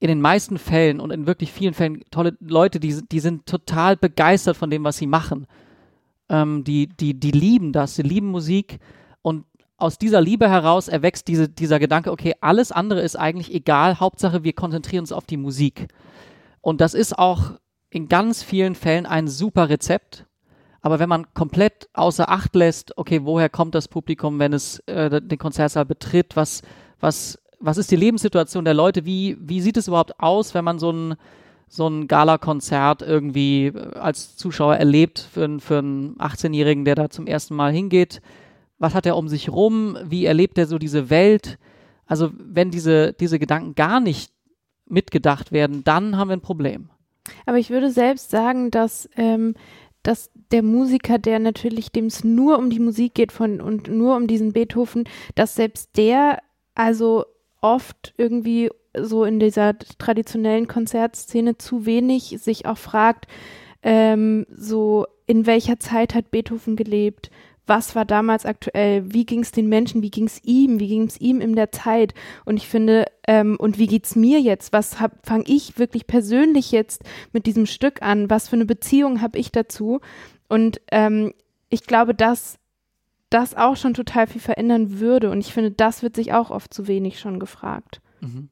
in 0.00 0.08
den 0.08 0.20
meisten 0.20 0.58
Fällen 0.58 1.00
und 1.00 1.10
in 1.10 1.26
wirklich 1.26 1.52
vielen 1.52 1.74
Fällen 1.74 2.04
tolle 2.10 2.36
Leute, 2.40 2.78
die, 2.78 3.00
die 3.10 3.20
sind 3.20 3.46
total 3.46 3.96
begeistert 3.96 4.56
von 4.56 4.70
dem, 4.70 4.84
was 4.84 4.96
sie 4.96 5.06
machen. 5.06 5.46
Ähm, 6.28 6.62
die, 6.64 6.86
die, 6.86 7.18
die 7.18 7.32
lieben 7.32 7.72
das, 7.72 7.96
die 7.96 8.02
lieben 8.02 8.28
Musik 8.28 8.78
und 9.22 9.44
aus 9.78 9.96
dieser 9.96 10.20
Liebe 10.20 10.50
heraus 10.50 10.88
erwächst 10.88 11.28
diese, 11.28 11.48
dieser 11.48 11.78
Gedanke, 11.78 12.10
okay, 12.10 12.34
alles 12.40 12.72
andere 12.72 13.00
ist 13.00 13.16
eigentlich 13.16 13.54
egal, 13.54 14.00
Hauptsache 14.00 14.42
wir 14.42 14.52
konzentrieren 14.52 15.02
uns 15.02 15.12
auf 15.12 15.24
die 15.24 15.36
Musik. 15.36 15.86
Und 16.60 16.80
das 16.80 16.94
ist 16.94 17.16
auch 17.16 17.52
in 17.88 18.08
ganz 18.08 18.42
vielen 18.42 18.74
Fällen 18.74 19.06
ein 19.06 19.28
super 19.28 19.68
Rezept. 19.68 20.26
Aber 20.80 20.98
wenn 20.98 21.08
man 21.08 21.32
komplett 21.32 21.88
außer 21.92 22.28
Acht 22.28 22.54
lässt, 22.54 22.98
okay, 22.98 23.20
woher 23.24 23.48
kommt 23.48 23.74
das 23.74 23.88
Publikum, 23.88 24.38
wenn 24.38 24.52
es 24.52 24.80
äh, 24.86 25.20
den 25.22 25.38
Konzertsaal 25.38 25.84
betritt, 25.84 26.36
was, 26.36 26.62
was, 27.00 27.38
was 27.60 27.78
ist 27.78 27.90
die 27.90 27.96
Lebenssituation 27.96 28.64
der 28.64 28.74
Leute, 28.74 29.04
wie, 29.04 29.36
wie 29.40 29.60
sieht 29.60 29.76
es 29.76 29.88
überhaupt 29.88 30.18
aus, 30.20 30.54
wenn 30.54 30.64
man 30.64 30.78
so 30.78 30.90
ein, 30.90 31.14
so 31.68 31.86
ein 31.86 32.08
Gala-Konzert 32.08 33.02
irgendwie 33.02 33.66
äh, 33.66 33.96
als 33.96 34.36
Zuschauer 34.36 34.76
erlebt 34.76 35.20
für, 35.32 35.60
für 35.60 35.78
einen 35.78 36.16
18-Jährigen, 36.16 36.84
der 36.84 36.96
da 36.96 37.10
zum 37.10 37.28
ersten 37.28 37.54
Mal 37.54 37.72
hingeht? 37.72 38.20
Was 38.78 38.94
hat 38.94 39.06
er 39.06 39.16
um 39.16 39.28
sich 39.28 39.50
rum, 39.50 39.96
wie 40.04 40.24
erlebt 40.24 40.58
er 40.58 40.66
so 40.66 40.78
diese 40.78 41.10
Welt. 41.10 41.58
Also 42.06 42.30
wenn 42.38 42.70
diese, 42.70 43.12
diese 43.12 43.38
Gedanken 43.38 43.74
gar 43.74 44.00
nicht 44.00 44.32
mitgedacht 44.86 45.52
werden, 45.52 45.84
dann 45.84 46.16
haben 46.16 46.28
wir 46.28 46.36
ein 46.36 46.40
Problem. 46.40 46.90
Aber 47.46 47.58
ich 47.58 47.70
würde 47.70 47.90
selbst 47.90 48.30
sagen, 48.30 48.70
dass, 48.70 49.08
ähm, 49.16 49.54
dass 50.02 50.30
der 50.50 50.62
Musiker, 50.62 51.18
der 51.18 51.38
natürlich, 51.38 51.92
dem 51.92 52.06
es 52.06 52.24
nur 52.24 52.58
um 52.58 52.70
die 52.70 52.78
Musik 52.78 53.14
geht 53.14 53.32
von, 53.32 53.60
und 53.60 53.88
nur 53.88 54.16
um 54.16 54.26
diesen 54.26 54.52
Beethoven, 54.52 55.04
dass 55.34 55.54
selbst 55.54 55.96
der 55.96 56.38
also 56.74 57.26
oft 57.60 58.14
irgendwie 58.16 58.70
so 58.96 59.24
in 59.24 59.40
dieser 59.40 59.78
traditionellen 59.98 60.68
Konzertszene 60.68 61.58
zu 61.58 61.84
wenig 61.84 62.36
sich 62.40 62.66
auch 62.66 62.78
fragt, 62.78 63.26
ähm, 63.82 64.46
so 64.50 65.06
in 65.26 65.46
welcher 65.46 65.78
Zeit 65.78 66.14
hat 66.14 66.30
Beethoven 66.30 66.74
gelebt? 66.74 67.30
Was 67.68 67.94
war 67.94 68.04
damals 68.04 68.46
aktuell, 68.46 69.12
wie 69.12 69.24
ging 69.24 69.40
es 69.40 69.52
den 69.52 69.68
Menschen, 69.68 70.02
wie 70.02 70.10
ging 70.10 70.26
es 70.26 70.42
ihm, 70.44 70.80
wie 70.80 70.88
ging 70.88 71.04
es 71.04 71.20
ihm 71.20 71.40
in 71.40 71.54
der 71.54 71.70
Zeit. 71.72 72.14
Und 72.44 72.56
ich 72.56 72.68
finde, 72.68 73.06
ähm, 73.26 73.56
und 73.58 73.78
wie 73.78 73.86
geht's 73.86 74.16
mir 74.16 74.40
jetzt? 74.40 74.72
Was 74.72 74.96
fange 75.22 75.44
ich 75.46 75.78
wirklich 75.78 76.06
persönlich 76.06 76.72
jetzt 76.72 77.02
mit 77.32 77.46
diesem 77.46 77.66
Stück 77.66 78.02
an? 78.02 78.30
Was 78.30 78.48
für 78.48 78.56
eine 78.56 78.66
Beziehung 78.66 79.20
habe 79.20 79.38
ich 79.38 79.52
dazu? 79.52 80.00
Und 80.48 80.80
ähm, 80.90 81.34
ich 81.68 81.84
glaube, 81.84 82.14
dass 82.14 82.58
das 83.30 83.54
auch 83.54 83.76
schon 83.76 83.94
total 83.94 84.26
viel 84.26 84.40
verändern 84.40 85.00
würde. 85.00 85.30
Und 85.30 85.40
ich 85.40 85.52
finde, 85.52 85.70
das 85.70 86.02
wird 86.02 86.16
sich 86.16 86.32
auch 86.32 86.50
oft 86.50 86.72
zu 86.72 86.86
wenig 86.88 87.20
schon 87.20 87.38
gefragt. 87.38 88.00
Mhm. 88.20 88.48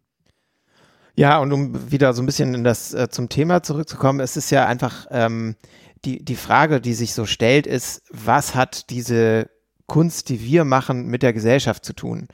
Ja, 1.14 1.38
und 1.38 1.50
um 1.50 1.90
wieder 1.90 2.12
so 2.12 2.22
ein 2.22 2.26
bisschen 2.26 2.54
in 2.54 2.62
das 2.62 2.92
äh, 2.92 3.08
zum 3.08 3.30
Thema 3.30 3.62
zurückzukommen, 3.62 4.20
es 4.20 4.36
ist 4.36 4.50
ja 4.50 4.66
einfach 4.66 5.06
ähm, 5.10 5.56
die, 6.06 6.24
die 6.24 6.36
Frage, 6.36 6.80
die 6.80 6.94
sich 6.94 7.12
so 7.12 7.26
stellt, 7.26 7.66
ist, 7.66 8.02
was 8.10 8.54
hat 8.54 8.90
diese 8.90 9.50
Kunst, 9.86 10.28
die 10.28 10.40
wir 10.40 10.64
machen, 10.64 11.06
mit 11.06 11.22
der 11.22 11.32
Gesellschaft 11.32 11.84
zu 11.84 11.92
tun? 11.92 12.28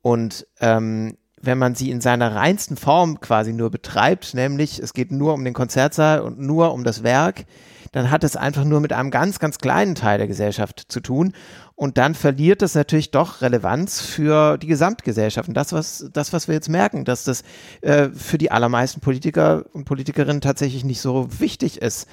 Und 0.00 0.46
ähm, 0.60 1.16
wenn 1.40 1.58
man 1.58 1.74
sie 1.74 1.90
in 1.90 2.00
seiner 2.00 2.34
reinsten 2.34 2.76
Form 2.76 3.20
quasi 3.20 3.52
nur 3.52 3.70
betreibt, 3.70 4.34
nämlich 4.34 4.78
es 4.78 4.94
geht 4.94 5.10
nur 5.10 5.34
um 5.34 5.44
den 5.44 5.54
Konzertsaal 5.54 6.20
und 6.20 6.38
nur 6.38 6.72
um 6.72 6.84
das 6.84 7.02
Werk, 7.02 7.44
dann 7.90 8.10
hat 8.10 8.24
es 8.24 8.36
einfach 8.36 8.64
nur 8.64 8.80
mit 8.80 8.92
einem 8.92 9.10
ganz, 9.10 9.38
ganz 9.38 9.58
kleinen 9.58 9.94
Teil 9.94 10.16
der 10.16 10.26
Gesellschaft 10.26 10.84
zu 10.88 11.00
tun. 11.00 11.34
Und 11.74 11.98
dann 11.98 12.14
verliert 12.14 12.62
es 12.62 12.74
natürlich 12.74 13.10
doch 13.10 13.42
Relevanz 13.42 14.00
für 14.00 14.56
die 14.56 14.66
Gesamtgesellschaft. 14.66 15.48
Und 15.48 15.54
das, 15.54 15.72
was, 15.72 16.08
das, 16.12 16.32
was 16.32 16.48
wir 16.48 16.54
jetzt 16.54 16.68
merken, 16.68 17.04
dass 17.04 17.24
das 17.24 17.42
äh, 17.82 18.08
für 18.10 18.38
die 18.38 18.50
allermeisten 18.50 19.00
Politiker 19.00 19.66
und 19.72 19.84
Politikerinnen 19.84 20.40
tatsächlich 20.40 20.84
nicht 20.84 21.00
so 21.00 21.28
wichtig 21.38 21.82
ist. 21.82 22.08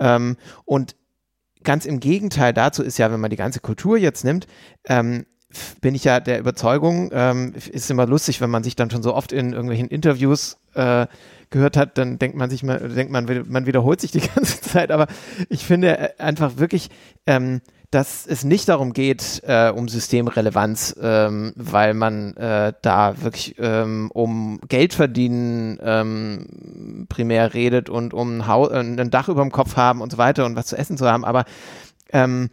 Ähm, 0.00 0.36
und 0.64 0.96
ganz 1.62 1.84
im 1.86 2.00
Gegenteil 2.00 2.52
dazu 2.52 2.82
ist 2.82 2.98
ja, 2.98 3.12
wenn 3.12 3.20
man 3.20 3.30
die 3.30 3.36
ganze 3.36 3.60
Kultur 3.60 3.96
jetzt 3.96 4.24
nimmt, 4.24 4.46
ähm, 4.86 5.26
bin 5.80 5.94
ich 5.94 6.04
ja 6.04 6.20
der 6.20 6.38
Überzeugung, 6.38 7.10
ähm, 7.12 7.54
ist 7.72 7.90
immer 7.90 8.06
lustig, 8.06 8.40
wenn 8.40 8.50
man 8.50 8.62
sich 8.62 8.76
dann 8.76 8.90
schon 8.90 9.02
so 9.02 9.14
oft 9.14 9.32
in 9.32 9.52
irgendwelchen 9.52 9.88
Interviews 9.88 10.58
äh, 10.74 11.06
gehört 11.50 11.76
hat, 11.76 11.98
dann 11.98 12.18
denkt 12.18 12.36
man 12.36 12.48
sich, 12.48 12.62
man 12.62 12.94
denkt 12.94 13.12
man, 13.12 13.44
man 13.48 13.66
wiederholt 13.66 14.00
sich 14.00 14.12
die 14.12 14.20
ganze 14.34 14.60
Zeit. 14.60 14.90
Aber 14.90 15.08
ich 15.48 15.64
finde 15.64 15.98
äh, 15.98 16.10
einfach 16.18 16.56
wirklich, 16.56 16.88
ähm, 17.26 17.60
dass 17.90 18.24
es 18.24 18.44
nicht 18.44 18.68
darum 18.68 18.92
geht, 18.92 19.42
äh, 19.44 19.70
um 19.70 19.88
Systemrelevanz, 19.88 20.94
ähm, 21.00 21.52
weil 21.56 21.94
man 21.94 22.36
äh, 22.36 22.72
da 22.82 23.20
wirklich 23.20 23.56
ähm, 23.58 24.10
um 24.14 24.60
Geld 24.68 24.94
verdienen 24.94 25.78
ähm, 25.82 27.06
primär 27.08 27.52
redet 27.52 27.90
und 27.90 28.14
um 28.14 28.38
ein, 28.38 28.46
Haus, 28.46 28.70
äh, 28.70 28.78
ein 28.78 29.10
Dach 29.10 29.28
über 29.28 29.42
dem 29.42 29.50
Kopf 29.50 29.76
haben 29.76 30.02
und 30.02 30.12
so 30.12 30.18
weiter 30.18 30.46
und 30.46 30.54
was 30.54 30.66
zu 30.66 30.78
essen 30.78 30.96
zu 30.96 31.06
haben. 31.06 31.24
Aber 31.24 31.44
ähm, 32.12 32.50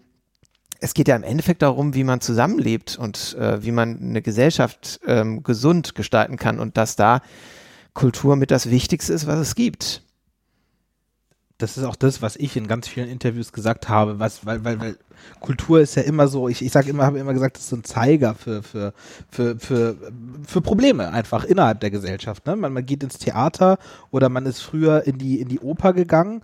es 0.80 0.96
geht 0.96 1.08
ja 1.08 1.16
im 1.16 1.24
Endeffekt 1.24 1.62
darum, 1.62 1.94
wie 1.94 2.04
man 2.04 2.20
zusammenlebt 2.20 2.98
und 2.98 3.36
äh, 3.40 3.64
wie 3.64 3.72
man 3.72 4.00
eine 4.00 4.24
Gesellschaft 4.24 5.00
ähm, 5.06 5.44
gesund 5.44 5.94
gestalten 5.94 6.38
kann 6.38 6.60
und 6.60 6.78
dass 6.78 6.96
da 6.96 7.22
Kultur 7.94 8.36
mit 8.36 8.50
das 8.50 8.72
Wichtigste 8.72 9.14
ist, 9.14 9.28
was 9.28 9.40
es 9.40 9.56
gibt. 9.56 10.04
Das 11.58 11.78
ist 11.78 11.84
auch 11.84 11.96
das, 11.96 12.22
was 12.22 12.36
ich 12.36 12.56
in 12.56 12.68
ganz 12.68 12.88
vielen 12.88 13.10
Interviews 13.10 13.52
gesagt 13.52 13.90
habe, 13.90 14.20
was, 14.20 14.46
weil, 14.46 14.64
weil, 14.64 14.80
weil 14.80 14.98
Kultur 15.40 15.80
ist 15.80 15.96
ja 15.96 16.04
immer 16.04 16.28
so, 16.28 16.48
ich, 16.48 16.64
ich 16.64 16.72
sage 16.72 16.90
immer, 16.90 17.06
habe 17.06 17.18
immer 17.18 17.34
gesagt, 17.34 17.58
das 17.58 17.64
ist 17.64 17.70
so 17.70 17.78
ein 17.78 17.84
Zeiger 17.84 18.36
für, 18.36 18.62
für, 18.62 18.94
für, 19.32 19.58
für, 19.58 19.96
für 20.46 20.62
Probleme 20.62 21.12
einfach 21.12 21.44
innerhalb 21.44 21.80
der 21.80 21.90
Gesellschaft. 21.90 22.46
Ne? 22.46 22.56
Man, 22.56 22.74
man 22.74 22.86
geht 22.86 23.04
ins 23.04 23.18
Theater 23.18 23.80
oder 24.12 24.30
man 24.30 24.46
ist 24.46 24.62
früher 24.62 25.08
in 25.08 25.18
die, 25.18 25.42
in 25.42 25.48
die 25.48 25.60
Oper 25.60 25.94
gegangen 25.94 26.42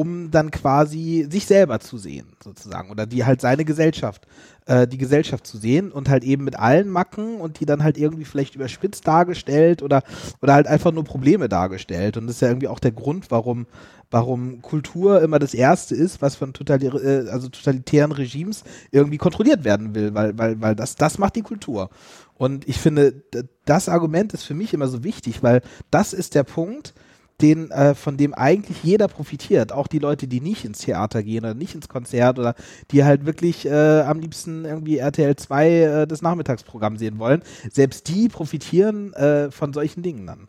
um 0.00 0.30
dann 0.30 0.50
quasi 0.50 1.26
sich 1.30 1.46
selber 1.46 1.80
zu 1.80 1.96
sehen, 1.96 2.26
sozusagen, 2.44 2.90
oder 2.90 3.06
die 3.06 3.24
halt 3.24 3.40
seine 3.40 3.64
Gesellschaft, 3.64 4.26
äh, 4.66 4.86
die 4.86 4.98
Gesellschaft 4.98 5.46
zu 5.46 5.56
sehen 5.56 5.90
und 5.90 6.10
halt 6.10 6.22
eben 6.22 6.44
mit 6.44 6.58
allen 6.58 6.90
Macken 6.90 7.40
und 7.40 7.60
die 7.60 7.64
dann 7.64 7.82
halt 7.82 7.96
irgendwie 7.96 8.26
vielleicht 8.26 8.54
überspitzt 8.56 9.08
dargestellt 9.08 9.82
oder, 9.82 10.02
oder 10.42 10.52
halt 10.52 10.66
einfach 10.66 10.92
nur 10.92 11.04
Probleme 11.04 11.48
dargestellt. 11.48 12.18
Und 12.18 12.26
das 12.26 12.36
ist 12.36 12.40
ja 12.42 12.48
irgendwie 12.48 12.68
auch 12.68 12.78
der 12.78 12.92
Grund, 12.92 13.30
warum, 13.30 13.66
warum 14.10 14.60
Kultur 14.60 15.22
immer 15.22 15.38
das 15.38 15.54
Erste 15.54 15.94
ist, 15.94 16.20
was 16.20 16.36
von 16.36 16.52
totali 16.52 16.88
äh, 16.88 17.30
also 17.30 17.48
totalitären 17.48 18.12
Regimes 18.12 18.64
irgendwie 18.90 19.18
kontrolliert 19.18 19.64
werden 19.64 19.94
will, 19.94 20.12
weil, 20.12 20.36
weil, 20.36 20.60
weil 20.60 20.74
das, 20.76 20.96
das 20.96 21.16
macht 21.16 21.36
die 21.36 21.42
Kultur. 21.42 21.88
Und 22.34 22.68
ich 22.68 22.76
finde, 22.76 23.22
das 23.64 23.88
Argument 23.88 24.34
ist 24.34 24.42
für 24.42 24.52
mich 24.52 24.74
immer 24.74 24.88
so 24.88 25.04
wichtig, 25.04 25.42
weil 25.42 25.62
das 25.90 26.12
ist 26.12 26.34
der 26.34 26.44
Punkt, 26.44 26.92
den, 27.40 27.70
äh, 27.70 27.94
von 27.94 28.16
dem 28.16 28.34
eigentlich 28.34 28.82
jeder 28.82 29.08
profitiert. 29.08 29.72
Auch 29.72 29.86
die 29.86 29.98
Leute, 29.98 30.26
die 30.26 30.40
nicht 30.40 30.64
ins 30.64 30.78
Theater 30.78 31.22
gehen 31.22 31.44
oder 31.44 31.54
nicht 31.54 31.74
ins 31.74 31.88
Konzert 31.88 32.38
oder 32.38 32.54
die 32.90 33.04
halt 33.04 33.26
wirklich 33.26 33.66
äh, 33.66 34.00
am 34.00 34.20
liebsten 34.20 34.64
irgendwie 34.64 34.98
RTL 34.98 35.36
2 35.36 35.68
äh, 35.68 36.06
das 36.06 36.22
Nachmittagsprogramm 36.22 36.96
sehen 36.96 37.18
wollen. 37.18 37.42
Selbst 37.70 38.08
die 38.08 38.28
profitieren 38.28 39.12
äh, 39.14 39.50
von 39.50 39.72
solchen 39.72 40.02
Dingen 40.02 40.26
dann. 40.26 40.48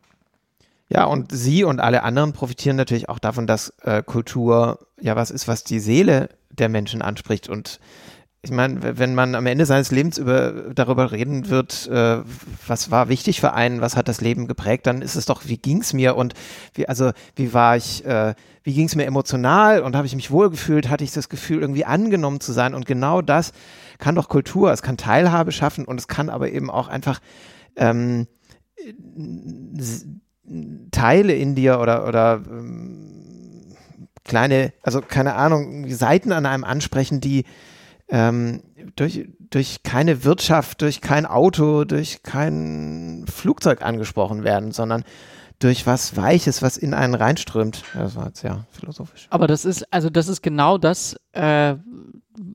Ja, 0.89 1.03
und 1.03 1.31
sie 1.33 1.65
und 1.65 1.81
alle 1.81 2.03
anderen 2.03 2.31
profitieren 2.31 2.77
natürlich 2.77 3.09
auch 3.09 3.19
davon, 3.19 3.45
dass 3.45 3.73
äh, 3.83 4.01
Kultur 4.01 4.79
ja 5.01 5.17
was 5.17 5.31
ist, 5.31 5.47
was 5.47 5.65
die 5.65 5.79
Seele 5.79 6.29
der 6.49 6.69
Menschen 6.69 7.01
anspricht 7.01 7.49
und 7.49 7.79
ich 8.43 8.51
meine, 8.51 8.97
wenn 8.97 9.15
man 9.15 9.35
am 9.35 9.45
Ende 9.47 9.65
seines 9.65 9.91
Lebens 9.91 10.17
über, 10.17 10.51
darüber 10.73 11.11
reden 11.11 11.49
wird, 11.49 11.87
äh, 11.87 12.19
was 12.67 12.91
war 12.91 13.09
wichtig 13.09 13.41
für 13.41 13.53
einen, 13.53 13.81
was 13.81 13.97
hat 13.97 14.07
das 14.07 14.21
Leben 14.21 14.47
geprägt, 14.47 14.85
dann 14.85 15.01
ist 15.01 15.15
es 15.15 15.25
doch, 15.25 15.41
wie 15.45 15.57
ging 15.57 15.81
es 15.81 15.93
mir 15.93 16.15
und 16.15 16.33
wie, 16.73 16.87
also 16.87 17.11
wie 17.35 17.53
war 17.53 17.75
ich, 17.75 18.05
äh, 18.05 18.35
wie 18.63 18.73
ging 18.73 18.85
es 18.85 18.95
mir 18.95 19.05
emotional 19.05 19.81
und 19.81 19.95
habe 19.95 20.05
ich 20.07 20.15
mich 20.15 20.29
wohlgefühlt, 20.29 20.89
hatte 20.89 21.03
ich 21.03 21.11
das 21.11 21.29
Gefühl, 21.29 21.61
irgendwie 21.61 21.85
angenommen 21.85 22.39
zu 22.39 22.53
sein? 22.53 22.75
Und 22.75 22.85
genau 22.85 23.21
das 23.21 23.53
kann 23.97 24.15
doch 24.15 24.29
Kultur, 24.29 24.71
es 24.71 24.83
kann 24.83 24.97
Teilhabe 24.97 25.51
schaffen 25.51 25.85
und 25.85 25.99
es 25.99 26.07
kann 26.07 26.29
aber 26.29 26.51
eben 26.51 26.69
auch 26.69 26.87
einfach 26.87 27.19
ähm, 27.75 28.27
Teile 30.91 31.33
in 31.33 31.55
dir 31.55 31.79
oder, 31.79 32.07
oder 32.07 32.41
ähm, 32.47 33.75
kleine, 34.23 34.73
also 34.83 35.01
keine 35.01 35.33
Ahnung, 35.33 35.89
Seiten 35.89 36.31
an 36.31 36.45
einem 36.45 36.63
ansprechen, 36.63 37.19
die 37.19 37.43
ähm, 38.09 38.63
durch, 38.95 39.27
durch 39.49 39.83
keine 39.83 40.23
Wirtschaft, 40.23 40.81
durch 40.81 41.01
kein 41.01 41.25
Auto, 41.25 41.83
durch 41.83 42.23
kein 42.23 43.25
Flugzeug 43.27 43.81
angesprochen 43.81 44.43
werden, 44.43 44.71
sondern 44.71 45.03
durch 45.59 45.87
was 45.87 46.15
Weiches, 46.15 46.61
was 46.61 46.77
in 46.77 46.93
einen 46.93 47.15
reinströmt. 47.15 47.83
Das 47.93 48.15
war 48.15 48.27
jetzt 48.27 48.43
ja 48.43 48.65
philosophisch. 48.71 49.27
Aber 49.29 49.47
das 49.47 49.65
ist, 49.65 49.91
also 49.91 50.09
das 50.09 50.27
ist 50.27 50.41
genau 50.41 50.77
das, 50.77 51.15
äh, 51.33 51.75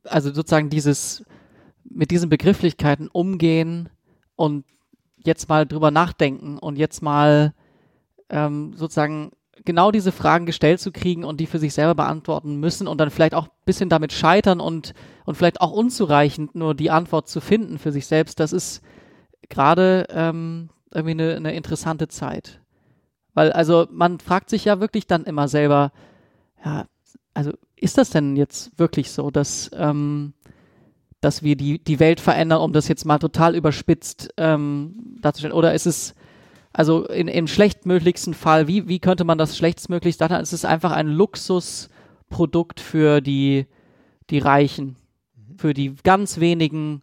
also 0.05 0.33
sozusagen 0.33 0.71
dieses, 0.71 1.25
mit 1.85 2.11
diesen 2.11 2.29
Begrifflichkeiten 2.29 3.09
umgehen 3.09 3.89
und 4.37 4.65
jetzt 5.25 5.49
mal 5.49 5.67
drüber 5.67 5.91
nachdenken 5.91 6.59
und 6.59 6.77
jetzt 6.77 7.03
mal 7.03 7.55
ähm, 8.29 8.73
sozusagen 8.77 9.33
genau 9.65 9.91
diese 9.91 10.13
Fragen 10.13 10.47
gestellt 10.47 10.81
zu 10.81 10.93
kriegen 10.93 11.25
und 11.25 11.39
die 11.39 11.47
für 11.47 11.59
sich 11.59 11.75
selber 11.75 11.95
beantworten 11.95 12.57
müssen 12.57 12.89
und 12.89 12.99
dann 12.99 13.11
vielleicht 13.11 13.35
auch 13.35 13.47
ein 13.47 13.65
bisschen 13.65 13.89
damit 13.89 14.13
scheitern 14.13 14.61
und, 14.61 14.95
und 15.25 15.37
vielleicht 15.37 15.61
auch 15.61 15.73
unzureichend 15.73 16.55
nur 16.55 16.75
die 16.75 16.91
Antwort 16.91 17.29
zu 17.29 17.41
finden 17.41 17.79
für 17.79 17.93
sich 17.93 18.07
selbst, 18.07 18.41
das 18.41 18.53
ist 18.53 18.83
gerade 19.49 20.07
ähm, 20.11 20.71
irgendwie 20.91 21.13
eine, 21.13 21.37
eine 21.37 21.55
interessante 21.55 22.09
Zeit. 22.09 22.61
Weil, 23.35 23.53
also 23.53 23.87
man 23.91 24.21
fragt 24.21 24.51
sich 24.51 24.65
ja 24.65 24.81
wirklich 24.81 25.07
dann 25.07 25.25
immer 25.25 25.49
selber, 25.49 25.93
ja, 26.65 26.87
also 27.35 27.53
ist 27.77 27.99
das 27.99 28.11
denn 28.11 28.37
jetzt 28.37 28.79
wirklich 28.79 29.11
so, 29.11 29.31
dass, 29.31 29.71
ähm, 29.75 30.35
dass 31.21 31.43
wir 31.43 31.57
die, 31.57 31.83
die 31.83 32.01
Welt 32.01 32.21
verändern, 32.21 32.61
um 32.61 32.73
das 32.73 32.89
jetzt 32.89 33.05
mal 33.05 33.19
total 33.19 33.57
überspitzt 33.57 34.31
ähm, 34.37 35.17
darzustellen? 35.21 35.55
Oder 35.57 35.75
ist 35.75 35.87
es 35.87 36.15
also 36.73 37.05
in, 37.07 37.29
im 37.29 37.47
schlechtmöglichsten 37.47 38.35
Fall, 38.35 38.67
wie, 38.67 38.89
wie 38.89 38.99
könnte 38.99 39.25
man 39.25 39.39
das 39.39 39.57
schlechtstmöglich 39.57 40.17
sagen? 40.17 40.35
Es 40.35 40.53
ist 40.53 40.65
einfach 40.65 40.93
ein 40.93 41.09
Luxusprodukt 41.09 42.81
für 42.81 43.21
die, 43.21 43.67
die 44.31 44.39
Reichen, 44.39 44.97
mhm. 45.37 45.59
für 45.59 45.75
die 45.75 45.95
ganz 46.03 46.41
wenigen 46.41 47.03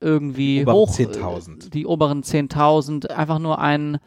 irgendwie 0.00 0.64
die 0.64 0.66
hoch, 0.66 0.90
10.000. 0.90 1.70
die 1.70 1.86
oberen 1.86 2.22
10.000, 2.22 3.08
einfach 3.08 3.38
nur 3.38 3.58
ein, 3.58 3.98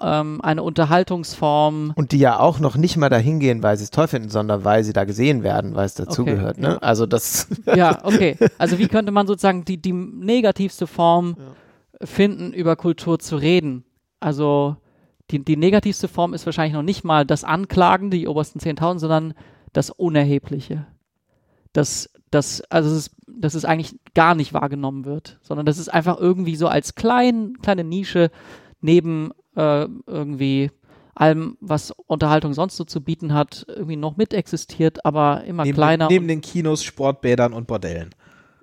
ähm, 0.00 0.40
eine 0.42 0.62
Unterhaltungsform. 0.62 1.92
Und 1.94 2.12
die 2.12 2.18
ja 2.18 2.38
auch 2.38 2.58
noch 2.58 2.76
nicht 2.76 2.96
mal 2.96 3.08
dahin 3.08 3.40
gehen, 3.40 3.62
weil 3.62 3.76
sie 3.76 3.84
es 3.84 3.90
toll 3.90 4.08
finden, 4.08 4.28
sondern 4.28 4.64
weil 4.64 4.84
sie 4.84 4.92
da 4.92 5.04
gesehen 5.04 5.42
werden, 5.42 5.74
weil 5.74 5.86
es 5.86 5.94
dazugehört. 5.94 6.58
Okay, 6.58 6.66
ne? 6.66 6.72
ja. 6.74 6.78
Also 6.78 7.06
das. 7.06 7.48
ja, 7.74 8.00
okay. 8.04 8.36
Also 8.58 8.78
wie 8.78 8.88
könnte 8.88 9.12
man 9.12 9.26
sozusagen 9.26 9.64
die, 9.64 9.76
die 9.76 9.92
negativste 9.92 10.86
Form 10.86 11.36
ja. 11.38 12.06
finden, 12.06 12.52
über 12.52 12.76
Kultur 12.76 13.18
zu 13.18 13.36
reden? 13.36 13.84
Also 14.20 14.76
die, 15.30 15.44
die 15.44 15.56
negativste 15.56 16.08
Form 16.08 16.34
ist 16.34 16.46
wahrscheinlich 16.46 16.74
noch 16.74 16.82
nicht 16.82 17.04
mal 17.04 17.26
das 17.26 17.44
Anklagen, 17.44 18.10
die 18.10 18.28
obersten 18.28 18.60
10.000, 18.60 18.98
sondern 18.98 19.34
das 19.72 19.90
Unerhebliche. 19.90 20.86
Das, 21.72 22.10
das, 22.30 22.62
also 22.70 22.90
das 22.90 22.98
ist, 22.98 23.16
dass 23.26 23.54
es 23.54 23.64
eigentlich 23.64 23.98
gar 24.14 24.34
nicht 24.34 24.52
wahrgenommen 24.52 25.04
wird, 25.04 25.38
sondern 25.42 25.66
das 25.66 25.78
ist 25.78 25.92
einfach 25.92 26.18
irgendwie 26.18 26.56
so 26.56 26.68
als 26.68 26.94
klein, 26.94 27.54
kleine 27.60 27.84
Nische 27.84 28.30
neben 28.80 29.32
äh, 29.56 29.86
irgendwie 30.06 30.70
allem, 31.14 31.56
was 31.60 31.92
Unterhaltung 32.06 32.54
sonst 32.54 32.76
so 32.76 32.84
zu 32.84 33.00
bieten 33.02 33.34
hat, 33.34 33.64
irgendwie 33.68 33.96
noch 33.96 34.16
mit 34.16 34.34
existiert, 34.34 35.04
aber 35.04 35.44
immer 35.44 35.64
neben, 35.64 35.74
kleiner. 35.74 36.08
Neben 36.08 36.28
den 36.28 36.40
Kinos, 36.40 36.84
Sportbädern 36.84 37.52
und 37.52 37.66
Bordellen. 37.66 38.10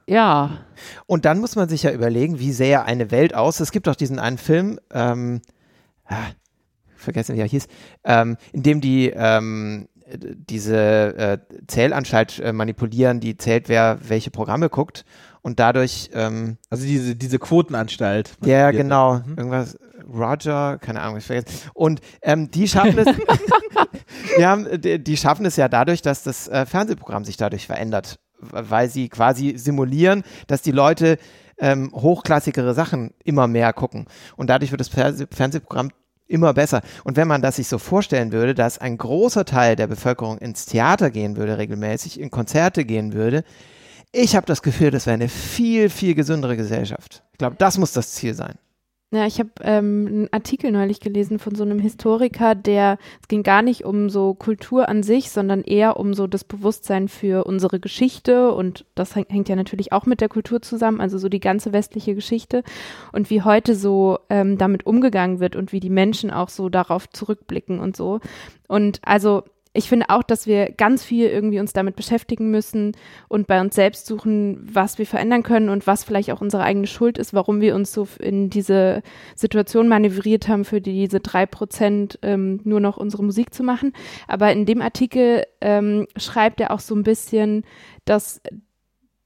Ja. 0.07 0.65
Und 1.05 1.25
dann 1.25 1.39
muss 1.39 1.55
man 1.55 1.69
sich 1.69 1.83
ja 1.83 1.91
überlegen, 1.91 2.39
wie 2.39 2.51
sähe 2.51 2.83
eine 2.83 3.11
Welt 3.11 3.33
aus. 3.35 3.59
Es 3.59 3.71
gibt 3.71 3.87
doch 3.87 3.95
diesen 3.95 4.19
einen 4.19 4.37
Film, 4.37 4.79
ähm, 4.91 5.41
ah, 6.05 6.17
vergessen 6.95 7.35
wie 7.35 7.41
er 7.41 7.47
hieß, 7.47 7.67
ähm, 8.03 8.37
in 8.51 8.63
dem 8.63 8.81
die 8.81 9.09
ähm, 9.09 9.87
diese 10.15 10.77
äh, 11.17 11.37
Zählanstalt 11.67 12.39
äh, 12.39 12.53
manipulieren, 12.53 13.19
die 13.19 13.37
zählt, 13.37 13.69
wer 13.69 13.97
welche 14.01 14.31
Programme 14.31 14.69
guckt 14.69 15.05
und 15.41 15.59
dadurch 15.59 16.09
ähm, 16.13 16.57
also 16.69 16.85
diese 16.85 17.15
diese 17.15 17.39
Quotenanstalt. 17.39 18.31
Ja, 18.45 18.71
genau. 18.71 19.21
Mhm. 19.25 19.37
Irgendwas 19.37 19.77
Roger, 20.11 20.77
keine 20.79 21.01
Ahnung, 21.01 21.17
ich 21.17 21.25
vergesse. 21.25 21.69
Und 21.73 22.01
ähm, 22.21 22.51
die 22.51 22.67
schaffen 22.67 22.97
es, 22.97 23.07
die, 24.37 24.45
haben, 24.45 24.81
die, 24.81 25.01
die, 25.01 25.17
schaffen 25.17 25.45
es 25.45 25.55
ja 25.55 25.69
dadurch, 25.69 26.01
dass 26.01 26.23
das 26.23 26.47
äh, 26.47 26.65
Fernsehprogramm 26.65 27.23
sich 27.23 27.37
dadurch 27.37 27.65
verändert 27.65 28.19
weil 28.51 28.89
sie 28.89 29.09
quasi 29.09 29.53
simulieren, 29.57 30.23
dass 30.47 30.61
die 30.61 30.71
Leute 30.71 31.17
ähm, 31.57 31.91
hochklassigere 31.93 32.73
Sachen 32.73 33.13
immer 33.23 33.47
mehr 33.47 33.73
gucken. 33.73 34.05
Und 34.35 34.49
dadurch 34.49 34.71
wird 34.71 34.81
das 34.81 34.89
Fernsehprogramm 34.89 35.89
immer 36.27 36.53
besser. 36.53 36.81
Und 37.03 37.17
wenn 37.17 37.27
man 37.27 37.41
das 37.41 37.57
sich 37.57 37.67
so 37.67 37.77
vorstellen 37.77 38.31
würde, 38.31 38.55
dass 38.55 38.77
ein 38.77 38.97
großer 38.97 39.45
Teil 39.45 39.75
der 39.75 39.87
Bevölkerung 39.87 40.37
ins 40.39 40.65
Theater 40.65 41.11
gehen 41.11 41.37
würde 41.37 41.57
regelmäßig, 41.57 42.19
in 42.19 42.31
Konzerte 42.31 42.85
gehen 42.85 43.13
würde, 43.13 43.43
ich 44.11 44.35
habe 44.35 44.45
das 44.45 44.61
Gefühl, 44.61 44.91
das 44.91 45.05
wäre 45.05 45.15
eine 45.15 45.29
viel, 45.29 45.89
viel 45.89 46.15
gesündere 46.15 46.55
Gesellschaft. 46.55 47.23
Ich 47.31 47.39
glaube, 47.39 47.55
das 47.57 47.77
muss 47.77 47.93
das 47.93 48.11
Ziel 48.11 48.33
sein. 48.35 48.57
Ja, 49.13 49.27
ich 49.27 49.37
habe 49.37 49.51
ähm, 49.61 50.07
einen 50.07 50.29
Artikel 50.31 50.71
neulich 50.71 50.99
gelesen 50.99 51.37
von 51.37 51.53
so 51.53 51.61
einem 51.63 51.77
Historiker, 51.77 52.55
der, 52.55 52.97
es 53.21 53.27
ging 53.27 53.43
gar 53.43 53.61
nicht 53.61 53.85
um 53.85 54.09
so 54.09 54.33
Kultur 54.33 54.89
an 54.89 55.03
sich, 55.03 55.29
sondern 55.29 55.61
eher 55.61 55.97
um 55.99 56.15
so 56.15 56.25
das 56.25 56.43
Bewusstsein 56.43 57.07
für 57.07 57.43
unsere 57.43 57.79
Geschichte 57.79 58.51
und 58.51 58.85
das 58.95 59.15
hängt 59.15 59.49
ja 59.49 59.55
natürlich 59.55 59.91
auch 59.91 60.07
mit 60.07 60.19
der 60.19 60.29
Kultur 60.29 60.63
zusammen, 60.63 60.99
also 60.99 61.19
so 61.19 61.29
die 61.29 61.39
ganze 61.39 61.73
westliche 61.73 62.15
Geschichte 62.15 62.63
und 63.11 63.29
wie 63.29 63.43
heute 63.43 63.75
so 63.75 64.17
ähm, 64.31 64.57
damit 64.57 64.87
umgegangen 64.87 65.39
wird 65.39 65.55
und 65.55 65.73
wie 65.73 65.79
die 65.79 65.91
Menschen 65.91 66.31
auch 66.31 66.49
so 66.49 66.69
darauf 66.69 67.07
zurückblicken 67.07 67.79
und 67.79 67.95
so. 67.95 68.19
Und 68.67 68.99
also 69.03 69.43
ich 69.73 69.89
finde 69.89 70.09
auch, 70.09 70.21
dass 70.21 70.45
wir 70.45 70.71
ganz 70.71 71.03
viel 71.03 71.27
irgendwie 71.27 71.59
uns 71.59 71.73
damit 71.73 71.95
beschäftigen 71.95 72.51
müssen 72.51 72.91
und 73.27 73.47
bei 73.47 73.59
uns 73.59 73.73
selbst 73.73 74.05
suchen, 74.05 74.67
was 74.71 74.99
wir 74.99 75.07
verändern 75.07 75.41
können 75.41 75.69
und 75.69 75.87
was 75.87 76.03
vielleicht 76.03 76.31
auch 76.31 76.41
unsere 76.41 76.63
eigene 76.63 76.85
Schuld 76.85 77.17
ist, 77.17 77.33
warum 77.33 77.59
wir 77.59 77.73
uns 77.73 77.91
so 77.91 78.07
in 78.19 78.51
diese 78.51 79.01
Situation 79.35 79.87
manövriert 79.87 80.47
haben, 80.47 80.63
für 80.63 80.79
diese 80.79 81.19
drei 81.19 81.47
Prozent 81.47 82.19
ähm, 82.21 82.61
nur 82.63 82.79
noch 82.79 82.97
unsere 82.97 83.23
Musik 83.23 83.53
zu 83.53 83.63
machen. 83.63 83.93
Aber 84.27 84.51
in 84.51 84.67
dem 84.67 84.81
Artikel 84.81 85.43
ähm, 85.59 86.07
schreibt 86.17 86.61
er 86.61 86.71
auch 86.71 86.79
so 86.79 86.93
ein 86.93 87.03
bisschen, 87.03 87.63
dass 88.05 88.41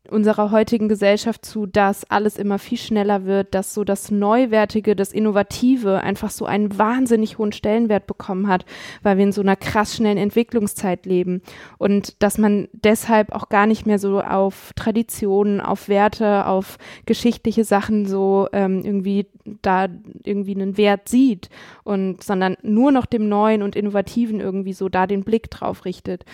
unserer 0.09 0.51
heutigen 0.51 0.89
Gesellschaft 0.89 1.45
zu, 1.45 1.65
dass 1.65 2.09
alles 2.09 2.37
immer 2.37 2.59
viel 2.59 2.77
schneller 2.77 3.25
wird, 3.25 3.53
dass 3.53 3.73
so 3.73 3.83
das 3.83 4.11
Neuwertige, 4.11 4.95
das 4.95 5.11
Innovative 5.11 6.01
einfach 6.01 6.29
so 6.29 6.45
einen 6.45 6.77
wahnsinnig 6.77 7.37
hohen 7.37 7.51
Stellenwert 7.51 8.07
bekommen 8.07 8.47
hat, 8.47 8.65
weil 9.03 9.17
wir 9.17 9.23
in 9.23 9.31
so 9.31 9.41
einer 9.41 9.55
krass 9.55 9.95
schnellen 9.95 10.17
Entwicklungszeit 10.17 11.05
leben 11.05 11.41
und 11.77 12.21
dass 12.21 12.37
man 12.37 12.67
deshalb 12.71 13.31
auch 13.33 13.49
gar 13.49 13.67
nicht 13.67 13.85
mehr 13.85 13.99
so 13.99 14.21
auf 14.21 14.71
Traditionen, 14.75 15.61
auf 15.61 15.89
Werte, 15.89 16.45
auf 16.45 16.77
geschichtliche 17.05 17.63
Sachen 17.63 18.05
so 18.05 18.47
ähm, 18.53 18.83
irgendwie 18.83 19.27
da 19.61 19.87
irgendwie 20.23 20.55
einen 20.55 20.77
Wert 20.77 21.07
sieht 21.09 21.49
und 21.83 22.23
sondern 22.23 22.57
nur 22.61 22.91
noch 22.91 23.05
dem 23.05 23.29
Neuen 23.29 23.61
und 23.61 23.75
Innovativen 23.75 24.39
irgendwie 24.39 24.73
so 24.73 24.89
da 24.89 25.07
den 25.07 25.23
Blick 25.23 25.49
drauf 25.49 25.85
richtet. 25.85 26.25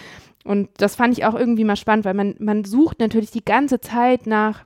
Und 0.43 0.69
das 0.77 0.95
fand 0.95 1.17
ich 1.17 1.25
auch 1.25 1.35
irgendwie 1.35 1.63
mal 1.63 1.75
spannend, 1.75 2.05
weil 2.05 2.13
man, 2.13 2.35
man 2.39 2.65
sucht 2.65 2.99
natürlich 2.99 3.31
die 3.31 3.45
ganze 3.45 3.79
Zeit 3.79 4.27
nach 4.27 4.65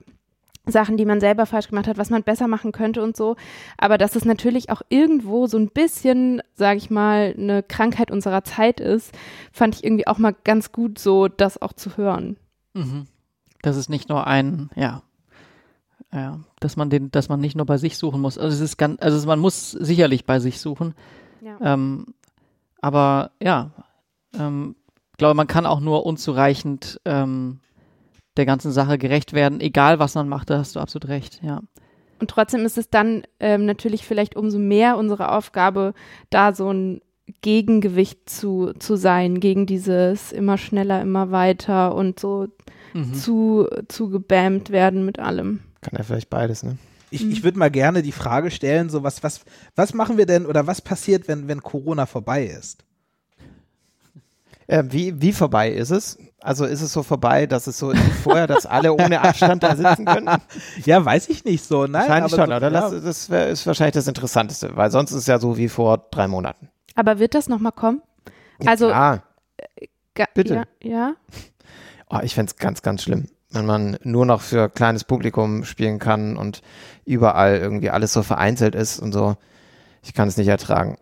Sachen, 0.65 0.97
die 0.97 1.05
man 1.05 1.19
selber 1.19 1.45
falsch 1.45 1.69
gemacht 1.69 1.87
hat, 1.87 1.97
was 1.97 2.09
man 2.09 2.23
besser 2.23 2.47
machen 2.47 2.71
könnte 2.71 3.01
und 3.01 3.15
so. 3.15 3.35
Aber 3.77 3.97
dass 3.97 4.15
es 4.15 4.25
natürlich 4.25 4.69
auch 4.69 4.81
irgendwo 4.89 5.47
so 5.47 5.57
ein 5.57 5.69
bisschen, 5.69 6.41
sage 6.55 6.77
ich 6.77 6.89
mal, 6.89 7.33
eine 7.37 7.63
Krankheit 7.63 8.11
unserer 8.11 8.43
Zeit 8.43 8.79
ist, 8.79 9.13
fand 9.51 9.75
ich 9.75 9.83
irgendwie 9.83 10.07
auch 10.07 10.17
mal 10.17 10.35
ganz 10.43 10.71
gut, 10.71 10.99
so 10.99 11.27
das 11.27 11.61
auch 11.61 11.73
zu 11.73 11.97
hören. 11.97 12.37
Mhm. 12.73 13.07
Das 13.61 13.77
ist 13.77 13.89
nicht 13.89 14.09
nur 14.09 14.27
ein, 14.27 14.69
ja, 14.75 15.01
ja, 16.13 16.39
dass 16.59 16.77
man 16.77 16.89
den, 16.89 17.11
dass 17.11 17.29
man 17.29 17.39
nicht 17.39 17.55
nur 17.55 17.65
bei 17.65 17.77
sich 17.77 17.97
suchen 17.97 18.21
muss. 18.21 18.37
Also 18.37 18.55
es 18.55 18.61
ist 18.61 18.77
ganz, 18.77 19.01
also 19.01 19.27
man 19.27 19.39
muss 19.39 19.71
sicherlich 19.71 20.25
bei 20.25 20.39
sich 20.39 20.59
suchen. 20.59 20.95
Ja. 21.41 21.57
Ähm, 21.61 22.13
aber 22.81 23.31
ja, 23.41 23.71
ähm, 24.37 24.75
glaube, 25.17 25.35
man 25.35 25.47
kann 25.47 25.65
auch 25.65 25.79
nur 25.79 26.05
unzureichend 26.05 26.99
ähm, 27.05 27.59
der 28.37 28.45
ganzen 28.45 28.71
Sache 28.71 28.97
gerecht 28.97 29.33
werden, 29.33 29.61
egal 29.61 29.99
was 29.99 30.15
man 30.15 30.29
macht, 30.29 30.49
da 30.49 30.59
hast 30.59 30.75
du 30.75 30.79
absolut 30.79 31.07
recht, 31.09 31.41
ja. 31.43 31.61
Und 32.19 32.29
trotzdem 32.29 32.65
ist 32.65 32.77
es 32.77 32.89
dann 32.89 33.23
ähm, 33.39 33.65
natürlich 33.65 34.05
vielleicht 34.05 34.35
umso 34.35 34.57
mehr 34.57 34.97
unsere 34.97 35.31
Aufgabe, 35.31 35.93
da 36.29 36.53
so 36.53 36.71
ein 36.71 37.01
Gegengewicht 37.41 38.29
zu, 38.29 38.73
zu 38.79 38.95
sein, 38.95 39.39
gegen 39.39 39.65
dieses 39.65 40.31
immer 40.31 40.57
schneller, 40.57 41.01
immer 41.01 41.31
weiter 41.31 41.93
und 41.93 42.19
so 42.19 42.47
mhm. 42.93 43.13
zu, 43.13 43.67
zu 43.87 44.09
gebammt 44.09 44.71
werden 44.71 45.05
mit 45.05 45.19
allem. 45.19 45.59
Kann 45.81 45.93
ja 45.97 46.03
vielleicht 46.03 46.29
beides, 46.29 46.63
ne? 46.63 46.77
Ich, 47.09 47.25
ich 47.25 47.43
würde 47.43 47.57
mal 47.57 47.71
gerne 47.71 48.01
die 48.01 48.11
Frage 48.11 48.51
stellen, 48.51 48.89
so 48.89 49.01
was, 49.01 49.23
was, 49.23 49.41
was 49.75 49.93
machen 49.93 50.17
wir 50.17 50.25
denn 50.25 50.45
oder 50.45 50.67
was 50.67 50.81
passiert, 50.81 51.29
wenn, 51.29 51.47
wenn 51.47 51.63
Corona 51.63 52.05
vorbei 52.05 52.45
ist? 52.45 52.83
Äh, 54.67 54.83
wie, 54.89 55.21
wie 55.21 55.31
vorbei 55.31 55.71
ist 55.71 55.91
es? 55.91 56.17
Also 56.41 56.65
ist 56.65 56.81
es 56.81 56.91
so 56.91 57.01
vorbei, 57.01 57.47
dass 57.47 57.67
es 57.67 57.77
so 57.77 57.91
ist 57.91 58.05
wie 58.05 58.11
vorher, 58.11 58.47
dass 58.47 58.65
alle 58.65 58.93
ohne 58.93 59.21
Abstand 59.21 59.63
da 59.63 59.75
sitzen 59.75 60.05
können? 60.05 60.29
Ja, 60.85 61.03
weiß 61.03 61.29
ich 61.29 61.45
nicht 61.45 61.63
so. 61.65 61.87
Nein, 61.87 61.93
wahrscheinlich 61.93 62.31
schon, 62.31 62.49
so, 62.49 62.55
oder? 62.55 62.71
Ja. 62.71 62.89
Das, 62.89 63.03
das 63.03 63.29
wär, 63.29 63.47
ist 63.47 63.65
wahrscheinlich 63.65 63.95
das 63.95 64.07
Interessanteste, 64.07 64.75
weil 64.75 64.91
sonst 64.91 65.11
ist 65.11 65.17
es 65.17 65.27
ja 65.27 65.39
so 65.39 65.57
wie 65.57 65.69
vor 65.69 65.97
drei 66.11 66.27
Monaten. 66.27 66.69
Aber 66.95 67.17
wird 67.19 67.33
das 67.33 67.47
nochmal 67.47 67.71
kommen? 67.71 68.01
Also, 68.65 68.89
ja, 68.89 69.23
äh, 69.77 70.25
bitte. 70.33 70.65
Ja. 70.83 70.89
ja? 70.89 71.13
Oh, 72.09 72.19
ich 72.23 72.35
fände 72.35 72.49
es 72.51 72.55
ganz, 72.55 72.81
ganz 72.81 73.03
schlimm, 73.03 73.25
wenn 73.49 73.65
man 73.65 73.97
nur 74.01 74.25
noch 74.25 74.39
für 74.39 74.69
kleines 74.69 75.03
Publikum 75.03 75.65
spielen 75.65 75.99
kann 75.99 76.37
und 76.37 76.61
überall 77.03 77.57
irgendwie 77.57 77.89
alles 77.89 78.13
so 78.13 78.23
vereinzelt 78.23 78.75
ist 78.75 79.01
und 79.01 79.11
so. 79.11 79.35
Ich 80.03 80.13
kann 80.13 80.29
es 80.29 80.37
nicht 80.37 80.47
ertragen. 80.47 80.97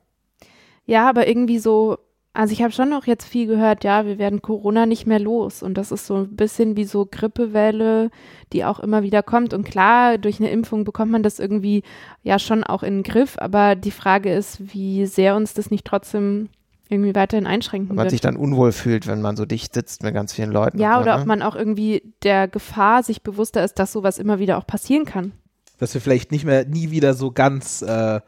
Ja, 0.85 1.07
aber 1.07 1.27
irgendwie 1.27 1.59
so 1.59 1.99
also 2.35 2.51
ich 2.51 2.61
habe 2.61 2.73
schon 2.73 2.89
noch 2.89 3.07
jetzt 3.07 3.25
viel 3.25 3.47
gehört, 3.47 3.83
ja, 3.83 4.05
wir 4.05 4.17
werden 4.17 4.41
Corona 4.41 4.85
nicht 4.85 5.07
mehr 5.07 5.19
los. 5.19 5.63
Und 5.63 5.75
das 5.77 5.91
ist 5.91 6.05
so 6.05 6.17
ein 6.17 6.35
bisschen 6.35 6.75
wie 6.75 6.83
so 6.83 7.07
Grippewelle, 7.09 8.11
die 8.51 8.65
auch 8.65 8.79
immer 8.79 9.03
wieder 9.03 9.23
kommt. 9.23 9.53
Und 9.53 9.63
klar, 9.63 10.17
durch 10.17 10.39
eine 10.39 10.51
Impfung 10.51 10.83
bekommt 10.83 11.11
man 11.11 11.23
das 11.23 11.39
irgendwie 11.39 11.83
ja 12.23 12.37
schon 12.37 12.63
auch 12.65 12.83
in 12.83 12.97
den 12.97 13.03
Griff. 13.03 13.37
Aber 13.37 13.75
die 13.75 13.91
Frage 13.91 14.33
ist, 14.33 14.73
wie 14.73 15.05
sehr 15.05 15.35
uns 15.35 15.53
das 15.53 15.71
nicht 15.71 15.85
trotzdem 15.85 16.49
irgendwie 16.89 17.15
weiterhin 17.15 17.47
einschränken 17.47 17.91
ob 17.91 17.95
man 17.95 18.03
wird. 18.03 18.11
sich 18.11 18.21
dann 18.21 18.35
unwohl 18.35 18.71
fühlt, 18.71 19.07
wenn 19.07 19.21
man 19.21 19.37
so 19.37 19.45
dicht 19.45 19.73
sitzt 19.73 20.03
mit 20.03 20.13
ganz 20.13 20.33
vielen 20.33 20.51
Leuten. 20.51 20.77
Ja, 20.77 20.95
so, 20.95 21.01
oder 21.01 21.15
ne? 21.15 21.21
ob 21.21 21.27
man 21.27 21.41
auch 21.41 21.55
irgendwie 21.55 22.13
der 22.21 22.47
Gefahr 22.47 23.01
sich 23.01 23.23
bewusster 23.23 23.63
ist, 23.63 23.79
dass 23.79 23.93
sowas 23.93 24.19
immer 24.19 24.39
wieder 24.39 24.57
auch 24.57 24.67
passieren 24.67 25.05
kann. 25.05 25.31
Dass 25.79 25.93
wir 25.93 26.01
vielleicht 26.01 26.31
nicht 26.31 26.45
mehr 26.45 26.65
nie 26.65 26.91
wieder 26.91 27.13
so 27.13 27.31
ganz 27.31 27.81
äh, 27.81 28.19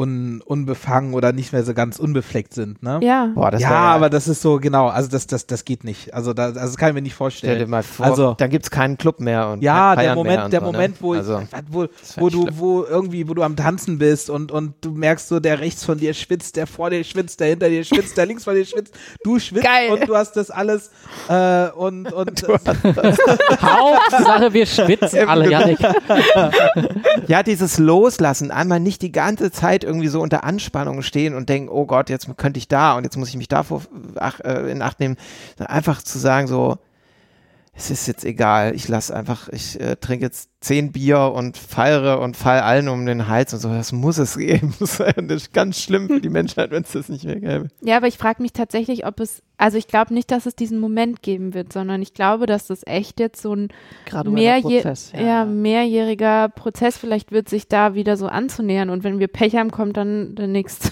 un, 0.00 0.40
unbefangen 0.40 1.12
oder 1.12 1.32
nicht 1.32 1.52
mehr 1.52 1.62
so 1.62 1.74
ganz 1.74 1.98
unbefleckt 1.98 2.54
sind, 2.54 2.82
ne? 2.82 3.00
Ja. 3.02 3.30
Boah, 3.34 3.54
ja, 3.58 3.70
aber 3.70 4.08
das 4.08 4.28
ist 4.28 4.40
so, 4.40 4.58
genau, 4.58 4.88
also 4.88 5.10
das, 5.10 5.26
das, 5.26 5.46
das 5.46 5.66
geht 5.66 5.84
nicht. 5.84 6.14
Also 6.14 6.32
da, 6.32 6.44
also 6.46 6.60
das 6.60 6.76
kann 6.78 6.88
ich 6.88 6.94
mir 6.94 7.02
nicht 7.02 7.14
vorstellen. 7.14 7.52
Stell 7.52 7.66
dir 7.66 7.70
mal 7.70 7.82
vor, 7.82 8.06
also, 8.06 8.34
dann 8.38 8.48
gibt 8.48 8.64
es 8.64 8.70
keinen 8.70 8.96
Club 8.96 9.20
mehr 9.20 9.48
und 9.48 9.62
Ja, 9.62 9.94
kein 9.94 10.04
der 10.04 10.14
Moment, 10.14 10.52
der 10.52 10.60
so, 10.60 10.66
ne? 10.66 10.72
Moment, 10.72 10.96
wo, 11.02 11.12
also, 11.12 11.42
wo, 11.70 11.86
wo 12.16 12.30
du, 12.30 12.48
wo 12.52 12.84
irgendwie, 12.84 13.28
wo 13.28 13.34
du 13.34 13.42
am 13.42 13.56
Tanzen 13.56 13.98
bist 13.98 14.30
und, 14.30 14.50
und 14.50 14.74
du 14.80 14.92
merkst 14.92 15.28
so, 15.28 15.38
der 15.38 15.60
rechts 15.60 15.84
von 15.84 15.98
dir 15.98 16.14
schwitzt, 16.14 16.56
der 16.56 16.66
vor 16.66 16.88
dir 16.88 17.04
schwitzt, 17.04 17.40
der 17.40 17.48
hinter 17.48 17.68
dir 17.68 17.84
schwitzt, 17.84 18.16
der 18.16 18.24
links 18.24 18.44
von 18.44 18.54
dir 18.54 18.64
schwitzt, 18.64 18.94
du 19.22 19.38
schwitzt 19.38 19.66
Geil. 19.66 19.90
und 19.92 20.08
du 20.08 20.16
hast 20.16 20.32
das 20.32 20.50
alles 20.50 20.90
äh, 21.28 21.68
und, 21.72 22.10
und 22.12 22.42
Hauptsache 23.60 24.52
wir 24.54 24.64
schwitzen 24.66 25.28
alle, 25.28 25.50
Janik. 25.50 25.78
ja, 27.26 27.42
dieses 27.42 27.76
Loslassen, 27.76 28.50
einmal 28.50 28.80
nicht 28.80 29.02
die 29.02 29.12
ganze 29.12 29.50
Zeit 29.50 29.84
irgendwie 29.90 30.08
so 30.08 30.20
unter 30.20 30.44
Anspannung 30.44 31.02
stehen 31.02 31.34
und 31.34 31.48
denken, 31.48 31.68
oh 31.68 31.84
Gott, 31.84 32.08
jetzt 32.08 32.28
könnte 32.36 32.58
ich 32.58 32.68
da 32.68 32.96
und 32.96 33.04
jetzt 33.04 33.16
muss 33.16 33.28
ich 33.28 33.36
mich 33.36 33.48
davor 33.48 33.82
ach, 34.14 34.40
äh, 34.40 34.70
in 34.70 34.82
Acht 34.82 35.00
nehmen. 35.00 35.16
Einfach 35.58 36.02
zu 36.02 36.18
sagen 36.18 36.46
so, 36.46 36.78
es 37.80 37.90
ist 37.90 38.06
jetzt 38.06 38.26
egal, 38.26 38.74
ich 38.74 38.88
lasse 38.88 39.16
einfach, 39.16 39.48
ich 39.48 39.80
äh, 39.80 39.96
trinke 39.96 40.26
jetzt 40.26 40.50
zehn 40.60 40.92
Bier 40.92 41.32
und 41.34 41.56
feiere 41.56 42.20
und 42.20 42.36
fall 42.36 42.60
allen 42.60 42.88
um 42.88 43.06
den 43.06 43.26
Hals 43.26 43.54
und 43.54 43.60
so, 43.60 43.70
das 43.70 43.92
muss 43.92 44.18
es 44.18 44.36
geben. 44.38 44.74
Das 44.78 45.00
ist 45.00 45.54
ganz 45.54 45.80
schlimm 45.80 46.08
für 46.08 46.20
die 46.20 46.28
Menschheit, 46.28 46.70
wenn 46.70 46.82
es 46.82 46.92
das 46.92 47.08
nicht 47.08 47.24
mehr 47.24 47.40
gäbe. 47.40 47.68
Ja, 47.80 47.96
aber 47.96 48.06
ich 48.06 48.18
frage 48.18 48.42
mich 48.42 48.52
tatsächlich, 48.52 49.06
ob 49.06 49.18
es, 49.20 49.42
also 49.56 49.78
ich 49.78 49.88
glaube 49.88 50.12
nicht, 50.12 50.30
dass 50.30 50.44
es 50.44 50.54
diesen 50.54 50.78
Moment 50.78 51.22
geben 51.22 51.54
wird, 51.54 51.72
sondern 51.72 52.02
ich 52.02 52.12
glaube, 52.12 52.44
dass 52.44 52.66
das 52.66 52.86
echt 52.86 53.18
jetzt 53.18 53.40
so 53.40 53.54
ein 53.54 53.68
mehrjähr 54.24 54.60
Prozess, 54.60 55.12
ja. 55.14 55.22
ja, 55.22 55.44
mehrjähriger 55.46 56.50
Prozess 56.50 56.98
vielleicht 56.98 57.32
wird, 57.32 57.48
sich 57.48 57.66
da 57.66 57.94
wieder 57.94 58.18
so 58.18 58.26
anzunähern 58.26 58.90
und 58.90 59.04
wenn 59.04 59.18
wir 59.18 59.28
Pech 59.28 59.56
haben, 59.56 59.70
kommt 59.70 59.96
dann 59.96 60.34
der 60.34 60.48
nächste. 60.48 60.90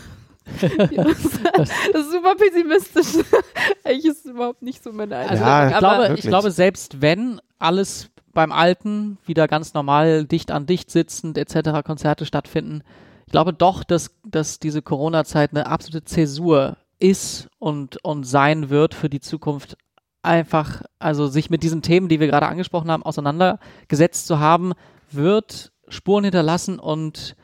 Ja, 0.91 1.05
das, 1.05 1.71
das, 1.93 2.01
ist 2.01 2.13
super 2.13 2.35
pessimistisch. 2.35 3.25
Eigentlich 3.85 4.05
ist 4.07 4.25
es 4.25 4.31
überhaupt 4.33 4.63
nicht 4.63 4.83
so 4.83 4.93
meine 4.93 5.17
Einstellung. 5.17 5.45
Ja, 5.45 5.71
ich, 5.71 5.79
glaube, 5.79 6.15
ich 6.17 6.23
glaube, 6.23 6.51
selbst 6.51 7.01
wenn 7.01 7.41
alles 7.59 8.11
beim 8.33 8.53
Alten 8.53 9.19
wieder 9.27 9.49
ganz 9.49 9.75
normal 9.75 10.25
dicht 10.25 10.51
an 10.51 10.67
dicht 10.67 10.91
sitzend 10.91 11.39
etc. 11.39 11.85
Konzerte 11.85 12.27
stattfinden, 12.27 12.83
ich 13.27 13.33
glaube 13.33 13.53
doch, 13.53 13.85
dass, 13.85 14.11
dass 14.25 14.59
diese 14.59 14.81
Corona-Zeit 14.81 15.51
eine 15.51 15.67
absolute 15.67 16.05
Zäsur 16.05 16.77
ist 16.99 17.49
und, 17.59 18.03
und 18.03 18.25
sein 18.25 18.71
wird 18.71 18.95
für 18.95 19.11
die 19.11 19.21
Zukunft 19.21 19.77
einfach, 20.23 20.83
also 20.99 21.27
sich 21.27 21.51
mit 21.51 21.63
diesen 21.63 21.83
Themen, 21.83 22.09
die 22.09 22.21
wir 22.21 22.27
gerade 22.27 22.47
angesprochen 22.47 22.91
haben, 22.91 23.03
auseinandergesetzt 23.03 24.27
zu 24.27 24.39
haben, 24.41 24.73
wird 25.11 25.73
Spuren 25.89 26.25
hinterlassen 26.25 26.79
und 26.79 27.37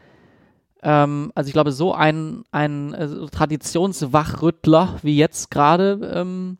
ähm, 0.84 1.32
also 1.34 1.48
ich 1.48 1.54
glaube, 1.54 1.72
so 1.72 1.94
ein, 1.94 2.44
ein 2.52 2.92
äh, 2.92 3.26
Traditionswachrüttler 3.26 4.98
wie 5.02 5.16
jetzt 5.16 5.50
gerade, 5.50 6.12
ähm, 6.14 6.58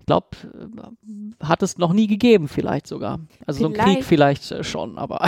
ich 0.00 0.06
glaube, 0.06 0.26
äh, 0.42 1.44
hat 1.44 1.62
es 1.62 1.78
noch 1.78 1.92
nie 1.92 2.08
gegeben, 2.08 2.48
vielleicht 2.48 2.88
sogar. 2.88 3.20
Also 3.46 3.60
so 3.60 3.66
ein 3.68 3.74
Krieg 3.74 4.04
vielleicht 4.04 4.50
äh, 4.50 4.64
schon, 4.64 4.98
aber 4.98 5.24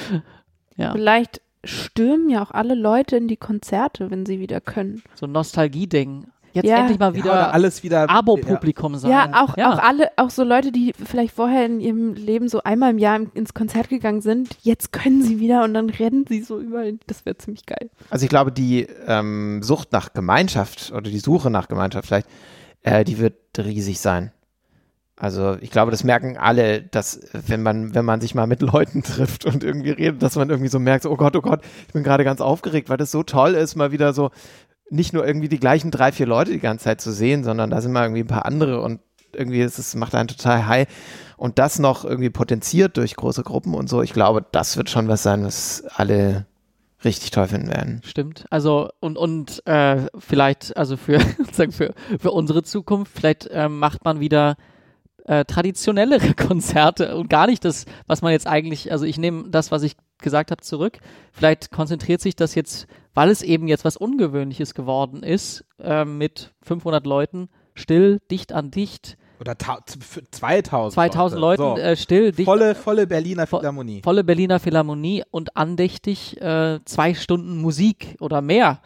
ja. 0.76 0.92
Vielleicht 0.92 1.42
stürmen 1.62 2.30
ja 2.30 2.42
auch 2.42 2.52
alle 2.52 2.74
Leute 2.74 3.16
in 3.16 3.28
die 3.28 3.36
Konzerte, 3.36 4.10
wenn 4.10 4.24
sie 4.24 4.40
wieder 4.40 4.62
können. 4.62 5.02
So 5.14 5.26
ein 5.26 5.32
Nostalgie-Ding 5.32 6.26
jetzt 6.58 6.66
Ja. 6.70 6.78
endlich 6.78 6.98
mal 6.98 7.14
wieder 7.14 7.26
ja, 7.34 7.50
alles 7.50 7.82
wieder 7.82 8.08
Abo-Publikum 8.08 8.96
sein. 8.96 9.10
Ja, 9.10 9.30
auch, 9.44 9.56
auch 9.56 9.78
alle, 9.82 10.10
auch 10.16 10.30
so 10.30 10.44
Leute, 10.44 10.70
die 10.72 10.92
vielleicht 11.02 11.34
vorher 11.34 11.66
in 11.66 11.80
ihrem 11.80 12.14
Leben 12.14 12.48
so 12.48 12.62
einmal 12.62 12.90
im 12.90 12.98
Jahr 12.98 13.16
im- 13.16 13.30
ins 13.34 13.54
Konzert 13.54 13.88
gegangen 13.88 14.20
sind, 14.20 14.56
jetzt 14.62 14.92
können 14.92 15.22
sie 15.22 15.40
wieder 15.40 15.64
und 15.64 15.74
dann 15.74 15.90
rennen 15.90 16.24
sie 16.28 16.42
so 16.42 16.58
überall. 16.60 16.98
Das 17.06 17.24
wäre 17.26 17.36
ziemlich 17.38 17.66
geil. 17.66 17.90
Also 18.10 18.24
ich 18.24 18.28
glaube, 18.30 18.52
die 18.52 18.86
ähm, 19.06 19.62
Sucht 19.62 19.92
nach 19.92 20.12
Gemeinschaft 20.12 20.92
oder 20.92 21.10
die 21.10 21.18
Suche 21.18 21.50
nach 21.50 21.68
Gemeinschaft 21.68 22.06
vielleicht, 22.06 22.28
äh, 22.82 23.04
die 23.04 23.18
wird 23.18 23.34
riesig 23.58 23.98
sein. 24.00 24.32
Also 25.20 25.56
ich 25.60 25.72
glaube, 25.72 25.90
das 25.90 26.04
merken 26.04 26.36
alle, 26.38 26.80
dass 26.80 27.20
wenn 27.32 27.60
man, 27.60 27.92
wenn 27.92 28.04
man 28.04 28.20
sich 28.20 28.36
mal 28.36 28.46
mit 28.46 28.62
Leuten 28.62 29.02
trifft 29.02 29.46
und 29.46 29.64
irgendwie 29.64 29.90
redet, 29.90 30.22
dass 30.22 30.36
man 30.36 30.48
irgendwie 30.48 30.68
so 30.70 30.78
merkt, 30.78 31.02
so, 31.02 31.10
oh 31.10 31.16
Gott, 31.16 31.34
oh 31.34 31.40
Gott, 31.40 31.60
ich 31.88 31.92
bin 31.92 32.04
gerade 32.04 32.22
ganz 32.22 32.40
aufgeregt, 32.40 32.88
weil 32.88 32.98
das 32.98 33.10
so 33.10 33.24
toll 33.24 33.54
ist, 33.54 33.74
mal 33.74 33.90
wieder 33.90 34.12
so 34.12 34.30
nicht 34.90 35.12
nur 35.12 35.26
irgendwie 35.26 35.48
die 35.48 35.60
gleichen 35.60 35.90
drei, 35.90 36.12
vier 36.12 36.26
Leute 36.26 36.52
die 36.52 36.60
ganze 36.60 36.84
Zeit 36.84 37.00
zu 37.00 37.12
sehen, 37.12 37.44
sondern 37.44 37.70
da 37.70 37.80
sind 37.80 37.92
mal 37.92 38.04
irgendwie 38.04 38.22
ein 38.22 38.28
paar 38.28 38.46
andere 38.46 38.80
und 38.80 39.00
irgendwie 39.34 39.60
ist 39.60 39.78
es 39.78 39.94
macht 39.94 40.14
einen 40.14 40.28
total 40.28 40.66
high. 40.66 40.88
Und 41.36 41.58
das 41.58 41.78
noch 41.78 42.04
irgendwie 42.04 42.30
potenziert 42.30 42.96
durch 42.96 43.14
große 43.14 43.42
Gruppen 43.42 43.74
und 43.74 43.88
so. 43.88 44.02
Ich 44.02 44.12
glaube, 44.12 44.44
das 44.50 44.76
wird 44.76 44.90
schon 44.90 45.08
was 45.08 45.22
sein, 45.22 45.44
was 45.44 45.84
alle 45.94 46.46
richtig 47.04 47.30
toll 47.30 47.46
finden 47.46 47.68
werden. 47.68 48.00
Stimmt. 48.04 48.46
Also 48.50 48.90
und 49.00 49.16
und 49.16 49.64
äh, 49.66 50.06
vielleicht 50.18 50.76
also 50.76 50.96
für 50.96 51.20
sagen 51.52 51.72
für 51.72 51.94
für 52.18 52.32
unsere 52.32 52.62
Zukunft 52.62 53.12
vielleicht 53.14 53.48
ähm, 53.52 53.78
macht 53.78 54.04
man 54.04 54.18
wieder 54.18 54.56
äh, 55.28 55.44
traditionellere 55.44 56.34
Konzerte 56.48 57.14
und 57.16 57.28
gar 57.30 57.46
nicht 57.46 57.64
das, 57.64 57.84
was 58.06 58.22
man 58.22 58.32
jetzt 58.32 58.46
eigentlich, 58.46 58.90
also 58.90 59.04
ich 59.04 59.18
nehme 59.18 59.50
das, 59.50 59.70
was 59.70 59.82
ich 59.82 59.96
gesagt 60.18 60.50
habe, 60.50 60.62
zurück. 60.62 60.98
Vielleicht 61.32 61.70
konzentriert 61.70 62.20
sich 62.20 62.34
das 62.34 62.54
jetzt, 62.54 62.86
weil 63.18 63.30
es 63.30 63.42
eben 63.42 63.66
jetzt 63.66 63.84
was 63.84 63.96
Ungewöhnliches 63.96 64.74
geworden 64.74 65.24
ist, 65.24 65.64
äh, 65.82 66.04
mit 66.04 66.54
500 66.62 67.04
Leuten, 67.04 67.48
still, 67.74 68.20
dicht 68.30 68.52
an 68.52 68.70
dicht. 68.70 69.18
Oder 69.40 69.58
2000. 69.58 70.94
2000 70.94 71.40
Leuten 71.40 71.62
so. 71.62 71.76
äh, 71.76 71.96
still, 71.96 72.30
dicht. 72.30 72.44
Volle, 72.44 72.76
volle 72.76 73.08
Berliner 73.08 73.48
Philharmonie. 73.48 74.02
Volle 74.04 74.22
Berliner 74.22 74.60
Philharmonie 74.60 75.24
und 75.32 75.56
andächtig 75.56 76.40
äh, 76.40 76.78
zwei 76.84 77.12
Stunden 77.14 77.60
Musik 77.60 78.14
oder 78.20 78.40
mehr. 78.40 78.82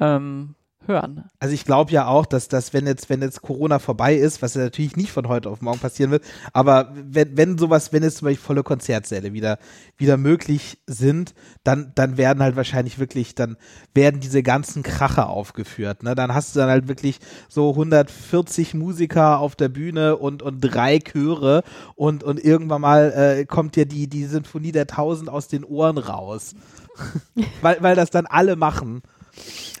Ähm, 0.00 0.54
hören. 0.86 1.24
Also 1.38 1.54
ich 1.54 1.64
glaube 1.64 1.92
ja 1.92 2.06
auch, 2.06 2.26
dass 2.26 2.48
das, 2.48 2.72
wenn 2.72 2.86
jetzt, 2.86 3.10
wenn 3.10 3.22
jetzt 3.22 3.42
Corona 3.42 3.78
vorbei 3.78 4.14
ist, 4.14 4.42
was 4.42 4.54
ja 4.54 4.62
natürlich 4.62 4.96
nicht 4.96 5.12
von 5.12 5.28
heute 5.28 5.50
auf 5.50 5.60
morgen 5.60 5.78
passieren 5.78 6.10
wird, 6.10 6.24
aber 6.52 6.92
wenn, 6.94 7.36
wenn 7.36 7.58
sowas, 7.58 7.92
wenn 7.92 8.02
jetzt 8.02 8.18
zum 8.18 8.26
Beispiel 8.26 8.44
volle 8.44 8.62
Konzertsäle 8.62 9.32
wieder, 9.32 9.58
wieder 9.96 10.16
möglich 10.16 10.78
sind, 10.86 11.34
dann, 11.62 11.92
dann 11.94 12.16
werden 12.16 12.42
halt 12.42 12.56
wahrscheinlich 12.56 12.98
wirklich, 12.98 13.34
dann 13.34 13.56
werden 13.94 14.20
diese 14.20 14.42
ganzen 14.42 14.82
Kracher 14.82 15.28
aufgeführt. 15.28 16.02
Ne? 16.02 16.14
Dann 16.14 16.34
hast 16.34 16.54
du 16.54 16.60
dann 16.60 16.68
halt 16.68 16.88
wirklich 16.88 17.18
so 17.48 17.70
140 17.70 18.74
Musiker 18.74 19.38
auf 19.38 19.56
der 19.56 19.68
Bühne 19.68 20.16
und, 20.16 20.42
und 20.42 20.60
drei 20.60 20.98
Chöre 20.98 21.62
und, 21.94 22.22
und 22.24 22.42
irgendwann 22.42 22.80
mal 22.80 23.12
äh, 23.12 23.44
kommt 23.44 23.76
dir 23.76 23.86
die, 23.86 24.08
die 24.08 24.24
Sinfonie 24.24 24.72
der 24.72 24.86
Tausend 24.86 25.28
aus 25.28 25.48
den 25.48 25.64
Ohren 25.64 25.98
raus. 25.98 26.54
weil, 27.62 27.78
weil 27.80 27.96
das 27.96 28.10
dann 28.10 28.26
alle 28.26 28.56
machen. 28.56 29.02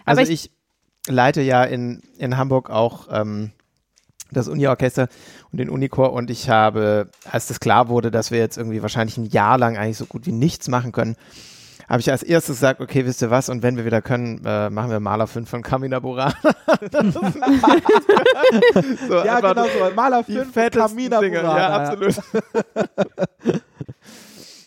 Also 0.04 0.22
ich, 0.22 0.30
ich 0.30 0.50
leite 1.06 1.42
ja 1.42 1.64
in, 1.64 2.02
in 2.18 2.36
Hamburg 2.36 2.70
auch 2.70 3.08
ähm, 3.10 3.52
das 4.30 4.48
Uni-Orchester 4.48 5.08
und 5.52 5.58
den 5.58 5.68
Unichor 5.70 6.12
und 6.12 6.30
ich 6.30 6.48
habe, 6.48 7.08
als 7.30 7.46
das 7.46 7.60
klar 7.60 7.88
wurde, 7.88 8.10
dass 8.10 8.30
wir 8.30 8.38
jetzt 8.38 8.56
irgendwie 8.56 8.82
wahrscheinlich 8.82 9.16
ein 9.16 9.26
Jahr 9.26 9.58
lang 9.58 9.76
eigentlich 9.76 9.98
so 9.98 10.06
gut 10.06 10.26
wie 10.26 10.32
nichts 10.32 10.68
machen 10.68 10.92
können, 10.92 11.16
habe 11.88 12.00
ich 12.00 12.10
als 12.10 12.22
erstes 12.22 12.56
gesagt, 12.56 12.80
okay, 12.80 13.04
wisst 13.04 13.20
ihr 13.22 13.30
was, 13.30 13.50
und 13.50 13.62
wenn 13.62 13.76
wir 13.76 13.84
wieder 13.84 14.00
können, 14.00 14.40
äh, 14.44 14.70
machen 14.70 14.90
wir 14.90 15.00
Maler 15.00 15.26
5 15.26 15.48
von 15.48 15.62
Kamina 15.62 16.00
Burana. 16.00 16.34
so, 19.08 19.16
ja, 19.16 19.40
genau 19.40 19.64
so, 19.64 19.94
Maler 19.94 20.24
5 20.24 20.52
von 20.52 20.70
Kamina 20.70 21.20
Burana. 21.20 21.58
Ja, 21.58 21.68
absolut. 21.68 22.16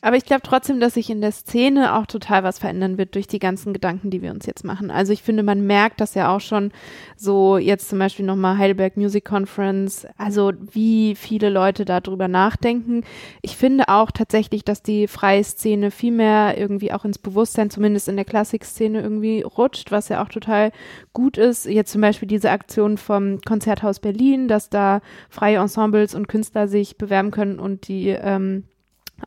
Aber 0.08 0.16
ich 0.16 0.24
glaube 0.24 0.41
trotzdem, 0.41 0.80
dass 0.80 0.93
sich 0.93 1.10
in 1.10 1.20
der 1.20 1.34
Szene 1.34 1.93
auch 1.93 2.05
total 2.05 2.41
was 2.41 2.60
verändern 2.60 2.97
wird 2.97 3.16
durch 3.16 3.28
die 3.28 3.39
ganzen 3.39 3.74
Gedanken, 3.74 4.10
die 4.10 4.22
wir 4.22 4.32
uns 4.32 4.45
jetzt 4.45 4.64
machen. 4.64 4.89
Also 4.89 5.12
ich 5.12 5.22
finde, 5.22 5.43
man 5.43 5.68
merkt 5.68 5.99
das 5.99 6.14
ja 6.14 6.34
auch 6.34 6.39
schon 6.39 6.72
so 7.18 7.58
jetzt 7.58 7.89
zum 7.89 7.99
Beispiel 7.99 8.26
nochmal 8.26 8.58
Heidelberg 8.58 8.95
Music 8.95 9.26
Conference, 9.26 10.08
also 10.18 10.53
wie 10.72 11.14
viele 11.16 11.49
Leute 11.49 11.84
darüber 11.84 12.30
nachdenken. 12.30 13.03
Ich 13.41 13.58
finde 13.58 13.89
auch 13.89 14.10
tatsächlich, 14.10 14.64
dass 14.64 14.82
die 14.82 15.10
freie 15.10 15.43
Szene 15.43 15.91
viel 15.91 16.14
mehr 16.14 16.58
irgendwie 16.58 16.93
auch 16.93 17.03
ins 17.03 17.20
Bewusstsein, 17.20 17.70
zumindest 17.70 18.08
in 18.08 18.16
der 18.16 18.24
Klassikszene 18.24 19.01
irgendwie 19.01 19.41
rutscht, 19.41 19.91
was 19.91 20.08
ja 20.08 20.24
auch 20.24 20.30
total 20.30 20.72
gut 21.12 21.38
ist. 21.38 21.66
Jetzt 21.66 21.91
zum 21.91 21.99
Beispiel 21.99 22.30
diese 22.30 22.51
Aktion 22.51 22.97
vom 22.97 23.41
Konzerthaus 23.41 23.99
Berlin, 23.99 24.47
dass 24.47 24.70
da 24.70 25.01
freie 25.30 25.58
Ensembles 25.58 26.16
und 26.16 26.30
Künstler 26.30 26.70
sich 26.70 26.97
bewerben 26.97 27.32
können 27.32 27.60
und 27.60 27.89
die 27.89 28.08
ähm, 28.08 28.64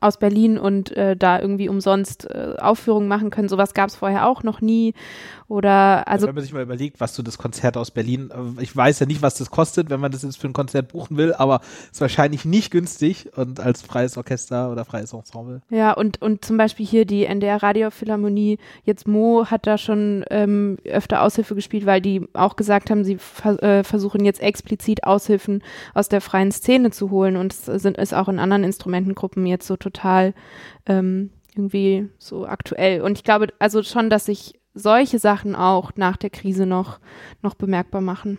aus 0.01 0.19
Berlin 0.19 0.59
und 0.59 0.97
äh, 0.97 1.17
da 1.17 1.41
irgendwie 1.41 1.69
umsonst 1.69 2.29
äh, 2.31 2.55
Aufführungen 2.59 3.09
machen 3.09 3.31
können. 3.31 3.49
Sowas 3.49 3.75
gab 3.75 3.89
es 3.89 3.97
vorher 3.97 4.29
auch 4.29 4.43
noch 4.43 4.61
nie. 4.61 4.95
Oder 5.51 6.07
also. 6.07 6.29
Wenn 6.29 6.37
man 6.37 6.45
sich 6.45 6.53
mal 6.53 6.63
überlegt, 6.63 7.01
was 7.01 7.17
du 7.17 7.23
das 7.23 7.37
Konzert 7.37 7.77
aus 7.77 7.91
Berlin, 7.91 8.31
äh, 8.31 8.63
ich 8.63 8.75
weiß 8.75 9.01
ja 9.01 9.07
nicht, 9.07 9.21
was 9.21 9.35
das 9.35 9.51
kostet, 9.51 9.91
wenn 9.91 9.99
man 9.99 10.13
das 10.13 10.23
jetzt 10.23 10.39
für 10.39 10.47
ein 10.47 10.53
Konzert 10.53 10.93
buchen 10.93 11.17
will, 11.17 11.35
aber 11.35 11.61
es 11.87 11.95
ist 11.95 12.01
wahrscheinlich 12.01 12.45
nicht 12.45 12.71
günstig 12.71 13.37
und 13.37 13.59
als 13.59 13.83
freies 13.83 14.17
Orchester 14.17 14.71
oder 14.71 14.85
freies 14.85 15.13
Ensemble. 15.13 15.61
Ja, 15.69 15.93
und, 15.93 16.23
und 16.23 16.45
zum 16.45 16.57
Beispiel 16.57 16.87
hier 16.87 17.05
die 17.05 17.25
NDR 17.25 17.61
Radiophilharmonie, 17.65 18.59
jetzt 18.85 19.09
Mo 19.09 19.47
hat 19.47 19.67
da 19.67 19.77
schon 19.77 20.25
ähm, 20.31 20.79
öfter 20.85 21.23
Aushilfe 21.23 21.57
gespielt, 21.57 21.85
weil 21.85 22.01
die 22.01 22.29
auch 22.33 22.55
gesagt 22.55 22.89
haben, 22.89 23.03
sie 23.03 23.19
ver 23.19 23.61
äh, 23.61 23.83
versuchen 23.83 24.25
jetzt 24.25 24.41
explizit 24.41 25.03
Aushilfen 25.03 25.65
aus 25.95 26.09
der 26.09 26.21
freien 26.21 26.53
Szene 26.53 26.93
zu 26.93 27.11
holen 27.11 27.37
und 27.37 27.53
es 27.53 27.65
sind, 27.65 27.99
ist 27.99 28.15
auch 28.15 28.29
in 28.29 28.39
anderen 28.39 28.63
Instrumentengruppen 28.63 29.47
jetzt 29.47 29.67
so 29.67 29.77
total 29.81 30.35
ähm, 30.87 31.31
irgendwie 31.55 32.09
so 32.19 32.47
aktuell. 32.47 33.03
Und 33.03 33.19
ich 33.19 33.25
glaube 33.25 33.49
also 33.59 33.83
schon, 33.83 34.11
dass 34.11 34.27
sich 34.27 34.61
solche 34.75 35.19
Sachen 35.19 35.57
auch 35.57 35.93
nach 35.97 36.17
der 36.17 36.31
Krise 36.31 36.67
noch, 36.67 37.01
noch 37.43 37.55
bemerkbar 37.55 38.01
machen. 38.01 38.39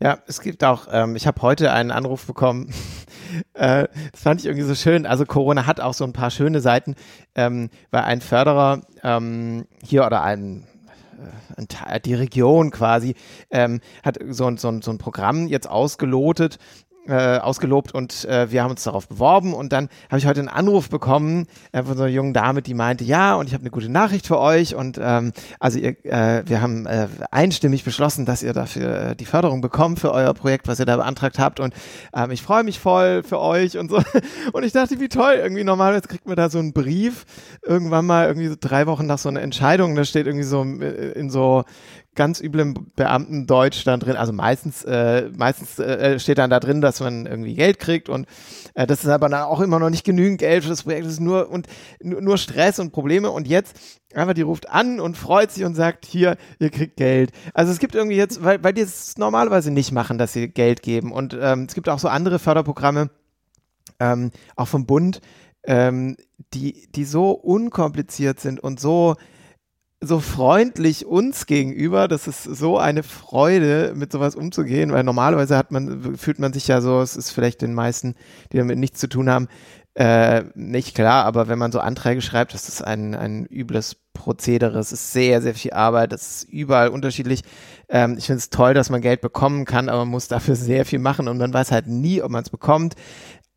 Ja, 0.00 0.18
es 0.26 0.40
gibt 0.40 0.64
auch, 0.64 0.88
ähm, 0.90 1.16
ich 1.16 1.26
habe 1.26 1.40
heute 1.40 1.72
einen 1.72 1.90
Anruf 1.90 2.26
bekommen, 2.26 2.72
äh, 3.54 3.86
das 4.12 4.22
fand 4.22 4.40
ich 4.40 4.46
irgendwie 4.46 4.66
so 4.66 4.74
schön. 4.74 5.06
Also 5.06 5.24
Corona 5.24 5.66
hat 5.66 5.80
auch 5.80 5.94
so 5.94 6.04
ein 6.04 6.12
paar 6.12 6.30
schöne 6.30 6.60
Seiten, 6.60 6.94
ähm, 7.34 7.70
weil 7.90 8.02
ein 8.02 8.20
Förderer 8.20 8.82
ähm, 9.02 9.66
hier 9.82 10.04
oder 10.04 10.22
ein 10.22 10.66
äh, 11.86 12.00
die 12.00 12.14
Region 12.14 12.70
quasi 12.70 13.14
ähm, 13.50 13.80
hat 14.02 14.18
so, 14.28 14.54
so, 14.56 14.80
so 14.80 14.90
ein 14.90 14.98
Programm 14.98 15.46
jetzt 15.46 15.68
ausgelotet, 15.68 16.58
äh, 17.06 17.38
ausgelobt 17.38 17.92
und 17.92 18.24
äh, 18.24 18.50
wir 18.50 18.62
haben 18.62 18.70
uns 18.70 18.84
darauf 18.84 19.08
beworben 19.08 19.52
und 19.54 19.72
dann 19.72 19.88
habe 20.08 20.18
ich 20.18 20.26
heute 20.26 20.40
einen 20.40 20.48
Anruf 20.48 20.88
bekommen 20.88 21.46
äh, 21.72 21.82
von 21.82 21.96
so 21.96 22.04
einer 22.04 22.12
jungen 22.12 22.32
Dame, 22.32 22.62
die 22.62 22.74
meinte, 22.74 23.04
ja 23.04 23.34
und 23.34 23.46
ich 23.46 23.54
habe 23.54 23.62
eine 23.62 23.70
gute 23.70 23.88
Nachricht 23.88 24.26
für 24.26 24.38
euch 24.38 24.74
und 24.74 24.98
ähm, 25.00 25.32
also 25.60 25.78
ihr, 25.78 26.02
äh, 26.04 26.42
wir 26.46 26.60
haben 26.60 26.86
äh, 26.86 27.08
einstimmig 27.30 27.84
beschlossen, 27.84 28.24
dass 28.24 28.42
ihr 28.42 28.52
dafür 28.52 29.10
äh, 29.10 29.16
die 29.16 29.26
Förderung 29.26 29.60
bekommt 29.60 30.00
für 30.00 30.12
euer 30.12 30.32
Projekt, 30.34 30.68
was 30.68 30.78
ihr 30.78 30.86
da 30.86 30.96
beantragt 30.96 31.38
habt 31.38 31.60
und 31.60 31.74
ähm, 32.14 32.30
ich 32.30 32.42
freue 32.42 32.64
mich 32.64 32.78
voll 32.78 33.22
für 33.22 33.40
euch 33.40 33.76
und 33.78 33.90
so. 33.90 34.00
Und 34.52 34.64
ich 34.64 34.72
dachte, 34.72 35.00
wie 35.00 35.08
toll, 35.08 35.34
irgendwie 35.34 35.64
normalerweise 35.64 36.06
kriegt 36.06 36.26
man 36.26 36.36
da 36.36 36.48
so 36.48 36.58
einen 36.58 36.72
Brief 36.72 37.24
irgendwann 37.62 38.06
mal 38.06 38.26
irgendwie 38.26 38.48
so 38.48 38.56
drei 38.58 38.86
Wochen 38.86 39.06
nach 39.06 39.18
so 39.18 39.28
einer 39.28 39.42
Entscheidung, 39.42 39.94
da 39.94 40.04
steht 40.04 40.26
irgendwie 40.26 40.44
so 40.44 40.62
äh, 40.64 41.12
in 41.12 41.30
so 41.30 41.64
ganz 42.14 42.40
üblem 42.40 42.74
Beamtendeutsch 42.96 43.86
dann 43.86 44.00
drin. 44.00 44.16
Also 44.16 44.32
meistens, 44.32 44.84
äh, 44.84 45.30
meistens 45.36 45.78
äh, 45.78 46.18
steht 46.18 46.38
dann 46.38 46.50
da 46.50 46.60
drin, 46.60 46.80
dass 46.80 47.00
man 47.00 47.26
irgendwie 47.26 47.54
Geld 47.54 47.78
kriegt 47.78 48.08
und 48.08 48.26
äh, 48.74 48.86
das 48.86 49.04
ist 49.04 49.10
aber 49.10 49.28
dann 49.28 49.42
auch 49.42 49.60
immer 49.60 49.78
noch 49.78 49.90
nicht 49.90 50.04
genügend 50.04 50.38
Geld 50.38 50.64
für 50.64 50.70
das 50.70 50.82
Projekt. 50.82 51.06
Das 51.06 51.12
ist 51.12 51.20
nur 51.20 51.50
und 51.50 51.66
nur 52.02 52.38
Stress 52.38 52.78
und 52.78 52.92
Probleme. 52.92 53.30
Und 53.30 53.48
jetzt 53.48 53.76
einfach 54.14 54.34
die 54.34 54.42
ruft 54.42 54.68
an 54.70 55.00
und 55.00 55.16
freut 55.16 55.50
sich 55.50 55.64
und 55.64 55.74
sagt, 55.74 56.06
hier, 56.06 56.36
ihr 56.58 56.70
kriegt 56.70 56.96
Geld. 56.96 57.32
Also 57.52 57.72
es 57.72 57.78
gibt 57.78 57.94
irgendwie 57.94 58.16
jetzt, 58.16 58.42
weil, 58.44 58.62
weil 58.62 58.72
die 58.72 58.82
es 58.82 59.16
normalerweise 59.16 59.70
nicht 59.70 59.92
machen, 59.92 60.18
dass 60.18 60.32
sie 60.32 60.48
Geld 60.48 60.82
geben. 60.82 61.12
Und 61.12 61.36
ähm, 61.40 61.66
es 61.68 61.74
gibt 61.74 61.88
auch 61.88 61.98
so 61.98 62.08
andere 62.08 62.38
Förderprogramme, 62.38 63.10
ähm, 64.00 64.30
auch 64.56 64.68
vom 64.68 64.86
Bund, 64.86 65.20
ähm, 65.64 66.16
die, 66.52 66.88
die 66.94 67.04
so 67.04 67.30
unkompliziert 67.30 68.40
sind 68.40 68.60
und 68.60 68.80
so 68.80 69.16
so 70.06 70.20
freundlich 70.20 71.06
uns 71.06 71.46
gegenüber. 71.46 72.08
Das 72.08 72.26
ist 72.26 72.44
so 72.44 72.78
eine 72.78 73.02
Freude, 73.02 73.92
mit 73.94 74.12
sowas 74.12 74.36
umzugehen, 74.36 74.92
weil 74.92 75.04
normalerweise 75.04 75.56
hat 75.56 75.70
man, 75.70 76.16
fühlt 76.16 76.38
man 76.38 76.52
sich 76.52 76.68
ja 76.68 76.80
so, 76.80 77.00
es 77.00 77.16
ist 77.16 77.30
vielleicht 77.30 77.62
den 77.62 77.74
meisten, 77.74 78.14
die 78.52 78.58
damit 78.58 78.78
nichts 78.78 79.00
zu 79.00 79.08
tun 79.08 79.30
haben, 79.30 79.48
äh, 79.94 80.44
nicht 80.54 80.96
klar, 80.96 81.24
aber 81.24 81.46
wenn 81.46 81.58
man 81.58 81.70
so 81.70 81.78
Anträge 81.78 82.20
schreibt, 82.20 82.52
das 82.52 82.68
ist 82.68 82.82
ein, 82.82 83.14
ein 83.14 83.46
übles 83.46 83.96
Prozedere, 84.12 84.78
es 84.80 84.92
ist 84.92 85.12
sehr, 85.12 85.40
sehr 85.40 85.54
viel 85.54 85.72
Arbeit, 85.72 86.12
es 86.12 86.42
ist 86.42 86.48
überall 86.48 86.88
unterschiedlich. 86.88 87.42
Ähm, 87.88 88.16
ich 88.18 88.26
finde 88.26 88.38
es 88.38 88.50
toll, 88.50 88.74
dass 88.74 88.90
man 88.90 89.02
Geld 89.02 89.20
bekommen 89.20 89.64
kann, 89.64 89.88
aber 89.88 90.00
man 90.00 90.08
muss 90.08 90.26
dafür 90.26 90.56
sehr 90.56 90.84
viel 90.84 90.98
machen 90.98 91.28
und 91.28 91.38
man 91.38 91.54
weiß 91.54 91.70
halt 91.70 91.86
nie, 91.86 92.22
ob 92.22 92.30
man 92.30 92.42
es 92.42 92.50
bekommt. 92.50 92.96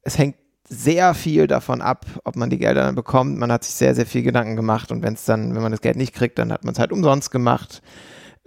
Es 0.03 0.17
hängt 0.19 0.35
sehr 0.69 1.13
viel 1.13 1.47
davon 1.47 1.81
ab, 1.81 2.05
ob 2.23 2.35
man 2.35 2.49
die 2.49 2.57
Gelder 2.57 2.83
dann 2.83 2.95
bekommt. 2.95 3.37
Man 3.37 3.51
hat 3.51 3.63
sich 3.63 3.75
sehr, 3.75 3.95
sehr 3.95 4.05
viel 4.05 4.23
Gedanken 4.23 4.55
gemacht 4.55 4.91
und 4.91 5.01
wenn 5.01 5.13
es 5.13 5.25
dann, 5.25 5.55
wenn 5.55 5.61
man 5.61 5.71
das 5.71 5.81
Geld 5.81 5.95
nicht 5.95 6.13
kriegt, 6.13 6.37
dann 6.39 6.51
hat 6.51 6.63
man 6.63 6.73
es 6.73 6.79
halt 6.79 6.91
umsonst 6.91 7.31
gemacht. 7.31 7.81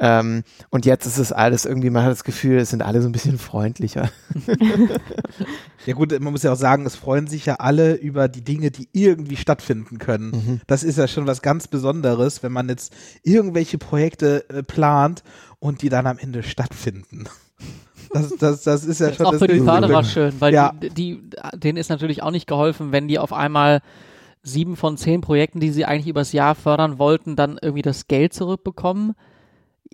Ähm, 0.02 0.44
und 0.70 0.86
jetzt 0.86 1.04
ist 1.04 1.18
es 1.18 1.30
alles 1.30 1.66
irgendwie, 1.66 1.90
man 1.90 2.04
hat 2.04 2.10
das 2.10 2.24
Gefühl, 2.24 2.58
es 2.58 2.70
sind 2.70 2.82
alle 2.82 3.02
so 3.02 3.08
ein 3.08 3.12
bisschen 3.12 3.38
freundlicher. 3.38 4.10
ja 5.86 5.94
gut, 5.94 6.18
man 6.18 6.32
muss 6.32 6.42
ja 6.42 6.52
auch 6.52 6.56
sagen, 6.56 6.86
es 6.86 6.96
freuen 6.96 7.26
sich 7.26 7.44
ja 7.44 7.56
alle 7.56 7.94
über 7.94 8.26
die 8.28 8.42
Dinge, 8.42 8.70
die 8.70 8.88
irgendwie 8.92 9.36
stattfinden 9.36 9.98
können. 9.98 10.30
Mhm. 10.30 10.60
Das 10.66 10.84
ist 10.84 10.96
ja 10.96 11.06
schon 11.06 11.26
was 11.26 11.42
ganz 11.42 11.68
Besonderes, 11.68 12.42
wenn 12.42 12.52
man 12.52 12.70
jetzt 12.70 12.94
irgendwelche 13.22 13.76
Projekte 13.76 14.48
äh, 14.48 14.62
plant 14.62 15.22
und 15.58 15.82
die 15.82 15.90
dann 15.90 16.06
am 16.06 16.16
Ende 16.16 16.42
stattfinden. 16.42 17.28
Das, 18.12 18.36
das, 18.36 18.62
das 18.62 18.84
ist 18.84 19.00
ja 19.00 19.08
das 19.08 19.16
schon 19.16 19.26
ist 19.26 19.32
auch 19.34 19.38
für 19.38 19.46
die 19.46 19.60
Förderer 19.60 20.04
schön, 20.04 20.32
weil 20.40 20.52
ja. 20.52 20.72
die, 20.72 20.90
die, 20.90 21.22
denen 21.54 21.78
ist 21.78 21.90
natürlich 21.90 22.22
auch 22.22 22.32
nicht 22.32 22.46
geholfen, 22.46 22.90
wenn 22.92 23.06
die 23.06 23.18
auf 23.18 23.32
einmal 23.32 23.80
sieben 24.42 24.76
von 24.76 24.96
zehn 24.96 25.20
Projekten, 25.20 25.60
die 25.60 25.70
sie 25.70 25.84
eigentlich 25.84 26.08
übers 26.08 26.32
Jahr 26.32 26.54
fördern 26.54 26.98
wollten, 26.98 27.36
dann 27.36 27.58
irgendwie 27.60 27.82
das 27.82 28.08
Geld 28.08 28.32
zurückbekommen. 28.32 29.14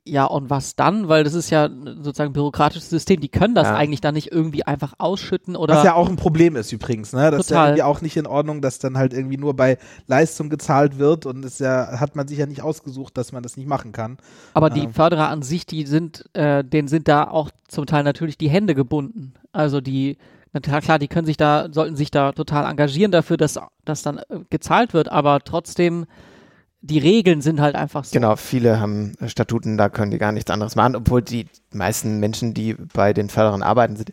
Ja, 0.04 0.24
und 0.24 0.50
was 0.50 0.76
dann? 0.76 1.08
Weil 1.08 1.24
das 1.24 1.34
ist 1.34 1.50
ja 1.50 1.68
sozusagen 1.68 2.30
ein 2.30 2.32
bürokratisches 2.32 2.88
System. 2.88 3.20
Die 3.20 3.28
können 3.28 3.54
das 3.54 3.66
ja. 3.66 3.74
eigentlich 3.74 4.00
dann 4.00 4.14
nicht 4.14 4.30
irgendwie 4.30 4.62
einfach 4.62 4.94
ausschütten 4.98 5.56
oder. 5.56 5.76
Was 5.76 5.84
ja 5.84 5.94
auch 5.94 6.08
ein 6.08 6.16
Problem 6.16 6.54
ist 6.54 6.72
übrigens, 6.72 7.12
ne? 7.12 7.30
Das 7.30 7.30
Total. 7.30 7.40
ist 7.40 7.50
ja 7.50 7.66
irgendwie 7.66 7.82
auch 7.82 8.00
nicht 8.02 8.16
in 8.16 8.26
Ordnung, 8.26 8.60
dass 8.60 8.78
dann 8.78 8.96
halt 8.96 9.12
irgendwie 9.12 9.36
nur 9.36 9.54
bei 9.54 9.78
Leistung 10.06 10.48
gezahlt 10.48 10.98
wird 10.98 11.26
und 11.26 11.44
es 11.44 11.58
ja, 11.58 11.98
hat 11.98 12.14
man 12.14 12.28
sich 12.28 12.38
ja 12.38 12.46
nicht 12.46 12.62
ausgesucht, 12.62 13.16
dass 13.18 13.32
man 13.32 13.42
das 13.42 13.56
nicht 13.56 13.66
machen 13.66 13.92
kann. 13.92 14.18
Aber 14.54 14.70
die 14.70 14.84
ähm. 14.84 14.92
Förderer 14.92 15.28
an 15.28 15.42
sich, 15.42 15.66
die 15.66 15.86
sind, 15.86 16.24
äh, 16.34 16.62
denen 16.62 16.88
sind 16.88 17.08
da 17.08 17.28
auch 17.28 17.50
zum 17.66 17.86
Teil 17.86 18.04
natürlich 18.04 18.38
die 18.38 18.48
Hände 18.48 18.74
gebunden. 18.74 19.34
Also 19.52 19.80
die 19.80 20.18
klar, 20.60 20.98
die 20.98 21.08
können 21.08 21.26
sich 21.26 21.36
da, 21.36 21.68
sollten 21.70 21.96
sich 21.96 22.10
da 22.10 22.32
total 22.32 22.70
engagieren 22.70 23.12
dafür, 23.12 23.36
dass 23.36 23.58
das 23.84 24.02
dann 24.02 24.18
äh, 24.18 24.40
gezahlt 24.50 24.94
wird, 24.94 25.10
aber 25.10 25.40
trotzdem 25.40 26.06
die 26.86 26.98
Regeln 26.98 27.40
sind 27.40 27.60
halt 27.60 27.74
einfach 27.74 28.04
so. 28.04 28.12
Genau, 28.12 28.36
viele 28.36 28.80
haben 28.80 29.14
Statuten, 29.26 29.76
da 29.76 29.88
können 29.88 30.10
die 30.10 30.18
gar 30.18 30.32
nichts 30.32 30.50
anderes 30.50 30.76
machen, 30.76 30.96
obwohl 30.96 31.22
die 31.22 31.46
meisten 31.72 32.18
Menschen, 32.20 32.54
die 32.54 32.74
bei 32.74 33.12
den 33.12 33.28
Förderern 33.28 33.62
arbeiten, 33.62 33.96
sind 33.96 34.10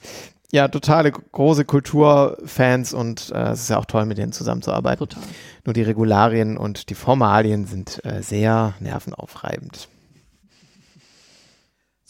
ja 0.52 0.68
totale 0.68 1.12
große 1.12 1.66
Kulturfans 1.66 2.94
und 2.94 3.32
äh, 3.32 3.52
es 3.52 3.62
ist 3.62 3.70
ja 3.70 3.78
auch 3.78 3.86
toll, 3.86 4.06
mit 4.06 4.18
denen 4.18 4.32
zusammenzuarbeiten. 4.32 5.00
Total. 5.00 5.24
Nur 5.66 5.74
die 5.74 5.82
Regularien 5.82 6.58
und 6.58 6.90
die 6.90 6.96
Formalien 6.96 7.66
sind 7.66 8.04
äh, 8.06 8.22
sehr 8.22 8.74
nervenaufreibend. 8.80 9.88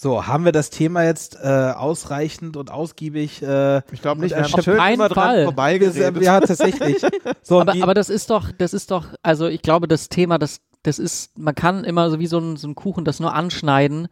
So, 0.03 0.27
haben 0.27 0.43
wir 0.43 0.51
das 0.51 0.69
Thema 0.69 1.05
jetzt 1.05 1.37
äh, 1.41 1.47
ausreichend 1.47 2.57
und 2.57 2.69
ausgiebig? 2.69 3.41
Äh, 3.41 3.77
ich 3.93 4.01
glaube 4.01 4.19
nicht, 4.19 4.35
wir 4.35 4.43
haben 4.43 4.61
schön 4.61 4.77
immer 4.77 5.07
dran 5.07 5.45
vorbeigeredet. 5.45 6.21
Ja, 6.21 6.41
tatsächlich. 6.41 6.97
So, 7.41 7.61
aber, 7.61 7.73
aber 7.81 7.93
das 7.93 8.09
ist 8.09 8.29
doch, 8.29 8.51
das 8.57 8.73
ist 8.73 8.91
doch, 8.91 9.05
also 9.21 9.47
ich 9.47 9.61
glaube, 9.61 9.87
das 9.87 10.09
Thema, 10.09 10.37
das, 10.37 10.59
das 10.81 10.99
ist, 10.99 11.37
man 11.37 11.55
kann 11.55 11.85
immer 11.85 12.09
so 12.09 12.19
wie 12.19 12.27
so 12.27 12.37
ein, 12.37 12.57
so 12.57 12.67
ein 12.67 12.75
Kuchen 12.75 13.05
das 13.05 13.21
nur 13.21 13.33
anschneiden 13.33 14.09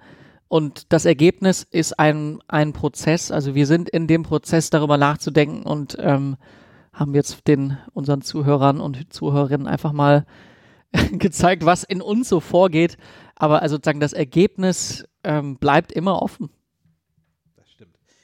und 0.47 0.93
das 0.93 1.03
Ergebnis 1.03 1.67
ist 1.69 1.99
ein, 1.99 2.39
ein 2.47 2.71
Prozess. 2.71 3.29
Also 3.29 3.53
wir 3.53 3.67
sind 3.67 3.89
in 3.89 4.07
dem 4.07 4.23
Prozess, 4.23 4.69
darüber 4.69 4.97
nachzudenken 4.97 5.63
und 5.63 5.97
ähm, 5.99 6.37
haben 6.93 7.15
jetzt 7.15 7.47
den 7.49 7.77
unseren 7.93 8.21
Zuhörern 8.21 8.79
und 8.79 9.13
Zuhörerinnen 9.13 9.67
einfach 9.67 9.91
mal 9.91 10.25
gezeigt, 11.11 11.65
was 11.65 11.83
in 11.83 12.01
uns 12.01 12.29
so 12.29 12.39
vorgeht. 12.39 12.97
Aber 13.35 13.61
also 13.61 13.75
sozusagen 13.75 13.99
das 13.99 14.13
Ergebnis 14.13 15.05
ähm, 15.23 15.57
bleibt 15.57 15.91
immer 15.91 16.21
offen. 16.21 16.49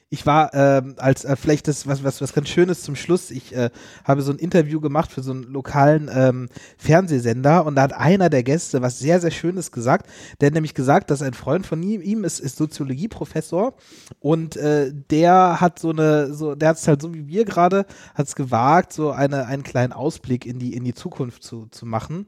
Ich 0.09 0.25
war 0.25 0.53
ähm, 0.53 0.95
als 0.97 1.25
äh, 1.25 1.35
vielleicht 1.35 1.67
das 1.67 1.85
was 1.85 2.01
was 2.01 2.21
was 2.21 2.31
ganz 2.31 2.47
Schönes 2.47 2.81
zum 2.81 2.95
Schluss. 2.95 3.29
Ich 3.29 3.53
äh, 3.53 3.69
habe 4.05 4.21
so 4.21 4.31
ein 4.31 4.39
Interview 4.39 4.79
gemacht 4.79 5.11
für 5.11 5.21
so 5.21 5.31
einen 5.31 5.43
lokalen 5.43 6.09
ähm, 6.13 6.47
Fernsehsender 6.77 7.65
und 7.65 7.75
da 7.75 7.81
hat 7.81 7.93
einer 7.93 8.29
der 8.29 8.43
Gäste 8.43 8.81
was 8.81 8.99
sehr 8.99 9.19
sehr 9.19 9.31
Schönes 9.31 9.73
gesagt. 9.73 10.09
Der 10.39 10.47
hat 10.47 10.53
nämlich 10.53 10.73
gesagt, 10.73 11.11
dass 11.11 11.21
ein 11.21 11.33
Freund 11.33 11.65
von 11.65 11.83
ihm, 11.83 12.01
ihm 12.01 12.23
ist, 12.23 12.39
ist 12.39 12.55
Soziologieprofessor 12.55 13.75
und 14.19 14.55
äh, 14.55 14.93
der 14.93 15.59
hat 15.59 15.77
so 15.77 15.89
eine 15.89 16.33
so 16.33 16.55
der 16.55 16.69
hat 16.69 16.77
es 16.77 16.87
halt 16.87 17.01
so 17.01 17.13
wie 17.13 17.27
wir 17.27 17.43
gerade 17.43 17.85
hat 18.15 18.27
es 18.27 18.35
gewagt, 18.35 18.93
so 18.93 19.11
eine 19.11 19.45
einen 19.45 19.63
kleinen 19.63 19.91
Ausblick 19.91 20.45
in 20.45 20.57
die 20.57 20.73
in 20.73 20.85
die 20.85 20.93
Zukunft 20.93 21.43
zu 21.43 21.67
zu 21.71 21.85
machen 21.85 22.27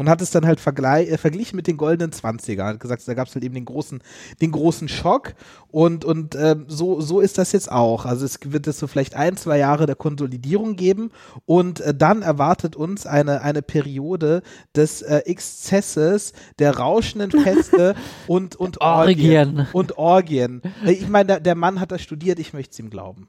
und 0.00 0.08
hat 0.08 0.22
es 0.22 0.30
dann 0.30 0.46
halt 0.46 0.66
äh, 0.66 1.18
verglichen 1.18 1.56
mit 1.56 1.66
den 1.66 1.76
goldenen 1.76 2.10
Zwanziger. 2.10 2.64
Hat 2.64 2.80
gesagt, 2.80 3.06
da 3.06 3.12
gab 3.12 3.28
es 3.28 3.34
halt 3.34 3.44
eben 3.44 3.54
den 3.54 3.66
großen, 3.66 4.00
den 4.40 4.50
großen 4.50 4.88
Schock 4.88 5.34
und, 5.68 6.06
und 6.06 6.34
äh, 6.34 6.56
so, 6.68 7.02
so 7.02 7.20
ist 7.20 7.36
das 7.36 7.52
jetzt 7.52 7.70
auch. 7.70 8.06
Also 8.06 8.24
es 8.24 8.38
wird 8.42 8.66
es 8.66 8.78
so 8.78 8.86
vielleicht 8.86 9.14
ein, 9.14 9.36
zwei 9.36 9.58
Jahre 9.58 9.84
der 9.84 9.96
Konsolidierung 9.96 10.76
geben 10.76 11.10
und 11.44 11.82
äh, 11.82 11.94
dann 11.94 12.22
erwartet 12.22 12.76
uns 12.76 13.04
eine, 13.04 13.42
eine 13.42 13.60
Periode 13.60 14.40
des 14.74 15.02
äh, 15.02 15.18
Exzesses, 15.26 16.32
der 16.58 16.78
rauschenden 16.78 17.32
Feste 17.32 17.94
und, 18.26 18.56
und 18.56 18.80
Orgien. 18.80 19.48
Orgien. 19.58 19.66
Und 19.74 19.98
Orgien. 19.98 20.62
Äh, 20.82 20.92
ich 20.92 21.10
meine, 21.10 21.26
der, 21.26 21.40
der 21.40 21.54
Mann 21.54 21.78
hat 21.78 21.92
das 21.92 22.00
studiert, 22.00 22.38
ich 22.38 22.54
möchte 22.54 22.72
es 22.72 22.78
ihm 22.78 22.88
glauben. 22.88 23.28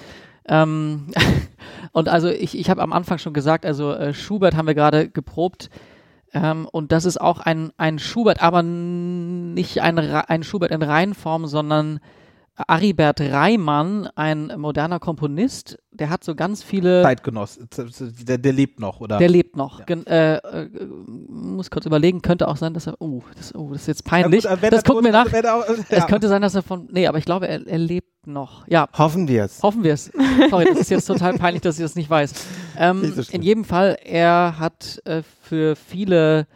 Ähm, 0.49 1.07
und 1.93 2.09
also 2.09 2.29
ich, 2.29 2.59
ich 2.59 2.71
habe 2.71 2.83
am 2.83 2.93
Anfang 2.93 3.19
schon 3.19 3.33
gesagt, 3.33 3.65
also 3.67 3.93
äh, 3.93 4.15
Schubert 4.15 4.57
haben 4.57 4.67
wir 4.67 4.75
gerade 4.75 5.09
geprobt. 5.09 5.71
Ähm, 6.33 6.69
und 6.71 6.93
das 6.93 7.05
ist 7.05 7.21
auch 7.21 7.39
ein, 7.39 7.73
ein 7.77 7.99
Schubert, 7.99 8.43
aber 8.43 8.63
nicht 8.63 9.81
ein, 9.81 9.99
ein 9.99 10.43
Schubert 10.43 10.73
in 10.73 10.83
Reihenform, 10.83 11.47
sondern 11.47 12.01
Aribert 12.57 13.21
Reimann, 13.21 14.09
ein 14.15 14.53
moderner 14.57 15.01
Komponist, 15.01 15.77
der 15.91 16.09
hat 16.09 16.23
so 16.23 16.37
ganz 16.37 16.63
viele. 16.63 17.03
Zeitgenoss, 17.03 17.59
der, 18.29 18.39
der 18.39 18.53
lebt 18.53 18.79
noch, 18.79 19.01
oder? 19.01 19.19
Der 19.19 19.29
lebt 19.29 19.57
noch. 19.57 19.81
Ja. 19.89 19.97
Äh, 19.97 20.37
äh, 20.37 20.69
muss 21.29 21.71
kurz 21.71 21.85
überlegen, 21.85 22.23
könnte 22.23 22.47
auch 22.47 22.57
sein, 22.57 22.73
dass 22.73 22.87
er. 22.87 22.95
Oh, 23.01 23.23
das, 23.37 23.55
oh, 23.57 23.71
das 23.73 23.83
ist 23.83 23.87
jetzt 23.89 24.05
peinlich. 24.05 24.45
Ja, 24.45 24.55
gut, 24.55 24.73
das 24.73 24.85
gucken 24.85 25.05
wir 25.05 25.11
nach. 25.11 25.27
Auch, 25.27 25.69
ja. 25.69 25.75
Es 25.91 26.07
könnte 26.07 26.29
sein, 26.29 26.43
dass 26.43 26.55
er 26.55 26.63
von. 26.63 26.89
Nee, 26.93 27.09
aber 27.09 27.19
ich 27.19 27.25
glaube, 27.25 27.49
er, 27.49 27.67
er 27.67 27.79
lebt 27.79 28.27
noch. 28.27 28.69
Ja. 28.69 28.89
Hoffen 28.97 29.27
wir 29.27 29.45
es. 29.45 29.61
Hoffen 29.61 29.83
wir 29.83 29.95
es. 29.95 30.13
Sorry, 30.51 30.67
das 30.67 30.79
ist 30.79 30.91
jetzt 30.91 31.07
total 31.07 31.35
peinlich, 31.35 31.63
dass 31.63 31.79
ich 31.79 31.85
das 31.85 31.97
nicht 31.97 32.09
weiß. 32.09 32.33
Ähm, 32.79 33.13
so 33.15 33.23
in 33.33 33.43
jedem 33.43 33.65
Fall, 33.65 33.97
er 34.05 34.61
hat 34.61 35.01
äh, 35.05 35.23
für 35.43 35.75
viele 35.75 36.47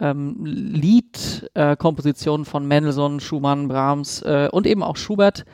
ähm, 0.00 0.44
Liedkompositionen 0.44 2.46
äh, 2.46 2.48
von 2.48 2.66
Mendelssohn, 2.66 3.20
Schumann, 3.20 3.68
Brahms 3.68 4.22
äh, 4.22 4.48
und 4.50 4.66
eben 4.66 4.82
auch 4.82 4.96
Schubert 4.96 5.44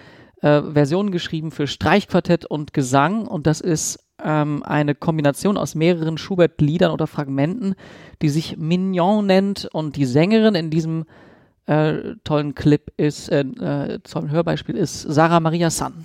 äh, 0.43 0.63
Versionen 0.63 1.11
geschrieben 1.11 1.51
für 1.51 1.67
Streichquartett 1.67 2.47
und 2.47 2.73
Gesang 2.73 3.27
und 3.27 3.47
das 3.47 3.61
ist 3.61 3.99
ähm, 4.23 4.63
eine 4.63 4.95
Kombination 4.95 5.57
aus 5.57 5.75
mehreren 5.75 6.19
Schubert-Liedern 6.19 6.91
oder 6.91 7.07
Fragmenten, 7.07 7.75
die 8.23 8.29
sich 8.29 8.57
Mignon 8.57 9.27
nennt 9.27 9.69
und 9.73 9.97
die 9.97 10.07
Sängerin 10.07 10.55
in 10.55 10.71
diesem 10.71 11.05
äh, 11.67 12.15
tollen 12.25 12.55
Clip 12.55 12.93
ist, 12.97 13.29
äh, 13.29 13.41
äh, 13.41 13.99
tollen 14.01 14.31
Hörbeispiel 14.31 14.77
ist 14.77 15.03
Sarah 15.03 15.41
Maria 15.41 15.71
San. 15.71 16.05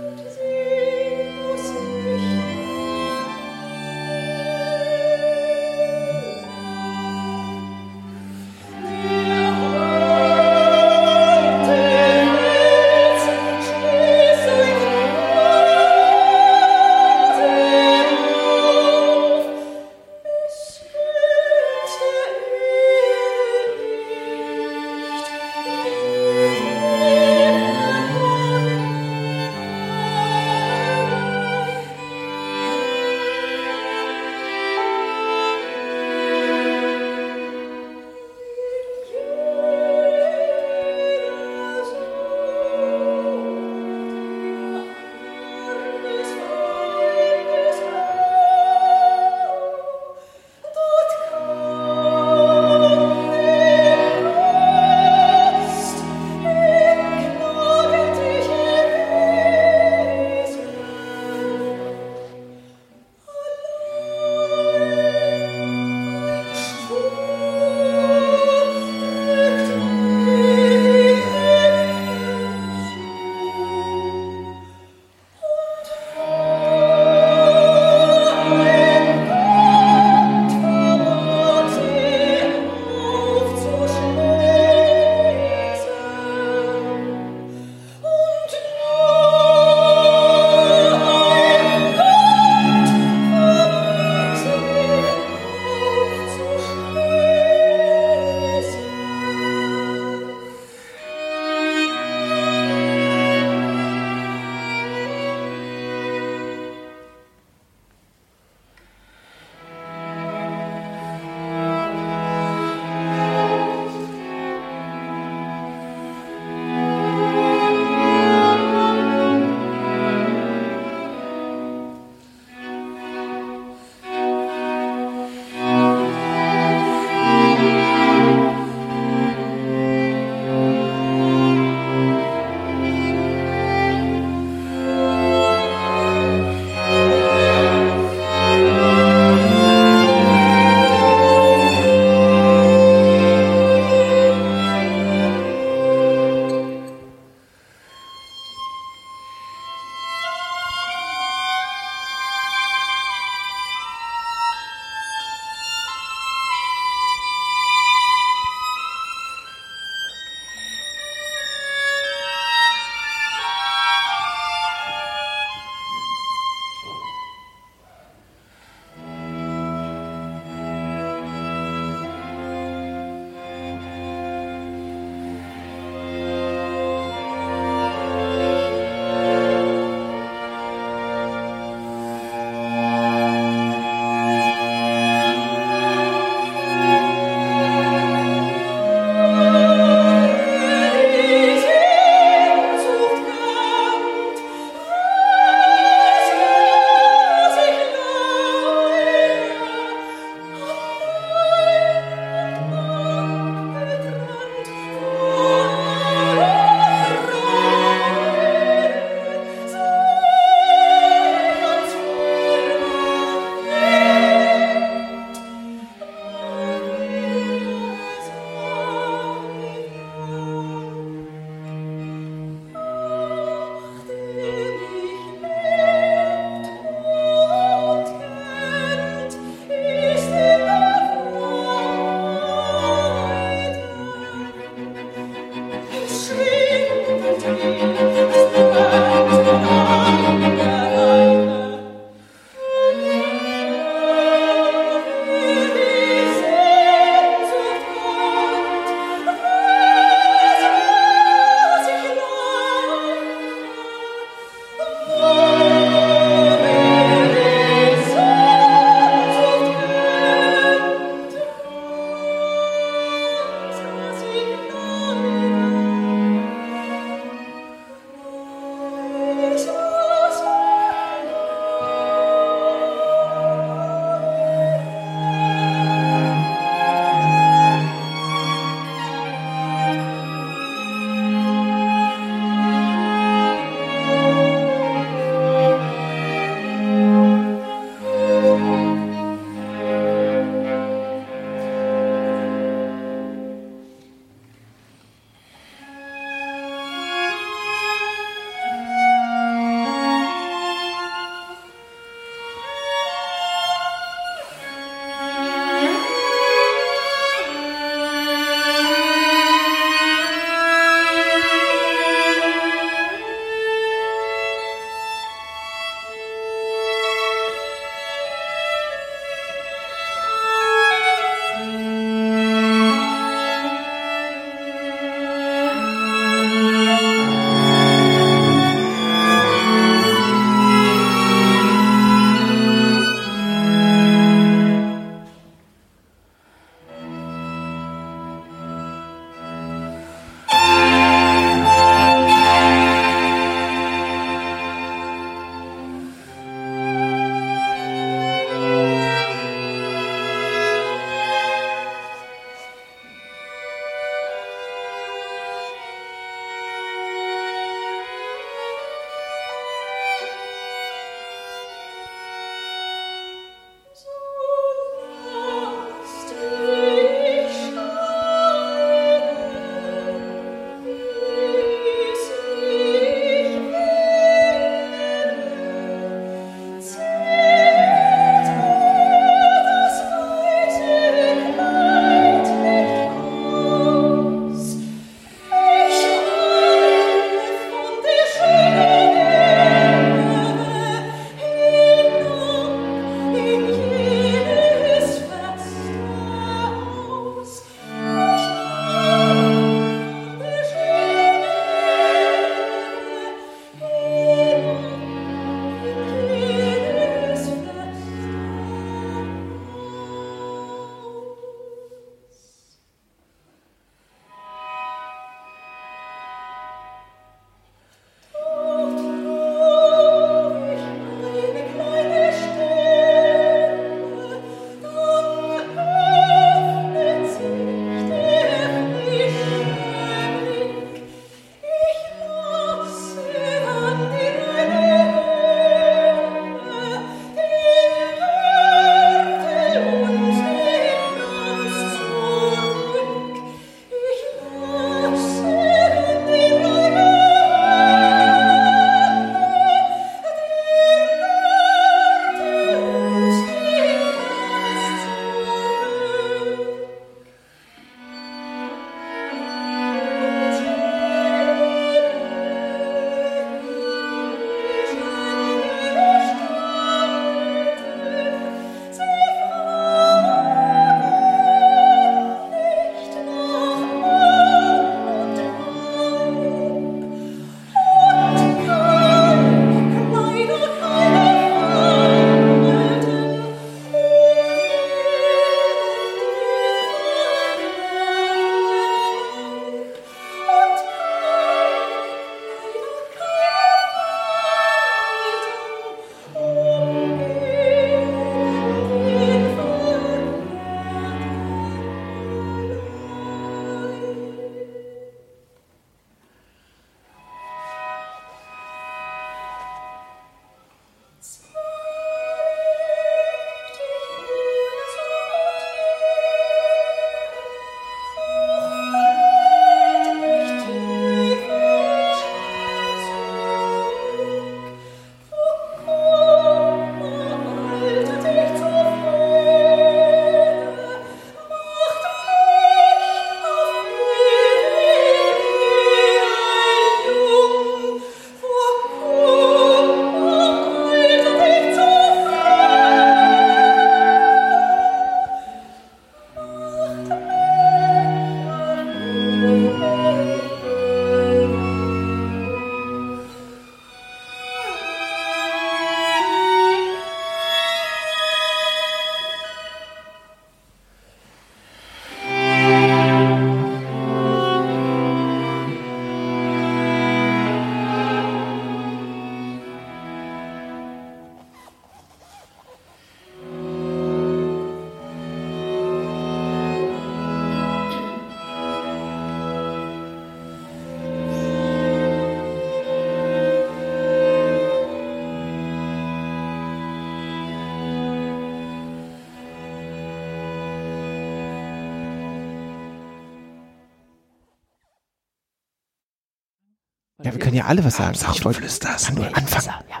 Ja, 597.62 597.68
alle 597.68 597.84
was 597.84 597.96
sagen. 597.96 598.18
Ich 598.34 598.44
wollte 598.44 598.58
flüsterst. 598.58 599.06
Kann 599.06 599.14
nur 599.14 599.36
anfangen. 599.36 599.66
Ja. 599.88 600.00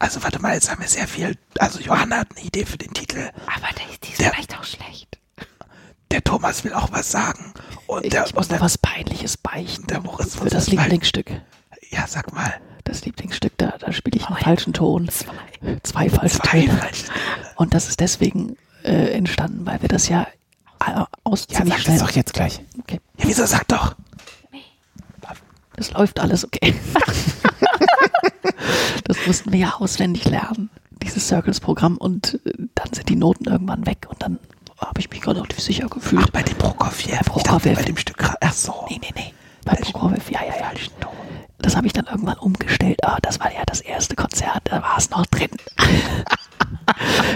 Also 0.00 0.22
warte 0.24 0.40
mal, 0.40 0.54
jetzt 0.54 0.70
haben 0.70 0.80
wir 0.80 0.88
sehr 0.88 1.06
viel. 1.06 1.36
Also 1.58 1.78
Johanna 1.78 2.18
hat 2.18 2.28
eine 2.36 2.44
Idee 2.44 2.66
für 2.66 2.76
den 2.76 2.92
Titel. 2.92 3.30
Aber 3.46 3.68
die, 3.76 4.00
die 4.00 4.10
ist 4.10 4.20
der, 4.20 4.32
vielleicht 4.32 4.58
auch 4.58 4.64
schlecht. 4.64 5.18
Der 6.10 6.24
Thomas 6.24 6.64
will 6.64 6.74
auch 6.74 6.90
was 6.90 7.12
sagen. 7.12 7.54
Und 7.86 8.04
ich, 8.04 8.10
der, 8.10 8.26
ich 8.26 8.34
muss 8.34 8.50
noch 8.50 8.60
was 8.60 8.76
Peinliches 8.76 9.36
beichten. 9.36 9.86
Der 9.86 10.00
Moritz 10.00 10.34
für 10.34 10.48
das 10.50 10.66
Lieblingsstück. 10.66 11.30
Ja, 11.90 12.06
sag 12.08 12.32
mal. 12.34 12.52
Das 12.82 13.04
Lieblingsstück, 13.04 13.56
da, 13.56 13.74
da 13.78 13.92
spiele 13.92 14.18
ich 14.18 14.26
einen 14.26 14.36
oh, 14.36 14.42
falschen 14.44 14.72
Ton. 14.72 15.08
Zwei, 15.08 15.78
zwei 15.84 16.10
falsche 16.10 16.38
Zwei 16.38 16.60
Töne. 16.62 16.76
Falsche. 16.76 17.04
Und 17.54 17.72
das 17.72 17.88
ist 17.88 18.00
deswegen 18.00 18.56
äh, 18.82 19.12
entstanden, 19.12 19.64
weil 19.64 19.80
wir 19.80 19.88
das 19.88 20.08
ja 20.08 20.26
äh, 20.84 21.04
aus 21.22 21.46
ja, 21.48 21.58
ziemlich 21.58 21.78
schnell. 21.78 21.98
Das 21.98 22.08
doch 22.08 22.14
jetzt 22.14 22.34
gleich. 22.34 22.60
Okay. 22.80 23.00
Ja, 23.18 23.24
wieso 23.28 23.46
sag 23.46 23.68
doch? 23.68 23.94
Das 25.76 25.92
läuft 25.92 26.20
alles 26.20 26.44
okay. 26.44 26.74
das 29.04 29.26
mussten 29.26 29.52
wir 29.52 29.58
ja 29.58 29.74
auswendig 29.78 30.24
lernen, 30.24 30.70
dieses 31.02 31.28
Circles-Programm. 31.28 31.96
Und 31.96 32.40
äh, 32.46 32.52
dann 32.74 32.92
sind 32.92 33.08
die 33.08 33.16
Noten 33.16 33.46
irgendwann 33.46 33.86
weg 33.86 34.06
und 34.08 34.22
dann 34.22 34.38
habe 34.78 35.00
ich 35.00 35.10
mich 35.10 35.26
relativ 35.26 35.60
sicher 35.60 35.88
gefühlt. 35.88 36.24
Ach, 36.26 36.30
bei 36.30 36.42
dem 36.42 36.56
Prokofjew. 36.56 37.18
Prokofjew. 37.24 37.74
Bei 37.74 37.82
dem 37.82 37.96
Stück. 37.96 38.24
Ach 38.40 38.52
so. 38.52 38.86
Nee, 38.88 39.00
nee, 39.02 39.12
nee. 39.14 39.34
Bei 39.64 39.74
Prokofjew, 39.76 40.32
ja, 40.32 40.40
ja, 40.44 40.56
ja. 40.56 40.70
Das 41.58 41.76
habe 41.76 41.86
ich 41.86 41.92
dann 41.94 42.06
irgendwann 42.06 42.38
umgestellt. 42.38 43.02
Ah, 43.04 43.18
das 43.22 43.40
war 43.40 43.52
ja 43.52 43.64
das 43.64 43.80
erste 43.80 44.16
Konzert, 44.16 44.62
da 44.64 44.82
war 44.82 44.98
es 44.98 45.08
noch 45.10 45.24
drin. 45.26 45.48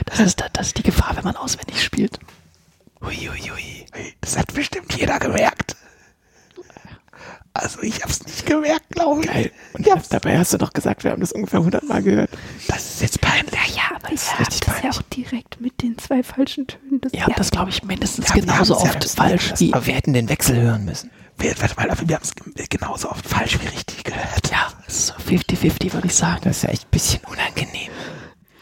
das, 0.06 0.20
ist, 0.20 0.44
das 0.52 0.66
ist 0.66 0.78
die 0.78 0.82
Gefahr, 0.82 1.16
wenn 1.16 1.24
man 1.24 1.36
auswendig 1.36 1.82
spielt. 1.82 2.19
Uiuiui. 3.01 3.31
Ui, 3.31 3.86
ui. 3.97 4.15
Das 4.20 4.36
hat 4.36 4.52
bestimmt 4.52 4.93
jeder 4.94 5.19
gemerkt. 5.19 5.77
Also 7.59 7.82
ich 7.82 8.01
hab's 8.05 8.24
nicht 8.24 8.47
gemerkt, 8.47 8.89
glaube 8.90 9.22
ich. 9.22 9.26
Geil. 9.26 9.51
Und 9.72 9.85
ja, 9.85 9.97
dabei 10.10 10.39
hast 10.39 10.52
du 10.52 10.59
doch 10.59 10.72
gesagt, 10.72 11.02
wir 11.02 11.10
haben 11.10 11.20
das 11.20 11.32
ungefähr 11.32 11.59
100 11.59 11.82
Mal 11.89 12.05
gehört. 12.05 12.30
Das 12.68 12.94
ist 12.94 13.02
jetzt 13.02 13.20
peinlich. 13.20 13.52
Ja, 13.52 13.74
ja 13.74 13.97
aber 13.97 14.10
das 14.10 14.22
ist 14.22 14.39
richtig 14.39 14.60
das 14.60 14.82
ja 14.82 14.90
auch 14.90 15.02
direkt 15.02 15.60
mit 15.60 15.82
den 15.82 15.98
zwei 15.98 16.22
falschen 16.22 16.68
Tönen. 16.68 17.01
Das 17.01 17.12
ja, 17.12 17.26
und 17.26 17.36
das 17.36 17.51
glaube 17.51 17.70
ich 17.70 17.82
mindestens 17.82 18.28
ja, 18.28 18.36
genauso 18.36 18.76
oft 18.76 19.05
ja, 19.05 19.10
falsch 19.10 19.55
wie... 19.59 19.74
Aber 19.74 19.85
wir 19.86 19.94
hätten 19.94 20.12
den 20.12 20.28
Wechsel 20.28 20.60
hören 20.60 20.85
müssen. 20.85 21.10
Wir, 21.36 21.52
warte 21.60 21.74
mal, 21.74 22.09
wir 22.09 22.14
haben 22.14 22.22
es 22.22 22.68
genauso 22.68 23.10
oft 23.10 23.26
falsch 23.26 23.59
wie 23.60 23.66
richtig 23.66 24.05
gehört. 24.05 24.51
Ja, 24.52 24.68
so 24.86 25.14
50-50 25.14 25.93
würde 25.94 26.06
ich 26.06 26.14
sagen. 26.14 26.40
Das 26.44 26.59
ist 26.59 26.62
ja 26.62 26.68
echt 26.68 26.85
ein 26.85 26.90
bisschen 26.93 27.20
unangenehm. 27.24 27.90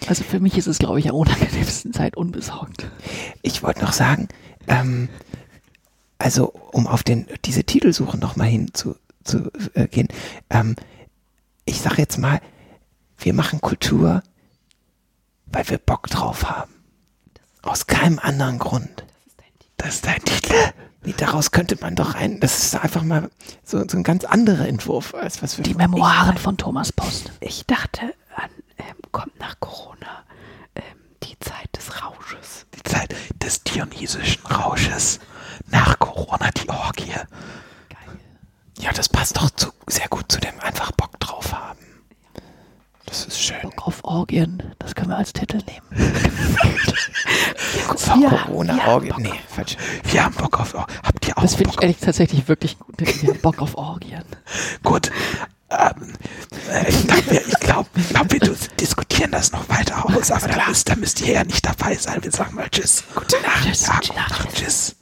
Also 0.09 0.25
für 0.25 0.41
mich 0.41 0.57
ist 0.57 0.69
es, 0.69 0.79
glaube 0.79 1.01
ich, 1.01 1.11
am 1.11 1.17
unangenehmsten 1.17 1.93
Zeit 1.93 2.17
unbesorgt. 2.17 2.87
Ich 3.43 3.63
wollte 3.63 3.83
noch 3.83 3.93
sagen, 3.93 4.29
ähm, 4.69 5.11
also 6.19 6.49
um 6.73 6.87
auf 6.87 7.03
den, 7.03 7.27
diese 7.45 7.65
Titelsuche 7.65 8.19
nochmal 8.19 8.49
hin 8.49 8.73
zu, 8.73 8.97
zu 9.25 9.51
äh, 9.75 9.89
gehen, 9.89 10.09
ähm, 10.51 10.77
ich 11.65 11.81
sage 11.81 11.97
jetzt 11.99 12.19
mal, 12.19 12.41
wir 13.19 13.35
machen 13.35 13.61
Kultur, 13.61 14.23
weil 15.47 15.69
wir 15.69 15.79
Bock 15.79 16.07
drauf 16.09 16.49
haben. 16.49 16.73
Aus 17.63 17.87
keinem 17.87 18.19
anderen 18.21 18.59
Grund. 18.59 19.05
Das 19.77 19.97
ist 19.97 20.07
dein 20.07 20.23
Titel. 20.23 20.55
Nee, 21.05 21.15
daraus 21.17 21.51
könnte 21.51 21.77
man 21.81 21.95
doch 21.95 22.15
ein, 22.15 22.41
das 22.41 22.59
ist 22.59 22.77
einfach 22.77 23.03
mal 23.03 23.31
so, 23.63 23.87
so 23.87 23.97
ein 23.97 24.03
ganz 24.03 24.25
anderer 24.25 24.67
Entwurf, 24.67 25.15
als 25.15 25.43
was 25.43 25.57
wir. 25.57 25.65
Die 25.65 25.75
Memoiren 25.75 26.37
von 26.37 26.57
Thomas 26.57 26.93
Post. 26.93 27.33
Ich 27.41 27.67
dachte 27.67 28.15
an, 28.35 28.51
ähm, 28.79 28.97
kommt 29.13 29.39
nach 29.39 29.59
Corona, 29.61 30.25
ähm, 30.75 30.83
die 31.23 31.39
Zeit 31.39 31.69
des 31.77 32.03
Rausches. 32.03 32.67
Die 32.75 32.83
Zeit 32.83 33.15
des 33.43 33.63
dionysischen 33.63 34.45
Rausches 34.47 35.21
nach 35.71 35.99
Corona 35.99 36.51
die 36.51 36.69
Orgie. 36.69 37.13
Geil. 37.89 38.19
Ja, 38.79 38.93
das 38.93 39.09
passt 39.09 39.37
doch 39.37 39.51
zu, 39.51 39.71
sehr 39.87 40.09
gut 40.09 40.31
zu 40.31 40.41
dem 40.41 40.59
einfach 40.61 40.93
Bock 40.93 41.19
drauf 41.21 41.53
haben. 41.53 41.79
Das 43.07 43.25
ist 43.25 43.41
schön. 43.41 43.57
Bock 43.63 43.87
auf 43.87 44.05
Orgien, 44.05 44.63
das 44.81 44.95
können 44.95 45.11
wir 45.11 45.17
als 45.17 45.33
Titel 45.33 45.59
nehmen. 45.59 46.13
ja, 48.21 48.29
Corona-Orgien. 48.31 49.15
Nee, 49.19 49.41
falsch. 49.49 49.77
Wir 50.05 50.25
haben 50.25 50.35
Bock 50.35 50.59
auf 50.61 50.75
Orgien. 50.75 50.99
Habt 51.05 51.29
ihr 51.29 51.39
auch 51.39 51.43
Das 51.43 51.55
finde 51.55 51.71
ich 51.71 51.83
ehrlich 51.83 51.99
tatsächlich 51.99 52.49
wirklich 52.49 52.79
gut. 52.79 52.97
Wir 52.99 53.31
haben 53.31 53.41
Bock 53.41 53.63
auf 53.63 53.77
Orgien. 53.77 54.25
gut. 54.83 55.11
Ähm, 55.71 56.13
äh, 56.71 56.89
ich 56.89 57.07
glaube, 57.07 57.37
ich 57.47 57.61
glaub, 57.61 57.87
glaub, 58.11 58.33
wir 58.33 58.41
diskutieren 58.81 59.33
das 59.33 59.51
noch 59.51 59.69
weiter 59.69 60.05
aus, 60.07 60.31
aber 60.31 60.47
da 60.49 60.69
müsst, 60.69 60.89
da 60.89 60.95
müsst 60.97 61.21
ihr 61.23 61.33
ja 61.35 61.45
nicht 61.45 61.67
dabei 61.67 61.95
sein. 61.97 62.23
Wir 62.23 62.31
sagen 62.31 62.55
mal 62.55 62.69
Tschüss. 62.71 63.03
Gute 63.15 63.41
Nacht. 63.41 63.65
Tschüss. 63.65 63.87
Ja, 63.87 64.01
Tschüss. 64.01 64.55
Tschüss. 64.55 64.97